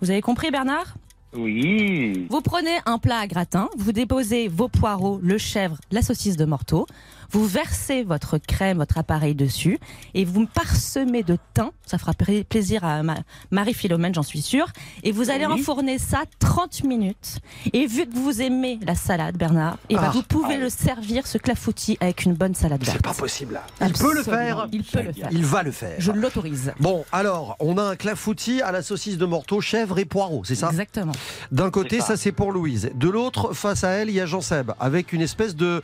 Vous 0.00 0.10
avez 0.10 0.20
compris 0.20 0.50
Bernard? 0.50 0.96
Oui. 1.34 2.26
Vous 2.30 2.40
prenez 2.40 2.78
un 2.86 2.98
plat 2.98 3.18
à 3.18 3.26
gratin, 3.26 3.68
vous 3.76 3.92
déposez 3.92 4.48
vos 4.48 4.68
poireaux, 4.68 5.20
le 5.22 5.38
chèvre, 5.38 5.76
la 5.90 6.02
saucisse 6.02 6.36
de 6.36 6.44
morteau, 6.44 6.86
vous 7.30 7.44
versez 7.46 8.02
votre 8.04 8.38
crème, 8.38 8.78
votre 8.78 8.98
appareil 8.98 9.34
dessus 9.34 9.78
et 10.14 10.24
vous 10.24 10.40
me 10.40 10.46
parsemez 10.46 11.22
de 11.22 11.36
thym, 11.54 11.70
ça 11.86 11.98
fera 11.98 12.12
pla- 12.14 12.44
plaisir 12.48 12.84
à 12.84 13.02
ma- 13.02 13.18
Marie-Philomène, 13.50 14.14
j'en 14.14 14.22
suis 14.22 14.42
sûre, 14.42 14.66
et 15.02 15.12
vous 15.12 15.30
allez 15.30 15.46
Oui. 15.46 15.60
enfourner 15.60 15.98
ça 15.98 16.22
30 16.38 16.84
minutes. 16.84 17.38
Et 17.72 17.86
vu 17.86 18.06
que 18.06 18.14
vous 18.16 18.40
aimez 18.42 18.78
la 18.86 18.94
salade, 18.94 19.36
Bernard, 19.36 19.78
et 19.88 19.96
Ah. 19.98 20.10
vous 20.12 20.22
pouvez 20.22 20.56
le 20.56 20.68
servir, 20.68 21.26
ce 21.26 21.38
clafoutis, 21.38 21.96
avec 22.00 22.24
une 22.24 22.34
bonne 22.34 22.54
salade 22.54 22.82
verte. 22.82 22.96
C'est 22.98 23.02
pas 23.04 23.14
possible. 23.14 23.54
là. 23.54 23.62
Il 23.86 23.92
peut 23.92 24.14
le 24.14 24.22
faire. 24.22 24.68
Il 24.72 24.82
peut 24.84 25.02
le 25.02 25.12
faire. 25.12 25.28
Il 25.30 25.44
va 25.44 25.62
le 25.62 25.70
faire. 25.70 25.94
Je 25.98 26.12
l'autorise. 26.12 26.72
Bon, 26.80 27.04
alors, 27.12 27.56
on 27.60 27.78
a 27.78 27.82
un 27.82 27.96
clafoutis 27.96 28.62
à 28.62 28.72
la 28.72 28.82
saucisse 28.82 29.18
de 29.18 29.26
morteau, 29.26 29.60
chèvre 29.60 29.98
et 29.98 30.04
poireau, 30.04 30.42
c'est 30.44 30.54
ça? 30.54 30.68
Exactement. 30.70 31.12
D'un 31.52 31.70
côté, 31.70 32.00
ça, 32.00 32.06
ça. 32.08 32.16
c'est 32.16 32.32
pour 32.32 32.52
Louise. 32.52 32.90
De 32.94 33.08
l'autre, 33.08 33.52
face 33.54 33.84
à 33.84 33.90
elle, 33.90 34.08
il 34.10 34.14
y 34.16 34.20
a 34.20 34.26
Jean-Seb, 34.26 34.72
avec 34.80 35.12
une 35.12 35.20
espèce 35.22 35.54
de... 35.56 35.82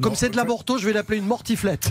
Comme 0.00 0.14
c'est 0.14 0.30
de 0.30 0.36
la 0.36 0.44
morteau, 0.44 0.78
je 0.78 0.86
vais 0.86 0.92
l'appeler 0.92 1.18
une 1.18 1.26
mortiflette. 1.26 1.90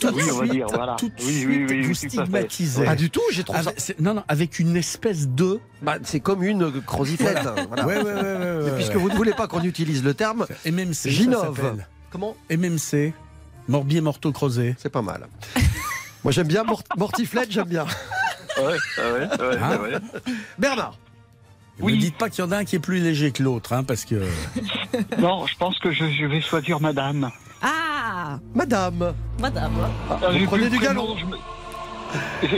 Tout 0.00 0.10
de 0.10 0.14
Oui, 0.14 0.22
on 0.30 0.34
va 0.38 0.40
suite, 0.42 0.52
dire, 0.52 0.66
voilà. 0.68 0.96
Tout 0.98 1.08
de 1.08 1.14
Oui, 1.20 1.32
suite, 1.32 1.46
oui, 1.48 1.66
oui, 1.70 1.82
vous 1.86 1.94
stigmatisez. 1.94 2.84
Pas 2.84 2.94
du 2.96 3.08
tout, 3.08 3.22
j'ai 3.32 3.42
trouvé. 3.42 3.60
Avec- 3.60 3.80
c'est- 3.80 3.98
non, 3.98 4.12
non, 4.14 4.24
avec 4.28 4.58
une 4.58 4.76
espèce 4.76 5.26
de. 5.28 5.58
Bah, 5.80 5.96
c'est 6.02 6.20
comme 6.20 6.42
une 6.42 6.82
croziflette. 6.82 7.38
voilà. 7.68 7.86
Ouais, 7.86 7.96
ouais, 7.96 8.02
ouais, 8.02 8.12
ouais, 8.12 8.22
ouais, 8.22 8.60
Et 8.60 8.70
ouais. 8.70 8.74
puisque 8.76 8.96
vous 8.96 9.08
ne 9.08 9.14
voulez 9.14 9.32
pas 9.32 9.46
qu'on 9.48 9.62
utilise 9.62 10.04
le 10.04 10.12
terme, 10.12 10.46
MMC. 10.66 10.94
s'appelle. 10.94 11.86
Comment 12.10 12.36
MMC. 12.50 13.14
Morbier, 13.68 14.02
morteau, 14.02 14.32
crozet. 14.32 14.76
C'est 14.78 14.90
pas 14.90 15.00
mal. 15.02 15.28
Moi, 16.22 16.32
j'aime 16.32 16.48
bien 16.48 16.64
mort- 16.64 16.82
mortiflette, 16.98 17.50
j'aime 17.50 17.68
bien. 17.68 17.86
Ouais, 18.58 18.64
ouais, 18.64 19.28
ouais, 19.40 19.56
Hein 19.62 19.78
ouais. 19.82 19.94
Bernard 21.78 21.94
Ne 21.96 22.00
dites 22.00 22.16
pas 22.16 22.30
qu'il 22.30 22.44
y 22.44 22.46
en 22.46 22.52
a 22.52 22.58
un 22.58 22.64
qui 22.64 22.76
est 22.76 22.80
plus 22.80 23.00
léger 23.00 23.30
que 23.32 23.42
l'autre, 23.42 23.72
hein, 23.72 23.84
parce 23.84 24.04
que. 24.04 24.22
Non, 25.18 25.46
je 25.46 25.56
pense 25.56 25.78
que 25.78 25.90
je, 25.90 26.04
je 26.10 26.26
vais 26.26 26.40
choisir 26.40 26.80
madame. 26.80 27.30
Ah 27.62 28.38
Madame 28.54 29.14
Madame. 29.40 29.72
Ah, 30.10 30.18
Vous 30.30 30.44
prenez 30.46 30.68
du 30.70 30.78
galon. 30.78 31.16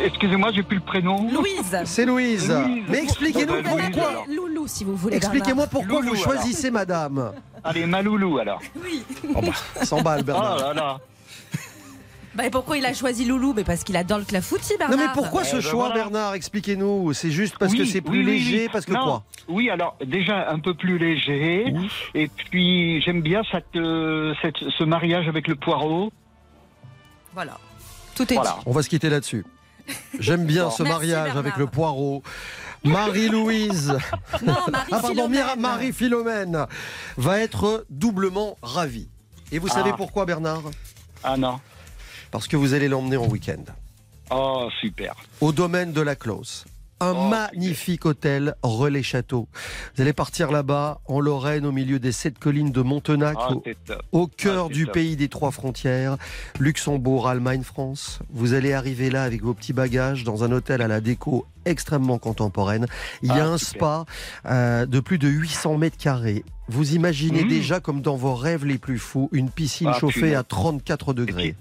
Excusez-moi, 0.04 0.50
j'ai 0.52 0.62
plus 0.62 0.76
le 0.76 0.82
prénom. 0.82 1.30
Louise. 1.32 1.76
C'est 1.84 2.04
Louise. 2.04 2.50
Louise. 2.50 2.84
Mais 2.88 3.02
expliquez-nous 3.02 3.62
bah, 3.62 3.70
pourquoi. 3.70 4.24
Loulou, 4.28 4.66
si 4.66 4.84
vous 4.84 4.96
voulez. 4.96 5.16
Expliquez-moi 5.16 5.66
pourquoi 5.66 6.00
Loulou, 6.00 6.14
vous 6.14 6.22
choisissez 6.22 6.70
madame. 6.70 7.32
Allez, 7.64 7.86
Maloulou 7.86 8.38
alors. 8.38 8.60
Oh 9.34 9.40
bah, 9.40 9.84
100 9.84 10.02
balles, 10.02 10.20
Oh 10.20 10.24
Bernard. 10.24 10.58
là 10.58 10.74
là. 10.74 10.98
Bah, 12.36 12.44
et 12.46 12.50
pourquoi 12.50 12.76
il 12.76 12.84
a 12.84 12.92
choisi 12.92 13.24
Loulou 13.24 13.52
Mais 13.54 13.64
parce 13.64 13.82
qu'il 13.84 13.96
adore 13.96 14.18
le 14.18 14.24
clafoutis, 14.24 14.72
Non 14.80 14.88
Bernard. 14.88 14.98
mais 14.98 15.12
pourquoi 15.14 15.42
ce 15.44 15.56
Eh 15.56 15.60
ben 15.60 15.60
choix, 15.62 15.86
voilà. 15.88 15.94
Bernard 15.94 16.34
Expliquez-nous. 16.34 17.12
C'est 17.14 17.30
juste 17.30 17.56
parce 17.58 17.74
que 17.74 17.84
c'est 17.84 18.00
plus 18.02 18.20
oui, 18.20 18.24
léger, 18.26 18.62
oui. 18.64 18.68
parce 18.72 18.84
que 18.84 18.92
Non. 18.92 19.04
quoi? 19.04 19.24
Oui, 19.48 19.70
alors 19.70 19.96
déjà 20.04 20.50
un 20.50 20.58
peu 20.58 20.74
plus 20.74 20.98
léger. 20.98 21.72
Et 22.14 22.28
puis 22.28 23.00
j'aime 23.02 23.22
bien 23.22 23.42
cette, 23.50 23.74
euh, 23.76 24.34
cette- 24.42 24.56
ce 24.76 24.84
mariage 24.84 25.28
avec 25.28 25.48
le 25.48 25.54
poireau. 25.56 26.12
Voilà. 27.34 27.58
Tout 28.14 28.30
est 28.32 28.36
Voilà. 28.36 28.58
On 28.66 28.72
va 28.72 28.82
se 28.82 28.88
quitter 28.88 29.08
là-dessus. 29.10 29.44
J'aime 30.18 30.44
bien 30.46 30.70
ce 30.70 30.82
Merci, 30.82 30.94
mariage 30.98 31.24
Bernard. 31.24 31.36
avec 31.38 31.56
le 31.58 31.66
poireau. 31.66 32.22
Marie-Louise, 32.84 33.96
dit. 34.40 34.44
Non, 34.46 34.54
Marie 34.70 34.90
ah 34.92 34.98
pardon, 35.00 35.28
Marie-Philomène 35.58 36.66
va 37.16 37.38
être 37.40 37.84
doublement 37.90 38.56
ravie. 38.62 39.08
Et 39.52 39.58
vous 39.58 39.68
savez 39.68 39.90
Ah. 39.92 39.96
pourquoi, 39.96 40.24
Bernard? 40.26 40.62
Ah 41.22 41.36
non. 41.36 41.60
Parce 42.30 42.48
que 42.48 42.56
vous 42.56 42.74
allez 42.74 42.88
l'emmener 42.88 43.16
en 43.16 43.26
week-end. 43.28 43.62
Oh 44.30 44.68
super. 44.80 45.14
au 45.40 45.52
domaine 45.52 45.92
de 45.92 46.00
la 46.00 46.16
Close. 46.16 46.64
Un 46.98 47.12
Oh, 47.14 47.28
magnifique 47.28 48.06
hôtel 48.06 48.54
relais 48.62 49.02
château. 49.02 49.48
Vous 49.94 50.00
allez 50.02 50.14
partir 50.14 50.50
là-bas 50.50 51.00
en 51.04 51.20
Lorraine 51.20 51.66
au 51.66 51.70
milieu 51.72 51.98
des 51.98 52.10
sept 52.10 52.38
collines 52.38 52.72
de 52.72 52.80
Montenac 52.80 53.36
Ah, 53.38 53.50
au, 54.12 54.26
cœur 54.26 54.68
Ah, 54.70 54.72
du 54.72 54.86
top. 54.86 54.94
pays 54.94 55.14
des 55.14 55.28
trois 55.28 55.50
frontières, 55.50 56.16
Luxembourg, 56.58 57.28
Allemagne, 57.28 57.62
France. 57.62 58.20
Vous 58.30 58.54
allez 58.54 58.72
arriver 58.72 59.10
là 59.10 59.24
avec 59.24 59.42
vos 59.42 59.52
petits 59.52 59.74
bagages 59.74 60.24
dans 60.24 60.42
un 60.42 60.50
hôtel 60.52 60.80
à 60.80 60.88
la 60.88 61.02
déco 61.02 61.44
extrêmement 61.66 62.18
contemporaine. 62.18 62.86
Il 63.22 63.28
y 63.28 63.32
a 63.32 63.44
Ah, 63.44 63.48
un 63.50 63.58
super. 63.58 63.76
spa 63.76 64.04
euh, 64.46 64.86
de 64.86 64.98
plus 65.00 65.18
de 65.18 65.28
800 65.28 65.76
mètres 65.76 65.98
carrés. 65.98 66.44
Vous 66.68 66.94
imaginez 66.94 67.44
Mmh. 67.44 67.48
déjà 67.48 67.78
comme 67.80 68.00
dans 68.00 68.16
vos 68.16 68.34
rêves 68.34 68.64
les 68.64 68.78
plus 68.78 68.98
fous 68.98 69.28
une 69.32 69.50
piscine 69.50 69.92
chauffée 70.00 70.34
à 70.34 70.42
34 70.44 71.12
degrés. 71.12 71.54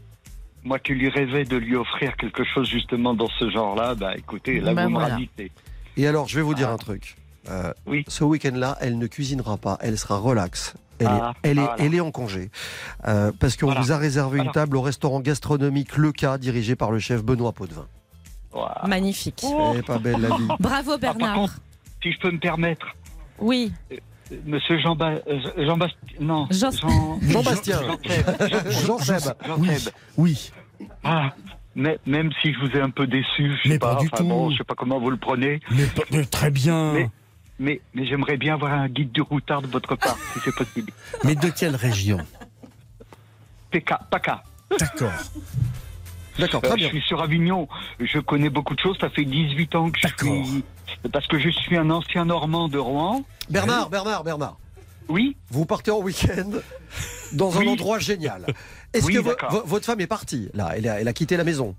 Moi 0.66 0.80
qui 0.80 0.94
lui 0.94 1.10
rêvais 1.10 1.46
de 1.46 1.56
lui 1.58 1.76
offrir 1.76 2.18
quelque 2.18 2.44
chose 2.44 2.68
justement 2.68 3.14
dans 3.14 3.30
ce 3.40 3.50
genre-là, 3.50 3.96
bah 3.96 4.18
écoutez, 4.18 4.60
là 4.60 4.74
Ben 4.74 4.88
vous 4.88 4.94
voilà. 4.94 5.08
me 5.10 5.14
ravitez. 5.14 5.52
Et 5.96 6.08
alors, 6.08 6.28
je 6.28 6.36
vais 6.36 6.42
vous 6.42 6.56
dire 6.56 6.70
Ah. 6.70 6.74
un 6.74 6.78
truc. 6.78 7.16
Euh, 7.50 7.72
Oui. 7.86 8.04
Ce 8.08 8.24
week-end-là, 8.24 8.76
elle 8.82 8.98
ne 8.98 9.06
cuisinera 9.08 9.58
pas, 9.58 9.78
elle 9.82 9.98
sera 9.98 10.18
relax. 10.18 10.74
Elle, 11.00 11.08
Ah, 11.08 11.34
est, 11.44 11.50
elle, 11.50 11.60
est, 11.60 11.62
voilà. 11.62 11.76
elle 11.80 11.94
est 11.94 12.00
en 12.00 12.10
congé. 12.12 12.50
Euh, 13.08 13.32
parce 13.40 13.56
qu'on 13.58 13.68
Voilà. 13.68 13.82
vous 13.82 13.92
a 13.92 13.98
réservé 13.98 14.40
une 14.40 14.52
table 14.52 14.76
au 14.78 14.82
restaurant 14.82 15.20
gastronomique 15.20 15.98
Le 15.98 16.12
Cas, 16.12 16.38
dirigé 16.40 16.76
par 16.76 16.92
le 16.92 16.98
chef 17.00 17.24
Benoît 17.24 17.52
Potvin. 17.54 17.86
Magnifique. 18.88 19.44
Elle 19.72 19.80
est 19.80 19.84
pas 19.86 20.00
belle 20.00 20.22
la 20.22 20.30
vie. 20.36 20.48
Bravo, 20.60 20.94
Ah, 20.94 20.98
par 20.98 21.16
Bernard. 21.16 21.36
contre, 21.36 21.60
si 22.02 22.12
je 22.12 22.20
peux 22.20 22.32
me 22.32 22.40
permettre, 22.40 22.88
Oui. 23.40 23.72
Monsieur 24.46 24.80
Jean, 24.80 24.96
ba 24.96 25.12
euh, 25.28 25.40
Jean 25.58 25.78
Bastien, 25.78 26.00
non, 26.20 26.48
Jean- 26.50 26.72
Jean, 26.72 27.20
Jean-Bastien. 27.22 27.80
Jean-Seb. 28.86 29.34
Jean 29.46 29.64
Seb. 29.64 29.94
Oui. 30.18 30.52
Ah, 31.04 31.34
mais, 31.76 32.00
même 32.08 32.32
si 32.42 32.54
je 32.54 32.60
vous 32.60 32.76
ai 32.76 32.82
un 32.82 32.90
peu 32.90 33.06
déçu, 33.06 33.52
je 33.58 33.64
sais 33.64 33.70
Mais 33.70 33.80
pas 33.80 33.96
du 33.96 34.08
enfin 34.08 34.18
tout. 34.18 34.24
bon, 34.28 34.50
je 34.52 34.58
sais 34.58 34.64
pas 34.64 34.74
comment 34.76 35.00
vous 35.00 35.12
le 35.12 35.18
prenez. 35.18 35.60
Mais, 35.72 35.86
pas- 35.86 36.04
mais 36.12 36.26
très 36.26 36.50
bien. 36.50 36.94
Mais- 36.94 37.10
mais, 37.60 37.82
mais 37.94 38.06
j'aimerais 38.08 38.38
bien 38.38 38.56
avoir 38.56 38.74
un 38.74 38.88
guide 38.90 39.12
du 39.12 39.22
routard 39.22 39.62
de 39.62 39.68
votre 39.68 39.96
part, 39.96 40.18
si 40.34 40.40
c'est 40.44 40.56
possible. 40.56 40.92
Mais 41.24 41.36
de 41.36 41.50
quelle 41.50 41.76
région? 41.76 42.18
PK, 43.72 43.94
PACA. 44.10 44.44
D'accord. 44.80 45.12
D'accord, 46.40 46.62
Euh, 46.66 46.68
très 46.68 46.72
je 46.72 46.76
bien. 46.84 46.90
suis 46.90 47.02
sur 47.04 47.22
Avignon, 47.22 47.68
je 48.00 48.20
connais 48.20 48.50
beaucoup 48.50 48.74
de 48.76 48.80
choses, 48.82 48.98
ça 49.00 49.10
fait 49.10 49.24
18 49.24 49.74
ans 49.76 49.90
que 49.90 50.00
je 50.00 50.08
suis... 50.08 50.64
Parce 51.12 51.28
que 51.28 51.38
je 51.40 51.50
suis 51.50 51.78
un 51.78 51.90
ancien 51.90 52.26
Normand 52.26 52.68
de 52.68 52.78
Rouen. 52.78 53.24
Bernard, 53.50 53.90
Bernard, 53.90 54.24
Bernard. 54.24 54.58
Oui 55.08 55.36
Vous 55.52 55.66
partez 55.66 55.92
en 55.92 56.00
week-end 56.00 56.50
dans 57.34 57.60
un 57.60 57.68
endroit 57.68 58.00
génial. 58.00 58.46
Est-ce 58.94 59.06
Oui, 59.06 59.14
que 59.14 59.20
vo- 59.20 59.30
d'accord. 59.30 59.52
vo- 59.52 59.64
votre 59.66 59.86
femme 59.86 60.02
est 60.02 60.08
partie 60.08 60.50
là? 60.54 60.72
Elle 60.76 60.88
a, 60.88 61.00
elle 61.02 61.08
a 61.08 61.14
quitté 61.14 61.38
la 61.38 61.44
maison 61.44 61.76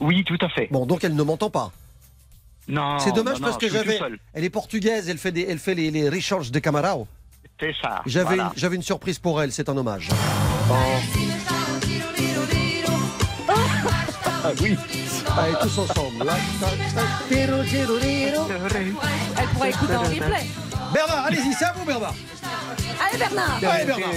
Oui, 0.00 0.22
tout 0.24 0.38
à 0.40 0.48
fait. 0.48 0.68
Bon, 0.70 0.86
donc 0.86 1.02
elle 1.02 1.14
ne 1.16 1.22
m'entend 1.22 1.50
pas. 1.50 1.72
Non, 2.68 2.98
C'est 2.98 3.12
dommage 3.12 3.40
non, 3.40 3.46
parce 3.48 3.54
non, 3.54 3.58
que 3.58 3.68
j'avais. 3.70 3.98
Elle 4.34 4.44
est 4.44 4.50
portugaise, 4.50 5.08
elle 5.08 5.18
fait, 5.18 5.32
des, 5.32 5.46
elle 5.48 5.58
fait 5.58 5.74
les, 5.74 5.90
les 5.90 6.08
recharges 6.08 6.50
de 6.52 6.58
Camarao. 6.58 7.08
C'est 7.58 7.74
ça. 7.82 8.02
J'avais 8.06 8.36
voilà. 8.36 8.52
une, 8.54 8.58
j'avais 8.60 8.76
une 8.76 8.82
surprise 8.82 9.18
pour 9.18 9.42
elle, 9.42 9.50
c'est 9.52 9.68
un 9.68 9.76
hommage. 9.76 10.10
Ah 14.48 14.52
oui. 14.62 14.78
Allez, 15.36 15.54
tous 15.60 15.78
ensemble. 15.78 16.24
Là. 16.24 16.32
Elle 19.36 19.46
pourra 19.48 19.68
écouter 19.68 19.96
en 19.96 20.02
replay. 20.04 20.46
Bernard, 20.94 21.26
allez-y, 21.26 21.52
c'est 21.52 21.66
à 21.66 21.74
vous, 21.76 21.84
Bernard. 21.84 22.14
Allez 23.00 23.18
Bernard 23.18 23.60
Allez, 23.62 23.84
Bernard. 23.84 24.10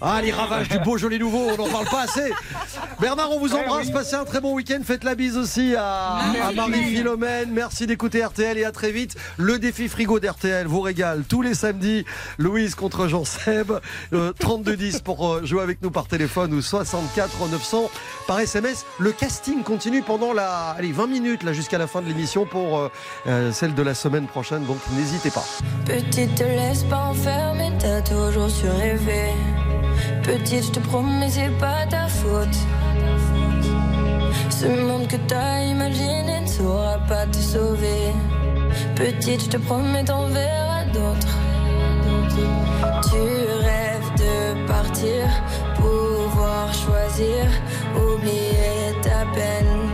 Ah, 0.00 0.20
les 0.22 0.32
ravages 0.32 0.68
du 0.68 0.78
Beaujolais 0.80 1.18
nouveau, 1.18 1.50
on 1.52 1.56
n'en 1.56 1.68
parle 1.68 1.86
pas 1.86 2.02
assez. 2.02 2.32
Bernard, 3.00 3.30
on 3.32 3.38
vous 3.38 3.54
embrasse, 3.54 3.90
passez 3.90 4.14
un 4.14 4.24
très 4.24 4.40
bon 4.40 4.54
week-end. 4.54 4.80
Faites 4.84 5.04
la 5.04 5.14
bise 5.14 5.36
aussi 5.36 5.74
à, 5.76 6.16
à 6.16 6.52
Marie-Philomène. 6.52 7.50
Merci 7.52 7.86
d'écouter 7.86 8.24
RTL 8.24 8.58
et 8.58 8.64
à 8.64 8.72
très 8.72 8.90
vite. 8.90 9.16
Le 9.36 9.58
défi 9.58 9.88
frigo 9.88 10.20
d'RTL 10.20 10.66
vous 10.66 10.80
régale 10.80 11.24
tous 11.28 11.42
les 11.42 11.54
samedis. 11.54 12.04
Louise 12.38 12.74
contre 12.74 13.08
Jean-Seb. 13.08 13.72
Euh, 14.12 14.32
3210 14.38 15.00
pour 15.00 15.26
euh, 15.28 15.44
jouer 15.44 15.62
avec 15.62 15.82
nous 15.82 15.90
par 15.90 16.06
téléphone 16.08 16.52
ou 16.54 16.62
64 16.62 17.48
900 17.50 17.90
par 18.26 18.40
SMS. 18.40 18.84
Le 18.98 19.12
casting 19.12 19.62
continue 19.62 20.02
pendant 20.02 20.32
la, 20.32 20.70
allez, 20.70 20.92
20 20.92 21.06
minutes 21.06 21.25
là 21.42 21.52
jusqu'à 21.52 21.78
la 21.78 21.86
fin 21.86 22.02
de 22.02 22.06
l'émission 22.06 22.46
pour 22.46 22.78
euh, 22.78 22.88
euh, 23.26 23.52
celle 23.52 23.74
de 23.74 23.82
la 23.82 23.94
semaine 23.94 24.26
prochaine. 24.26 24.64
Donc 24.64 24.78
n'hésitez 24.92 25.30
pas. 25.30 25.44
Petite, 25.84 26.34
te 26.34 26.44
laisse 26.44 26.84
pas 26.84 27.06
enfermer, 27.10 27.72
t'as 27.78 28.00
toujours 28.02 28.50
su 28.50 28.68
rêver. 28.68 29.32
Petite, 30.22 30.66
je 30.66 30.70
te 30.72 30.80
promets, 30.80 31.30
c'est 31.30 31.56
pas 31.58 31.86
ta 31.88 32.08
faute. 32.08 32.56
Ce 34.50 34.66
monde 34.66 35.06
que 35.08 35.16
t'as 35.28 35.62
imaginé 35.62 36.40
ne 36.40 36.46
saura 36.46 36.98
pas 37.08 37.26
te 37.26 37.36
sauver. 37.36 38.12
Petite, 38.94 39.44
je 39.44 39.48
te 39.48 39.56
promets, 39.56 40.04
t'en 40.04 40.26
verras 40.28 40.84
d'autres. 40.92 41.36
Tu 43.10 43.20
rêves 43.68 44.12
de 44.18 44.66
partir, 44.66 45.24
pouvoir 45.76 46.72
choisir, 46.72 47.46
oublier 47.96 48.94
ta 49.02 49.24
peine. 49.34 49.85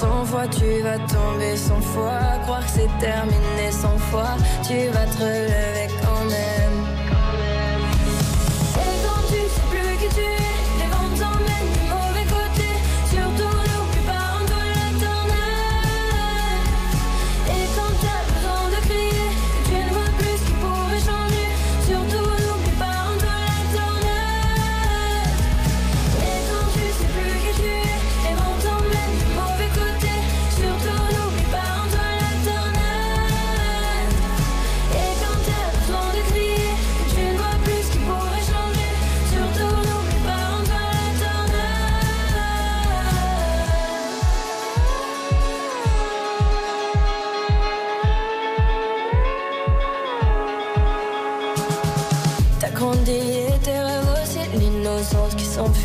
Cent 0.00 0.24
fois 0.24 0.48
tu 0.48 0.80
vas 0.80 0.98
tomber, 1.00 1.58
cent 1.58 1.78
fois 1.82 2.38
croire 2.44 2.64
que 2.64 2.70
c'est 2.70 2.98
terminé, 2.98 3.70
cent 3.70 3.98
fois 3.98 4.34
tu 4.66 4.88
vas 4.88 5.04
te 5.04 5.18
relever 5.18 5.88
quand 6.02 6.24
même. 6.24 6.89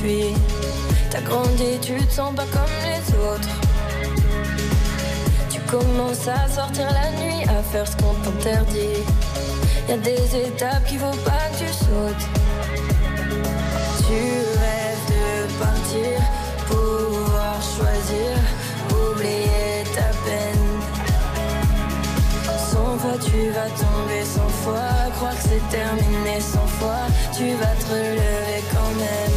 Qui. 0.06 0.34
T'as 1.10 1.22
grandi, 1.22 1.80
tu 1.82 1.98
te 1.98 2.14
sens 2.14 2.34
pas 2.36 2.46
comme 2.52 2.76
les 2.84 3.04
autres. 3.28 3.50
Tu 5.50 5.60
commences 5.62 6.28
à 6.28 6.48
sortir 6.50 6.88
la 6.92 7.10
nuit, 7.22 7.44
à 7.44 7.62
faire 7.72 7.88
ce 7.88 7.96
qu'on 7.98 8.14
t'interdit. 8.24 9.04
Y 9.90 9.94
a 9.94 9.98
des 9.98 10.48
étapes 10.48 10.86
qu'il 10.88 11.00
faut 11.00 11.20
pas 11.24 11.46
que 11.52 11.60
tu 11.60 11.74
sautes. 11.74 12.26
Tu 14.08 14.20
rêves 14.62 15.06
de 15.14 15.26
partir, 15.64 16.16
pouvoir 16.68 17.56
choisir, 17.76 18.34
oublier 18.92 19.84
ta 19.96 20.10
peine. 20.26 20.68
Cent 22.72 22.98
fois 22.98 23.18
tu 23.24 23.50
vas 23.50 23.70
tomber, 23.84 24.24
cent 24.26 24.54
fois 24.64 24.94
croire 25.16 25.36
que 25.36 25.44
c'est 25.50 25.78
terminé, 25.78 26.40
cent 26.42 26.68
fois 26.80 27.06
tu 27.36 27.54
vas 27.56 27.76
te 27.80 27.86
relever 27.92 28.64
quand 28.74 28.94
même. 29.00 29.35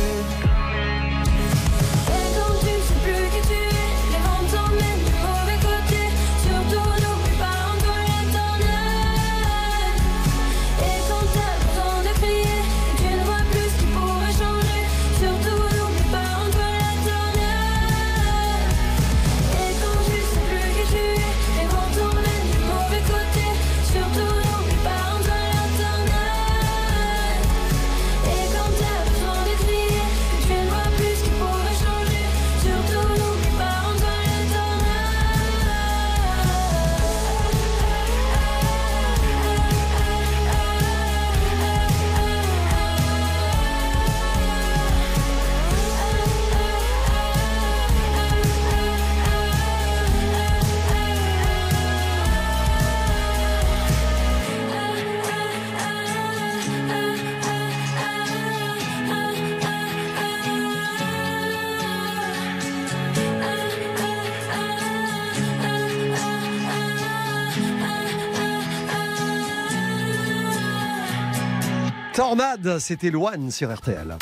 Tornade, 72.63 72.79
c'était 72.79 73.11
Loane 73.11 73.51
sur 73.51 73.75
RTL. 73.75 74.17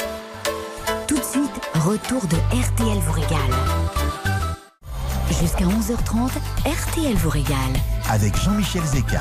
Tout 1.06 1.16
de 1.16 1.22
suite, 1.22 1.50
retour 1.74 2.26
de 2.26 2.36
RTL 2.36 2.98
vous 2.98 3.12
régale. 3.12 3.38
Jusqu'à 5.40 5.64
11h30, 5.64 6.30
RTL 6.64 7.14
vous 7.16 7.30
régale. 7.30 7.56
Avec 8.08 8.36
Jean-Michel 8.36 8.82
Zeka. 8.82 9.20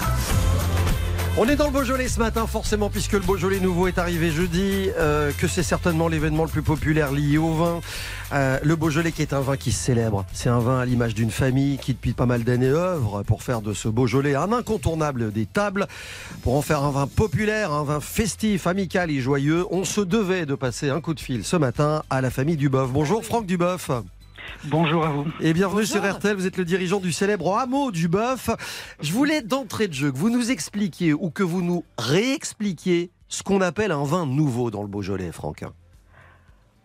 On 1.38 1.50
est 1.50 1.58
dans 1.58 1.66
le 1.66 1.74
Beaujolais 1.74 2.08
ce 2.08 2.20
matin, 2.20 2.48
forcément, 2.48 2.90
puisque 2.90 3.12
le 3.12 3.20
Beaujolais 3.20 3.60
nouveau 3.60 3.88
est 3.88 3.98
arrivé 3.98 4.32
jeudi, 4.32 4.90
euh, 4.98 5.34
que 5.38 5.50
c'est 5.50 5.64
certainement 5.64 6.08
l'événement 6.08 6.44
le 6.44 6.50
plus 6.50 6.62
populaire 6.62 7.12
lié 7.12 7.38
au 7.38 7.54
vin. 7.54 7.82
Euh, 8.32 8.58
le 8.64 8.76
Beaujolais 8.78 9.12
qui 9.12 9.22
est 9.22 9.34
un 9.34 9.42
vin 9.42 9.58
qui 9.58 9.74
se 9.74 9.84
célèbre. 9.84 10.26
C'est 10.32 10.48
un 10.48 10.60
vin 10.60 10.80
à 10.80 10.86
l'image 10.86 11.14
d'une 11.14 11.32
famille 11.32 11.78
qui, 11.78 11.94
depuis 11.94 12.14
pas 12.14 12.26
mal 12.26 12.46
d'années, 12.46 12.70
œuvre 12.70 13.24
pour 13.24 13.44
faire 13.44 13.60
de 13.60 13.74
ce 13.74 13.90
Beaujolais 13.90 14.36
un 14.36 14.54
incontournable 14.54 15.34
des 15.34 15.46
tables. 15.46 15.88
Pour 16.42 16.56
en 16.56 16.62
faire 16.62 16.84
un 16.84 16.92
vin 16.92 17.06
populaire, 17.06 17.74
un 17.74 17.84
vin 17.84 18.00
festif, 18.00 18.66
amical 18.66 19.12
et 19.12 19.20
joyeux, 19.20 19.66
on 19.72 19.84
se 19.84 20.00
devait 20.00 20.46
de 20.46 20.56
passer 20.56 20.90
un 20.90 21.02
coup 21.02 21.14
de 21.14 21.20
fil 21.20 21.44
ce 21.44 21.58
matin 21.58 22.04
à 22.10 22.22
la 22.22 22.30
famille 22.30 22.56
Duboeuf. 22.56 22.92
Bonjour 22.92 23.26
Franck 23.26 23.46
Duboeuf. 23.46 23.92
Bonjour 24.66 25.06
à 25.06 25.10
vous. 25.10 25.26
Et 25.42 25.54
bienvenue 25.54 25.86
sur 25.86 26.04
RTL, 26.04 26.36
vous 26.36 26.48
êtes 26.48 26.58
le 26.58 26.66
dirigeant 26.66 27.00
du 27.00 27.12
célèbre 27.12 27.58
hameau 27.58 27.92
du 27.92 28.08
Bœuf. 28.08 28.50
Je 29.02 29.12
voulais 29.12 29.42
d'entrée 29.42 29.88
de 29.88 29.94
jeu 29.94 30.12
que 30.12 30.18
vous 30.18 30.30
nous 30.30 30.52
expliquiez 30.52 31.14
ou 31.14 31.30
que 31.30 31.44
vous 31.44 31.62
nous 31.62 31.84
réexpliquiez 31.98 33.12
ce 33.28 33.44
qu'on 33.44 33.62
appelle 33.62 33.92
un 33.92 34.04
vin 34.04 34.26
nouveau 34.26 34.72
dans 34.72 34.82
le 34.82 34.88
Beaujolais, 34.88 35.32
Franck. 35.32 35.64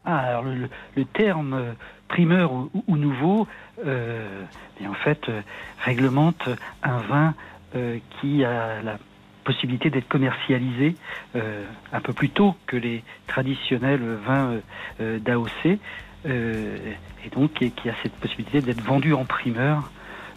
Ah, 0.05 0.19
alors 0.19 0.43
le, 0.43 0.55
le- 0.55 0.69
le 0.97 1.05
terme 1.05 1.53
euh, 1.55 1.73
primeur 2.09 2.53
ou, 2.53 2.71
ou 2.87 2.97
nouveau, 2.97 3.47
euh, 3.85 4.43
et 4.81 4.87
en 4.87 4.95
fait, 4.95 5.29
euh, 5.29 5.43
réglemente 5.85 6.49
un 6.83 6.99
vin 6.99 7.35
euh, 7.77 7.99
qui 8.21 8.43
a 8.45 8.81
la 8.83 8.99
possibilité 9.45 9.91
d'être 9.91 10.09
commercialisé 10.09 10.95
euh, 11.37 11.65
un 11.93 12.01
peu 12.01 12.13
plus 12.15 12.31
tôt 12.31 12.55
que 12.67 12.77
les 12.77 13.03
traditionnels 13.27 14.19
vins 14.27 14.57
d'AOC, 14.99 15.79
et 16.27 17.31
donc 17.35 17.55
qui, 17.55 17.71
qui 17.71 17.89
a 17.89 17.95
cette 18.03 18.13
possibilité 18.13 18.61
d'être 18.61 18.83
vendu 18.83 19.15
en 19.15 19.25
primeur 19.25 19.91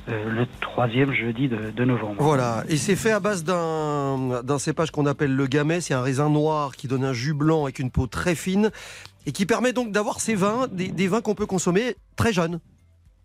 euh, 0.09 0.29
le 0.29 0.45
troisième 0.59 1.13
jeudi 1.13 1.47
de, 1.47 1.71
de 1.71 1.85
novembre. 1.85 2.21
Voilà, 2.21 2.63
et 2.67 2.75
c'est 2.77 2.95
fait 2.97 3.11
à 3.11 3.19
base 3.21 3.43
d'un 3.45 4.57
cépage 4.59 4.91
qu'on 4.91 5.05
appelle 5.05 5.33
le 5.35 5.47
gamay. 5.47 5.79
C'est 5.81 5.93
un 5.93 6.01
raisin 6.01 6.29
noir 6.29 6.75
qui 6.75 6.87
donne 6.87 7.05
un 7.05 7.13
jus 7.13 7.33
blanc 7.33 7.63
avec 7.63 7.79
une 7.79 7.89
peau 7.91 8.07
très 8.07 8.35
fine 8.35 8.69
et 9.25 9.31
qui 9.31 9.45
permet 9.45 9.71
donc 9.71 9.91
d'avoir 9.91 10.19
ces 10.19 10.35
vins, 10.35 10.67
des, 10.71 10.89
des 10.89 11.07
vins 11.07 11.21
qu'on 11.21 11.35
peut 11.35 11.45
consommer 11.45 11.95
très 12.17 12.33
jeunes. 12.33 12.59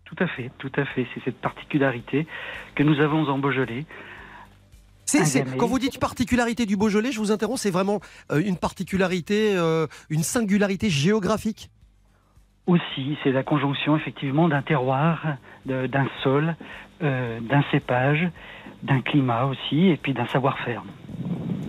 Tout 0.05 0.15
à 0.23 0.27
fait, 0.27 0.49
tout 0.57 0.71
à 0.77 0.85
fait. 0.85 1.05
C'est 1.13 1.21
cette 1.25 1.39
particularité 1.41 2.25
que 2.75 2.83
nous 2.83 2.99
avons 3.01 3.27
en 3.27 3.37
Beaujolais. 3.39 3.85
C'est- 5.05 5.43
quand 5.57 5.67
vous 5.67 5.79
dites 5.79 5.99
particularité 5.99 6.65
du 6.65 6.77
Beaujolais, 6.77 7.11
je 7.11 7.19
vous 7.19 7.31
interromps, 7.31 7.59
c'est 7.59 7.71
vraiment 7.71 7.99
euh, 8.31 8.41
une 8.45 8.57
particularité, 8.57 9.55
euh, 9.57 9.87
une 10.09 10.23
singularité 10.23 10.89
géographique 10.89 11.69
Aussi, 12.69 13.17
c'est 13.23 13.31
la 13.31 13.41
conjonction 13.41 13.97
effectivement 13.97 14.47
d'un 14.47 14.61
terroir, 14.61 15.25
d'un 15.65 16.07
sol, 16.21 16.55
euh, 17.01 17.39
d'un 17.39 17.63
cépage, 17.71 18.29
d'un 18.83 19.01
climat 19.01 19.45
aussi, 19.45 19.87
et 19.87 19.97
puis 19.97 20.13
d'un 20.13 20.27
savoir-faire. 20.27 20.83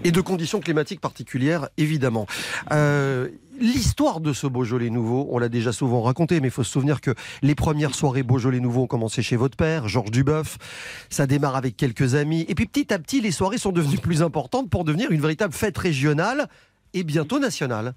et 0.04 0.12
de 0.12 0.20
conditions 0.20 0.60
climatiques 0.60 1.00
particulières, 1.00 1.68
évidemment. 1.78 2.26
Euh, 2.72 3.28
L'histoire 3.58 4.20
de 4.20 4.32
ce 4.34 4.46
Beaujolais 4.46 4.88
nouveau, 4.88 5.26
on 5.30 5.38
l'a 5.38 5.50
déjà 5.50 5.72
souvent 5.72 6.02
raconté, 6.02 6.40
mais 6.40 6.48
il 6.48 6.50
faut 6.50 6.64
se 6.64 6.72
souvenir 6.72 7.00
que 7.02 7.14
les 7.42 7.54
premières 7.54 7.94
soirées 7.94 8.22
Beaujolais 8.22 8.60
nouveau 8.60 8.82
ont 8.82 8.86
commencé 8.86 9.22
chez 9.22 9.36
votre 9.36 9.56
père, 9.56 9.88
Georges 9.88 10.10
Duboeuf. 10.10 10.58
Ça 11.10 11.26
démarre 11.26 11.56
avec 11.56 11.76
quelques 11.76 12.14
amis. 12.14 12.46
Et 12.48 12.54
puis 12.54 12.66
petit 12.66 12.92
à 12.92 12.98
petit, 12.98 13.20
les 13.20 13.30
soirées 13.30 13.58
sont 13.58 13.72
devenues 13.72 13.98
plus 13.98 14.22
importantes 14.22 14.70
pour 14.70 14.84
devenir 14.84 15.10
une 15.10 15.20
véritable 15.20 15.52
fête 15.52 15.76
régionale 15.76 16.48
et 16.94 17.04
bientôt 17.04 17.38
nationale. 17.38 17.92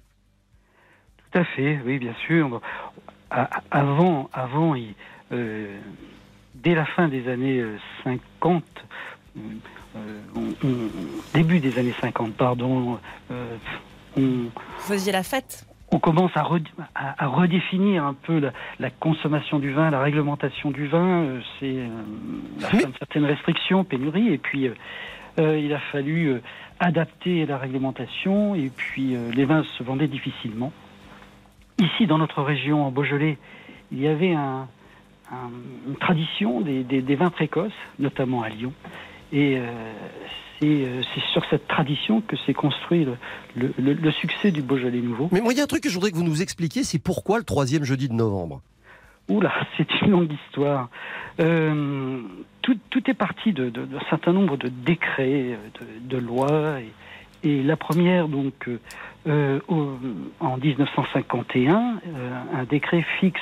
Tout 1.34 1.40
à 1.40 1.44
fait, 1.44 1.80
oui, 1.84 1.98
bien 1.98 2.14
sûr. 2.26 2.60
Avant, 3.72 4.30
avant 4.32 4.76
il- 4.76 4.94
euh, 5.32 5.80
dès 6.54 6.76
la 6.76 6.84
fin 6.84 7.08
des 7.08 7.26
années 7.28 7.58
euh, 7.58 7.76
50, 8.04 8.62
euh, 9.36 10.20
on- 10.36 10.54
on- 10.64 10.90
début 11.36 11.58
des 11.58 11.76
années 11.76 11.94
50, 12.00 12.34
pardon, 12.34 13.00
euh, 13.32 13.56
on, 14.16 14.20
Vous 14.20 14.50
faisiez 14.78 15.10
la 15.10 15.24
fête? 15.24 15.66
on 15.90 15.98
commence 15.98 16.30
à, 16.36 16.42
red- 16.44 16.68
à- 16.94 17.24
à 17.24 17.26
redéfinir 17.26 18.04
un 18.04 18.14
peu 18.14 18.38
la, 18.38 18.52
la 18.78 18.90
consommation 18.90 19.58
du 19.58 19.72
vin, 19.72 19.90
la 19.90 20.00
réglementation 20.02 20.70
du 20.70 20.86
vin. 20.86 21.22
euh, 21.24 21.40
C'est 21.58 21.66
euh, 21.78 21.88
la 22.60 22.68
fin 22.68 22.88
de 22.90 22.94
certaines 23.00 23.24
restrictions, 23.24 23.82
pénuries, 23.82 24.32
et 24.32 24.38
puis 24.38 24.68
euh, 24.68 24.74
euh, 25.40 25.58
il 25.58 25.72
a 25.74 25.80
fallu 25.80 26.28
euh, 26.28 26.40
adapter 26.78 27.44
la 27.44 27.58
réglementation, 27.58 28.54
et 28.54 28.70
puis 28.76 29.16
euh, 29.16 29.32
les 29.32 29.46
vins 29.46 29.64
se 29.76 29.82
vendaient 29.82 30.06
difficilement. 30.06 30.72
Ici, 31.78 32.06
dans 32.06 32.18
notre 32.18 32.42
région, 32.42 32.86
en 32.86 32.90
Beaujolais, 32.90 33.36
il 33.92 34.00
y 34.00 34.06
avait 34.08 34.32
un- 34.32 34.68
un- 35.32 35.50
une 35.88 35.96
tradition 35.96 36.60
des, 36.60 36.84
des- 36.84 37.02
des 37.02 37.14
vins 37.16 37.30
précoces, 37.30 37.72
notamment 37.98 38.42
à 38.42 38.48
Lyon. 38.48 38.72
Et 39.32 39.56
euh, 39.58 39.66
c'est 40.60 40.66
euh, 40.68 41.02
c'est 41.14 41.22
sur 41.32 41.44
cette 41.50 41.66
tradition 41.66 42.20
que 42.20 42.36
s'est 42.36 42.54
construit 42.54 43.04
le, 43.04 43.16
le- 43.56 43.74
le- 43.78 43.94
le 43.94 44.10
succès 44.12 44.52
du 44.52 44.62
Beaujolais 44.62 45.00
nouveau. 45.00 45.28
Mais 45.32 45.40
moi, 45.40 45.52
il 45.52 45.56
y 45.56 45.60
a 45.60 45.64
un 45.64 45.66
truc 45.66 45.82
que 45.82 45.88
je 45.88 45.94
voudrais 45.94 46.12
que 46.12 46.16
vous 46.16 46.22
nous 46.22 46.42
expliquiez, 46.42 46.84
c'est 46.84 47.00
pourquoi 47.00 47.38
le 47.38 47.44
troisième 47.44 47.84
jeudi 47.84 48.08
de 48.08 48.14
novembre? 48.14 48.60
Oula, 49.28 49.52
c'est 49.76 49.88
une 50.02 50.10
longue 50.10 50.32
histoire. 50.46 50.90
Euh, 51.40 52.20
tout, 52.62 52.78
tout 52.90 53.10
est 53.10 53.14
parti 53.14 53.52
de- 53.52 53.70
de- 53.70 53.84
d'un 53.86 54.00
certain 54.10 54.32
nombre 54.32 54.56
de 54.56 54.68
décrets, 54.68 55.58
de, 55.80 56.16
de 56.16 56.18
lois. 56.18 56.76
Et, 56.80 56.92
et 57.50 57.62
la 57.62 57.76
première, 57.76 58.28
donc, 58.28 58.68
euh, 59.26 59.60
au- 59.68 59.92
en 60.40 60.56
1951, 60.58 62.00
euh, 62.06 62.30
un 62.54 62.64
décret 62.64 63.04
fixe 63.20 63.40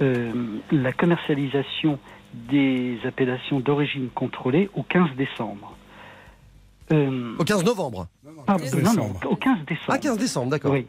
euh, 0.00 0.32
la 0.72 0.92
commercialisation 0.92 1.98
des 2.32 2.98
appellations 3.06 3.60
d'origine 3.60 4.08
contrôlée 4.14 4.70
au 4.74 4.82
15 4.82 5.10
décembre. 5.16 5.76
Euh, 6.92 7.34
Au 7.38 7.44
15 7.44 7.64
novembre 7.64 8.06
Pardon, 8.46 8.64
non, 8.82 8.92
non, 8.94 9.14
au 9.30 9.36
15 9.36 9.58
décembre. 9.66 9.88
Ah, 9.88 9.98
15 9.98 10.18
décembre, 10.18 10.50
d'accord. 10.50 10.72
Oui. 10.72 10.86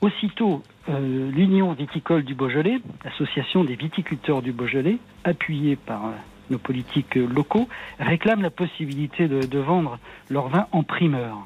Aussitôt, 0.00 0.62
euh, 0.88 1.30
l'Union 1.30 1.72
viticole 1.72 2.22
du 2.24 2.34
Beaujolais, 2.34 2.78
l'association 3.04 3.64
des 3.64 3.74
viticulteurs 3.76 4.42
du 4.42 4.52
Beaujolais, 4.52 4.98
appuyée 5.24 5.76
par 5.76 6.06
euh, 6.06 6.10
nos 6.50 6.58
politiques 6.58 7.14
locaux, 7.14 7.68
réclame 7.98 8.42
la 8.42 8.50
possibilité 8.50 9.28
de, 9.28 9.40
de 9.40 9.58
vendre 9.58 9.98
leur 10.30 10.48
vin 10.48 10.66
en 10.72 10.82
primeur. 10.82 11.38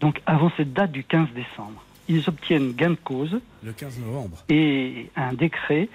Donc 0.00 0.20
avant 0.26 0.50
cette 0.56 0.72
date 0.72 0.92
du 0.92 1.04
15 1.04 1.28
décembre. 1.34 1.82
Ils 2.08 2.28
obtiennent 2.28 2.72
gain 2.72 2.90
de 2.90 2.96
cause 2.96 3.40
Le 3.62 3.72
15 3.72 4.00
novembre. 4.00 4.38
et 4.48 5.10
un 5.14 5.32
décret 5.32 5.88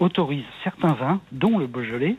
autorise 0.00 0.44
certains 0.64 0.94
vins, 0.94 1.20
dont 1.30 1.58
le 1.58 1.66
Beaujolais, 1.66 2.16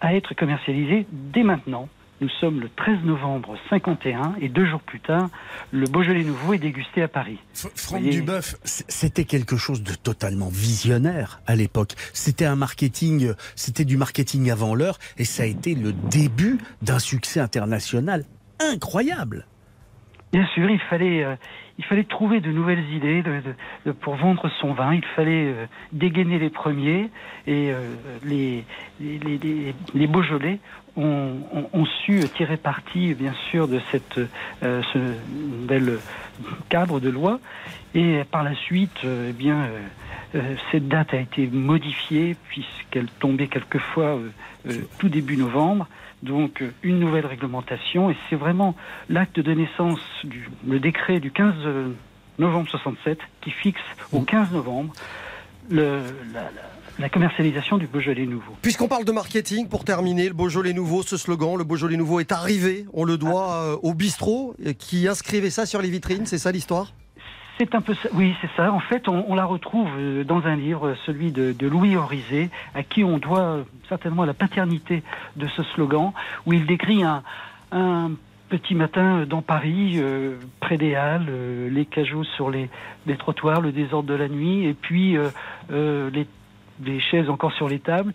à 0.00 0.14
être 0.14 0.34
commercialisés 0.34 1.06
dès 1.10 1.44
maintenant. 1.44 1.88
Nous 2.20 2.28
sommes 2.40 2.60
le 2.60 2.68
13 2.68 2.98
novembre 3.04 3.56
51 3.70 4.34
et 4.40 4.48
deux 4.48 4.66
jours 4.66 4.82
plus 4.82 5.00
tard, 5.00 5.28
le 5.72 5.86
Beaujolais 5.88 6.22
nouveau 6.22 6.52
est 6.52 6.58
dégusté 6.58 7.02
à 7.02 7.08
Paris. 7.08 7.38
Franck 7.54 8.02
Duboeuf, 8.02 8.56
c'était 8.64 9.24
quelque 9.24 9.56
chose 9.56 9.82
de 9.82 9.94
totalement 9.94 10.48
visionnaire 10.48 11.40
à 11.46 11.56
l'époque. 11.56 11.94
C'était 12.12 12.44
un 12.44 12.54
marketing, 12.54 13.32
c'était 13.56 13.84
du 13.84 13.96
marketing 13.96 14.50
avant 14.50 14.74
l'heure, 14.76 14.98
et 15.18 15.24
ça 15.24 15.42
a 15.44 15.46
été 15.46 15.74
le 15.74 15.92
début 15.92 16.58
d'un 16.82 17.00
succès 17.00 17.40
international 17.40 18.24
incroyable. 18.60 19.46
Bien 20.32 20.46
sûr, 20.54 20.70
il 20.70 20.78
fallait, 20.78 21.22
euh, 21.22 21.36
il 21.78 21.84
fallait 21.84 22.04
trouver 22.04 22.40
de 22.40 22.50
nouvelles 22.50 22.88
idées 22.90 23.22
pour 24.00 24.14
vendre 24.16 24.50
son 24.60 24.72
vin. 24.72 24.94
Il 24.94 25.04
fallait 25.14 25.52
euh, 25.52 25.66
dégainer 25.92 26.38
les 26.38 26.48
premiers 26.48 27.10
et 27.46 27.70
euh, 27.70 27.94
les, 28.24 28.64
les, 28.98 29.74
les, 29.92 30.06
Beaujolais 30.06 30.58
ont, 30.96 31.84
su 32.04 32.20
tirer 32.34 32.56
parti, 32.56 33.12
bien 33.12 33.34
sûr, 33.50 33.68
de 33.68 33.80
cette 33.90 34.20
ce 34.62 34.98
nouvel 35.60 35.98
cadre 36.70 36.98
de 36.98 37.10
loi. 37.10 37.38
Et 37.94 38.22
par 38.30 38.42
la 38.42 38.54
suite, 38.54 39.00
eh 39.04 39.32
bien, 39.32 39.68
cette 40.70 40.88
date 40.88 41.12
a 41.12 41.18
été 41.18 41.46
modifiée 41.46 42.36
puisqu'elle 42.48 43.08
tombait 43.20 43.48
quelquefois 43.48 44.18
tout 44.98 45.08
début 45.08 45.36
novembre. 45.36 45.86
Donc 46.22 46.62
euh, 46.62 46.70
une 46.82 46.98
nouvelle 47.00 47.26
réglementation. 47.26 48.10
Et 48.10 48.16
c'est 48.30 48.36
vraiment 48.36 48.74
l'acte 49.08 49.40
de 49.40 49.52
naissance 49.52 50.00
du 50.24 50.48
le 50.66 50.78
décret 50.80 51.20
du 51.20 51.30
15 51.30 51.54
novembre 52.38 52.68
67 52.70 53.18
qui 53.40 53.50
fixe 53.50 53.80
au 54.12 54.20
15 54.20 54.52
novembre 54.52 54.92
le, 55.70 56.00
la, 56.32 56.42
la- 56.42 56.50
la 56.98 57.08
commercialisation 57.08 57.78
du 57.78 57.86
Beaujolais 57.86 58.26
nouveau. 58.26 58.52
Puisqu'on 58.60 58.86
parle 58.86 59.04
de 59.06 59.12
marketing, 59.12 59.66
pour 59.66 59.82
terminer, 59.84 60.28
le 60.28 60.34
Beaujolais 60.34 60.74
nouveau, 60.74 61.02
ce 61.02 61.16
slogan, 61.16 61.56
le 61.56 61.64
Beaujolais 61.64 61.96
nouveau 61.96 62.20
est 62.20 62.32
arrivé, 62.32 62.84
on 62.92 63.04
le 63.04 63.16
doit 63.16 63.52
euh, 63.54 63.76
au 63.82 63.94
bistrot 63.94 64.54
euh, 64.66 64.74
qui 64.74 65.08
inscrivait 65.08 65.48
ça 65.48 65.64
sur 65.64 65.80
les 65.80 65.88
vitrines, 65.88 66.26
c'est 66.26 66.36
ça 66.36 66.52
l'histoire? 66.52 66.92
C'est 67.58 67.74
un 67.74 67.80
peu 67.80 67.94
ça. 67.94 68.08
Oui, 68.14 68.34
c'est 68.40 68.50
ça. 68.56 68.72
En 68.72 68.80
fait, 68.80 69.08
on, 69.08 69.34
la 69.34 69.44
retrouve 69.44 69.88
euh, 69.98 70.24
dans 70.24 70.46
un 70.46 70.56
livre, 70.56 70.94
celui 71.06 71.32
de, 71.32 71.54
Louis 71.66 71.96
Orizet, 71.96 72.50
à 72.74 72.82
qui 72.82 73.04
on 73.04 73.18
doit 73.18 73.40
euh, 73.40 73.64
certainement 73.88 74.24
la 74.24 74.34
paternité 74.34 75.02
de 75.36 75.46
ce 75.48 75.62
slogan, 75.62 76.12
où 76.46 76.52
il 76.52 76.66
décrit 76.66 77.02
un, 77.04 77.22
petit 78.48 78.74
matin 78.74 79.24
dans 79.26 79.40
Paris, 79.40 79.94
euh, 79.96 80.36
près 80.60 80.76
des 80.76 80.94
Halles, 80.94 81.26
euh, 81.30 81.70
les 81.70 81.86
cajots 81.86 82.24
sur 82.24 82.50
les, 82.50 82.68
trottoirs, 83.18 83.62
le 83.62 83.72
désordre 83.72 84.10
de 84.10 84.14
la 84.14 84.28
nuit, 84.28 84.66
et 84.66 84.74
puis 84.74 85.16
euh, 85.16 85.30
euh, 85.70 86.10
les, 86.84 87.00
chaises 87.00 87.30
encore 87.30 87.52
sur 87.52 87.66
les 87.66 87.78
tables. 87.78 88.12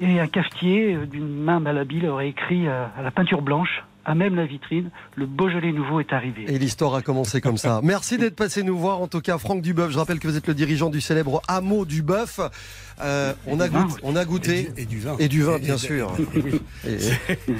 Et 0.00 0.18
un 0.20 0.28
cafetier, 0.28 0.94
euh, 0.94 1.06
d'une 1.06 1.28
main 1.28 1.60
malhabile, 1.60 2.06
aurait 2.06 2.28
écrit 2.28 2.68
euh, 2.68 2.86
à 2.98 3.02
la 3.02 3.10
peinture 3.10 3.42
blanche 3.42 3.84
à 4.06 4.14
même 4.14 4.36
la 4.36 4.46
vitrine, 4.46 4.90
le 5.16 5.26
Beaujolais 5.26 5.72
nouveau 5.72 5.98
est 6.00 6.12
arrivé. 6.12 6.44
Et 6.46 6.58
l'histoire 6.58 6.94
a 6.94 7.02
commencé 7.02 7.40
comme 7.40 7.58
ça. 7.58 7.80
Merci 7.84 8.16
d'être 8.18 8.36
passé 8.36 8.62
nous 8.62 8.78
voir. 8.78 9.00
En 9.02 9.08
tout 9.08 9.20
cas, 9.20 9.36
Franck 9.36 9.62
Duboeuf, 9.62 9.90
je 9.90 9.98
rappelle 9.98 10.20
que 10.20 10.28
vous 10.28 10.36
êtes 10.36 10.46
le 10.46 10.54
dirigeant 10.54 10.88
du 10.90 11.00
célèbre 11.00 11.42
hameau 11.48 11.84
du 11.84 12.02
Bœuf. 12.02 12.38
Euh, 13.02 13.34
on, 13.46 13.60
a 13.60 13.68
goûté, 13.68 13.94
on 14.04 14.16
a 14.16 14.24
goûté. 14.24 14.70
Et 14.78 14.86
du 14.86 15.00
vin. 15.00 15.16
Et 15.18 15.28
du 15.28 15.42
vin, 15.42 15.56
Et- 15.56 15.60
bien 15.60 15.74
et- 15.74 15.78
sûr. 15.78 16.12
Et, 16.86 16.90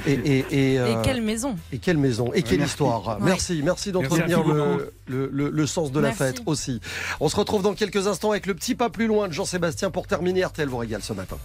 et, 0.07 0.13
et, 0.13 0.45
et, 0.49 0.73
Et 0.73 0.79
euh, 0.79 1.01
quelle 1.03 1.21
maison 1.21 1.55
et 1.71 1.77
quelle 1.77 1.97
maison 1.97 2.31
et 2.33 2.41
quelle 2.41 2.57
Merci. 2.59 2.71
histoire. 2.71 3.07
Ouais. 3.19 3.25
Merci, 3.25 3.61
merci 3.63 3.91
d'entretenir 3.91 4.43
le, 4.43 4.93
le, 5.05 5.29
le- 5.31 5.49
le 5.49 5.67
sens 5.67 5.91
de 5.91 5.99
la 5.99 6.11
fête 6.13 6.41
aussi. 6.45 6.79
On 7.19 7.29
se 7.29 7.35
retrouve 7.35 7.61
dans 7.61 7.73
quelques 7.73 8.07
instants 8.07 8.31
avec 8.31 8.45
le 8.47 8.55
petit 8.55 8.73
pas 8.73 8.89
plus 8.89 9.05
loin 9.07 9.27
de 9.27 9.33
Jean-Sébastien 9.33 9.91
pour 9.91 10.07
terminer. 10.07 10.45
RTL 10.45 10.67
vous 10.69 10.77
régale 10.77 11.01
ce 11.03 11.13
matin. 11.13 11.37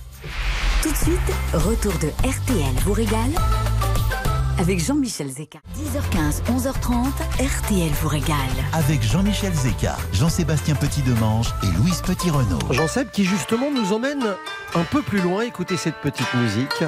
Tout 0.82 0.90
de 0.90 0.96
suite, 0.96 1.34
retour 1.52 1.92
de 1.98 2.08
RTL 2.26 2.74
vous 2.84 2.92
régale 2.92 3.30
avec 4.62 4.78
Jean-Michel 4.78 5.28
Zeka. 5.28 5.58
10h15, 5.76 6.40
11h30, 6.56 7.08
RTL 7.40 7.90
vous 8.00 8.08
régale. 8.08 8.36
Avec 8.72 9.02
Jean-Michel 9.02 9.52
Zeka, 9.52 9.96
Jean-Sébastien 10.12 10.76
Petit-Demange 10.76 11.52
et 11.64 11.78
Louise 11.78 12.00
Petit-Renault. 12.02 12.60
Jean-Seb 12.70 13.10
qui 13.10 13.24
justement 13.24 13.72
nous 13.72 13.92
emmène 13.92 14.22
un 14.76 14.84
peu 14.84 15.02
plus 15.02 15.20
loin. 15.20 15.42
Écoutez 15.42 15.76
cette 15.76 15.96
petite 15.96 16.32
musique. 16.34 16.84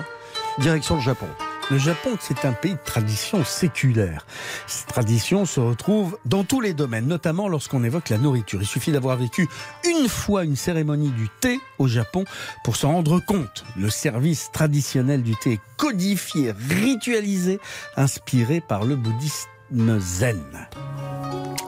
Direction 0.60 0.94
le 0.94 1.00
Japon. 1.00 1.26
Le 1.70 1.78
Japon, 1.78 2.16
c'est 2.20 2.44
un 2.44 2.52
pays 2.52 2.74
de 2.74 2.84
tradition 2.84 3.42
séculaire. 3.42 4.26
Cette 4.66 4.88
tradition 4.88 5.46
se 5.46 5.60
retrouve 5.60 6.18
dans 6.26 6.44
tous 6.44 6.60
les 6.60 6.74
domaines, 6.74 7.06
notamment 7.06 7.48
lorsqu'on 7.48 7.84
évoque 7.84 8.10
la 8.10 8.18
nourriture. 8.18 8.60
Il 8.60 8.66
suffit 8.66 8.92
d'avoir 8.92 9.16
vécu 9.16 9.48
une 9.88 10.08
fois 10.08 10.44
une 10.44 10.56
cérémonie 10.56 11.10
du 11.10 11.28
thé 11.40 11.58
au 11.78 11.88
Japon 11.88 12.24
pour 12.64 12.76
s'en 12.76 12.92
rendre 12.92 13.18
compte. 13.18 13.64
Le 13.78 13.88
service 13.88 14.50
traditionnel 14.52 15.22
du 15.22 15.36
thé 15.36 15.52
est 15.52 15.60
codifié, 15.78 16.52
ritualisé, 16.68 17.58
inspiré 17.96 18.60
par 18.60 18.84
le 18.84 18.96
bouddhisme 18.96 19.98
zen. 19.98 20.68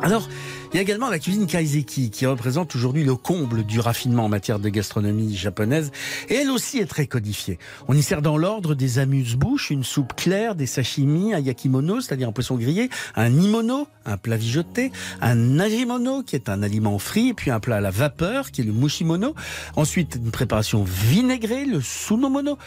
Alors, 0.02 0.28
il 0.72 0.76
y 0.76 0.78
a 0.78 0.82
également 0.82 1.08
la 1.08 1.18
cuisine 1.18 1.46
kaiseki 1.46 2.10
qui 2.10 2.26
représente 2.26 2.74
aujourd'hui 2.74 3.04
le 3.04 3.14
comble 3.14 3.64
du 3.64 3.80
raffinement 3.80 4.24
en 4.24 4.28
matière 4.28 4.58
de 4.58 4.68
gastronomie 4.68 5.36
japonaise 5.36 5.92
et 6.28 6.34
elle 6.34 6.50
aussi 6.50 6.78
est 6.78 6.86
très 6.86 7.06
codifiée. 7.06 7.58
On 7.88 7.96
y 7.96 8.02
sert 8.02 8.20
dans 8.20 8.36
l'ordre 8.36 8.74
des 8.74 8.98
amuse-bouches, 8.98 9.70
une 9.70 9.84
soupe 9.84 10.14
claire, 10.14 10.54
des 10.54 10.66
sashimi, 10.66 11.34
un 11.34 11.38
yakimono, 11.38 12.00
c'est-à-dire 12.00 12.28
un 12.28 12.32
poisson 12.32 12.56
grillé, 12.56 12.90
un 13.14 13.28
nimono, 13.28 13.86
un 14.04 14.16
plat 14.16 14.36
mijoté, 14.36 14.92
un 15.20 15.34
najimono 15.34 16.22
qui 16.22 16.36
est 16.36 16.48
un 16.48 16.62
aliment 16.62 16.98
frit, 16.98 17.34
puis 17.34 17.50
un 17.50 17.60
plat 17.60 17.76
à 17.76 17.80
la 17.80 17.90
vapeur 17.90 18.50
qui 18.50 18.60
est 18.60 18.64
le 18.64 18.72
mushimono. 18.72 19.34
Ensuite, 19.76 20.16
une 20.16 20.30
préparation 20.30 20.84
vinaigrée, 20.84 21.64
le 21.64 21.80
sunomono, 21.80 22.58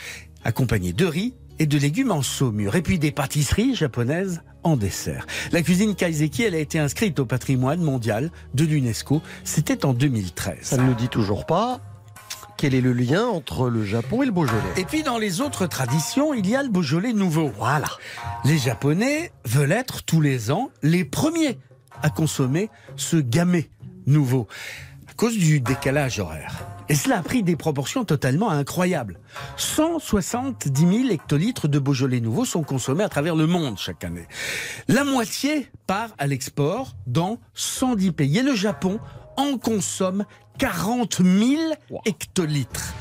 accompagné 0.44 0.94
de 0.94 1.06
riz 1.06 1.34
et 1.60 1.66
de 1.66 1.78
légumes 1.78 2.12
en 2.12 2.22
saumure, 2.22 2.76
et 2.76 2.82
puis 2.82 3.00
des 3.00 3.12
pâtisseries 3.12 3.76
japonaises 3.76 4.42
en 4.64 4.78
dessert. 4.78 5.26
La 5.52 5.62
cuisine 5.62 5.96
kaiseki, 5.96 6.44
elle 6.44 6.56
a 6.56 6.60
été 6.60 6.80
inscrite 6.80 7.20
au 7.20 7.26
patrimoine 7.26 7.82
mondial 7.82 8.32
de 8.54 8.66
l'UNESCO. 8.66 9.22
C'était 9.44 9.86
en 9.86 9.94
2013. 9.94 10.58
Ça 10.62 10.78
ne 10.78 10.84
nous 10.84 10.96
dit 10.96 11.10
toujours 11.10 11.46
pas 11.46 11.82
quel 12.58 12.76
est 12.76 12.82
le 12.82 12.92
lien 12.92 13.26
entre 13.26 13.70
le 13.70 13.86
Japon 13.86 14.22
et 14.22 14.26
le 14.26 14.34
Beaujolais. 14.34 14.60
Et 14.76 14.84
puis 14.84 15.02
dans 15.02 15.18
les 15.18 15.40
autres 15.40 15.66
traditions, 15.66 16.34
il 16.34 16.50
y 16.50 16.58
a 16.58 16.64
le 16.64 16.68
Beaujolais 16.68 17.14
nouveau. 17.14 17.52
Voilà. 17.58 17.88
Les 18.44 18.58
Japonais 18.58 19.32
veulent 19.46 19.72
être 19.72 20.04
tous 20.04 20.20
les 20.20 20.52
ans 20.52 20.70
les 20.84 21.06
premiers 21.06 21.58
à 22.04 22.10
consommer 22.10 22.70
ce 22.98 23.16
gamay 23.16 23.70
nouveau 24.06 24.48
à 25.08 25.14
cause 25.14 25.38
du 25.38 25.62
décalage 25.62 26.20
horaire. 26.20 26.79
Et 26.90 26.96
cela 26.96 27.20
a 27.20 27.22
pris 27.22 27.44
des 27.44 27.56
proportions 27.56 28.04
totalement 28.04 28.50
incroyables. 28.50 29.20
170 29.58 31.04
000 31.04 31.10
hectolitres 31.12 31.68
de 31.68 31.78
Beaujolais 31.78 32.20
nouveau 32.20 32.46
sont 32.46 32.64
consommés 32.64 33.04
à 33.04 33.10
travers 33.10 33.36
le 33.36 33.46
monde 33.46 33.78
chaque 33.78 34.04
année. 34.04 34.28
La 34.88 35.04
moitié 35.04 35.70
part 35.86 36.10
à 36.18 36.26
l'export 36.26 36.96
dans 37.06 37.38
110 37.54 38.12
pays. 38.12 38.40
Et 38.40 38.42
le 38.42 38.56
Japon 38.56 39.00
en 39.38 39.60
consomme 39.60 40.26
40 40.58 41.22
000 41.24 41.62
hectolitres. 42.06 42.94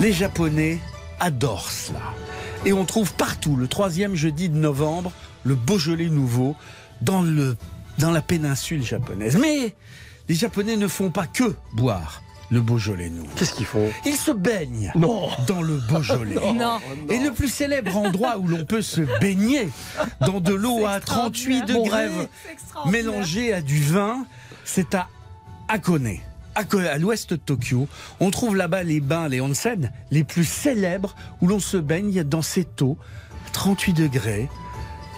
Les 0.00 0.12
Japonais 0.12 0.80
adorent 1.20 1.70
cela. 1.70 2.00
Et 2.64 2.72
on 2.72 2.84
trouve 2.84 3.14
partout, 3.14 3.54
le 3.54 3.68
troisième 3.68 4.16
jeudi 4.16 4.48
de 4.48 4.56
novembre, 4.56 5.12
le 5.44 5.54
Beaujolais 5.54 6.08
nouveau 6.08 6.56
dans, 7.00 7.22
le, 7.22 7.56
dans 7.98 8.10
la 8.10 8.20
péninsule 8.20 8.82
japonaise. 8.82 9.36
Mais 9.36 9.76
les 10.28 10.34
Japonais 10.34 10.76
ne 10.76 10.88
font 10.88 11.10
pas 11.10 11.28
que 11.28 11.54
boire 11.72 12.20
le 12.52 12.60
Beaujolais 12.60 13.08
nouveau. 13.08 13.28
Qu'est-ce 13.34 13.54
qu'ils 13.54 13.66
font? 13.66 13.90
Ils 14.04 14.14
se 14.16 14.30
baignent 14.30 14.92
Non. 14.94 15.28
dans 15.48 15.62
le 15.62 15.78
Beaujolais. 15.88 16.36
Non. 16.54 16.78
Et 17.08 17.18
le 17.18 17.32
plus 17.32 17.48
célèbre 17.48 17.96
endroit 17.96 18.36
où 18.38 18.46
l'on 18.46 18.64
peut 18.64 18.82
se 18.82 19.00
baigner 19.20 19.68
dans 20.20 20.38
de 20.40 20.52
l'eau 20.52 20.86
à 20.86 21.00
38 21.00 21.60
Mon 21.72 21.82
degrés, 21.84 22.10
mélangée 22.86 23.52
à 23.54 23.62
du 23.62 23.80
vin, 23.82 24.26
c'est 24.64 24.94
à 24.94 25.08
Hakone. 25.68 26.18
Ako- 26.54 26.80
À 26.86 26.98
l'ouest 26.98 27.30
de 27.30 27.36
Tokyo, 27.36 27.88
on 28.20 28.30
trouve 28.30 28.54
là-bas 28.54 28.82
les 28.82 29.00
bains, 29.00 29.28
les 29.28 29.40
onsen, 29.40 29.90
les 30.10 30.22
plus 30.22 30.44
célèbres 30.44 31.16
où 31.40 31.46
l'on 31.46 31.58
se 31.60 31.78
baigne 31.78 32.22
dans 32.24 32.42
cette 32.42 32.82
eau 32.82 32.98
à 33.48 33.50
38 33.52 33.94
degrés, 33.94 34.48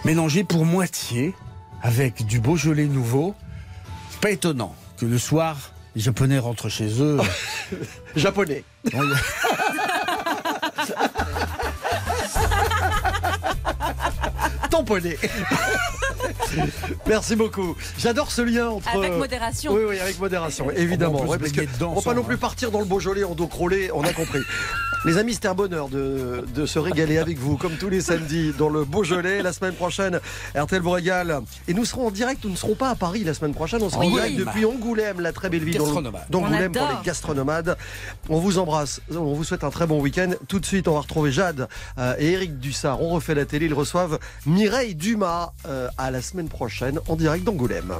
mélangée 0.05 0.45
pour 0.45 0.65
moitié 0.65 1.33
avec 1.83 2.25
du 2.25 2.39
Beaujolais 2.39 2.85
nouveau. 2.85 3.35
C'est 4.11 4.21
pas 4.21 4.31
étonnant 4.31 4.73
que 4.97 5.05
le 5.05 5.17
soir, 5.17 5.71
les 5.95 6.01
Japonais 6.01 6.39
rentrent 6.39 6.69
chez 6.69 7.01
eux. 7.01 7.17
Japonais. 8.15 8.63
Tamponné. 14.75 15.17
Merci 17.07 17.35
beaucoup. 17.35 17.75
J'adore 17.97 18.31
ce 18.31 18.41
lien 18.41 18.69
entre. 18.69 18.89
Avec 18.89 19.13
modération. 19.13 19.73
Oui, 19.73 19.83
oui, 19.87 19.99
avec 19.99 20.19
modération, 20.19 20.69
évidemment. 20.71 21.21
On 21.21 21.27
Ouais, 21.27 21.37
parce 21.37 21.51
que 21.51 21.61
dedans 21.61 21.91
on 21.91 21.95
va 21.95 22.01
pas 22.01 22.09
sans, 22.11 22.15
non 22.15 22.23
plus 22.23 22.37
partir 22.37 22.71
dans 22.71 22.79
le 22.79 22.85
Beaujolais 22.85 23.23
en 23.23 23.35
dos 23.35 23.47
crawlé, 23.47 23.89
on 23.93 24.03
a 24.03 24.11
compris. 24.13 24.41
Les 25.05 25.17
amis, 25.19 25.35
c'était 25.35 25.47
un 25.47 25.53
bonheur 25.53 25.87
de, 25.87 26.45
de 26.55 26.65
se 26.65 26.79
régaler 26.79 27.19
avec 27.19 27.37
vous, 27.37 27.57
comme 27.57 27.73
tous 27.77 27.89
les 27.89 28.01
samedis, 28.01 28.53
dans 28.57 28.69
le 28.69 28.85
Beaujolais. 28.85 29.43
La 29.43 29.53
semaine 29.53 29.75
prochaine, 29.75 30.19
RTL 30.55 30.81
vous 30.81 30.89
régale. 30.89 31.41
Et 31.67 31.75
nous 31.75 31.85
serons 31.85 32.07
en 32.07 32.11
direct, 32.11 32.43
nous 32.43 32.49
ne 32.49 32.55
serons 32.55 32.73
pas 32.73 32.89
à 32.89 32.95
Paris 32.95 33.23
la 33.23 33.35
semaine 33.35 33.53
prochaine, 33.53 33.83
on 33.83 33.89
sera 33.89 34.01
en 34.01 34.05
Oui. 34.07 34.13
direct 34.13 34.37
depuis 34.37 34.65
Angoulême, 34.65 35.21
la 35.21 35.31
très 35.31 35.49
belle 35.49 35.63
ville 35.63 35.77
d'Angoulême 36.29 36.71
pour 36.71 36.87
les 36.87 37.05
gastronomades. 37.05 37.77
On 38.29 38.39
vous 38.39 38.57
embrasse, 38.57 38.99
on 39.11 39.33
vous 39.35 39.43
souhaite 39.43 39.63
un 39.63 39.69
très 39.69 39.85
bon 39.85 40.01
week-end. 40.01 40.31
Tout 40.47 40.59
de 40.59 40.65
suite, 40.65 40.87
on 40.87 40.93
va 40.95 41.01
retrouver 41.01 41.31
Jade 41.31 41.67
euh, 41.99 42.15
et 42.17 42.31
Eric 42.31 42.59
Dussard. 42.59 43.01
On 43.01 43.09
refait 43.09 43.35
la 43.35 43.45
télé, 43.45 43.67
ils 43.67 43.73
reçoivent 43.75 44.17
Mireille 44.65 44.95
Dumas 44.95 45.53
euh, 45.67 45.89
à 45.95 46.09
la 46.09 46.23
semaine 46.23 46.49
prochaine 46.49 46.99
en 47.07 47.15
direct 47.15 47.43
d'Angoulême. 47.43 47.93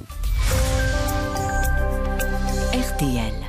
RTL. 2.74 3.45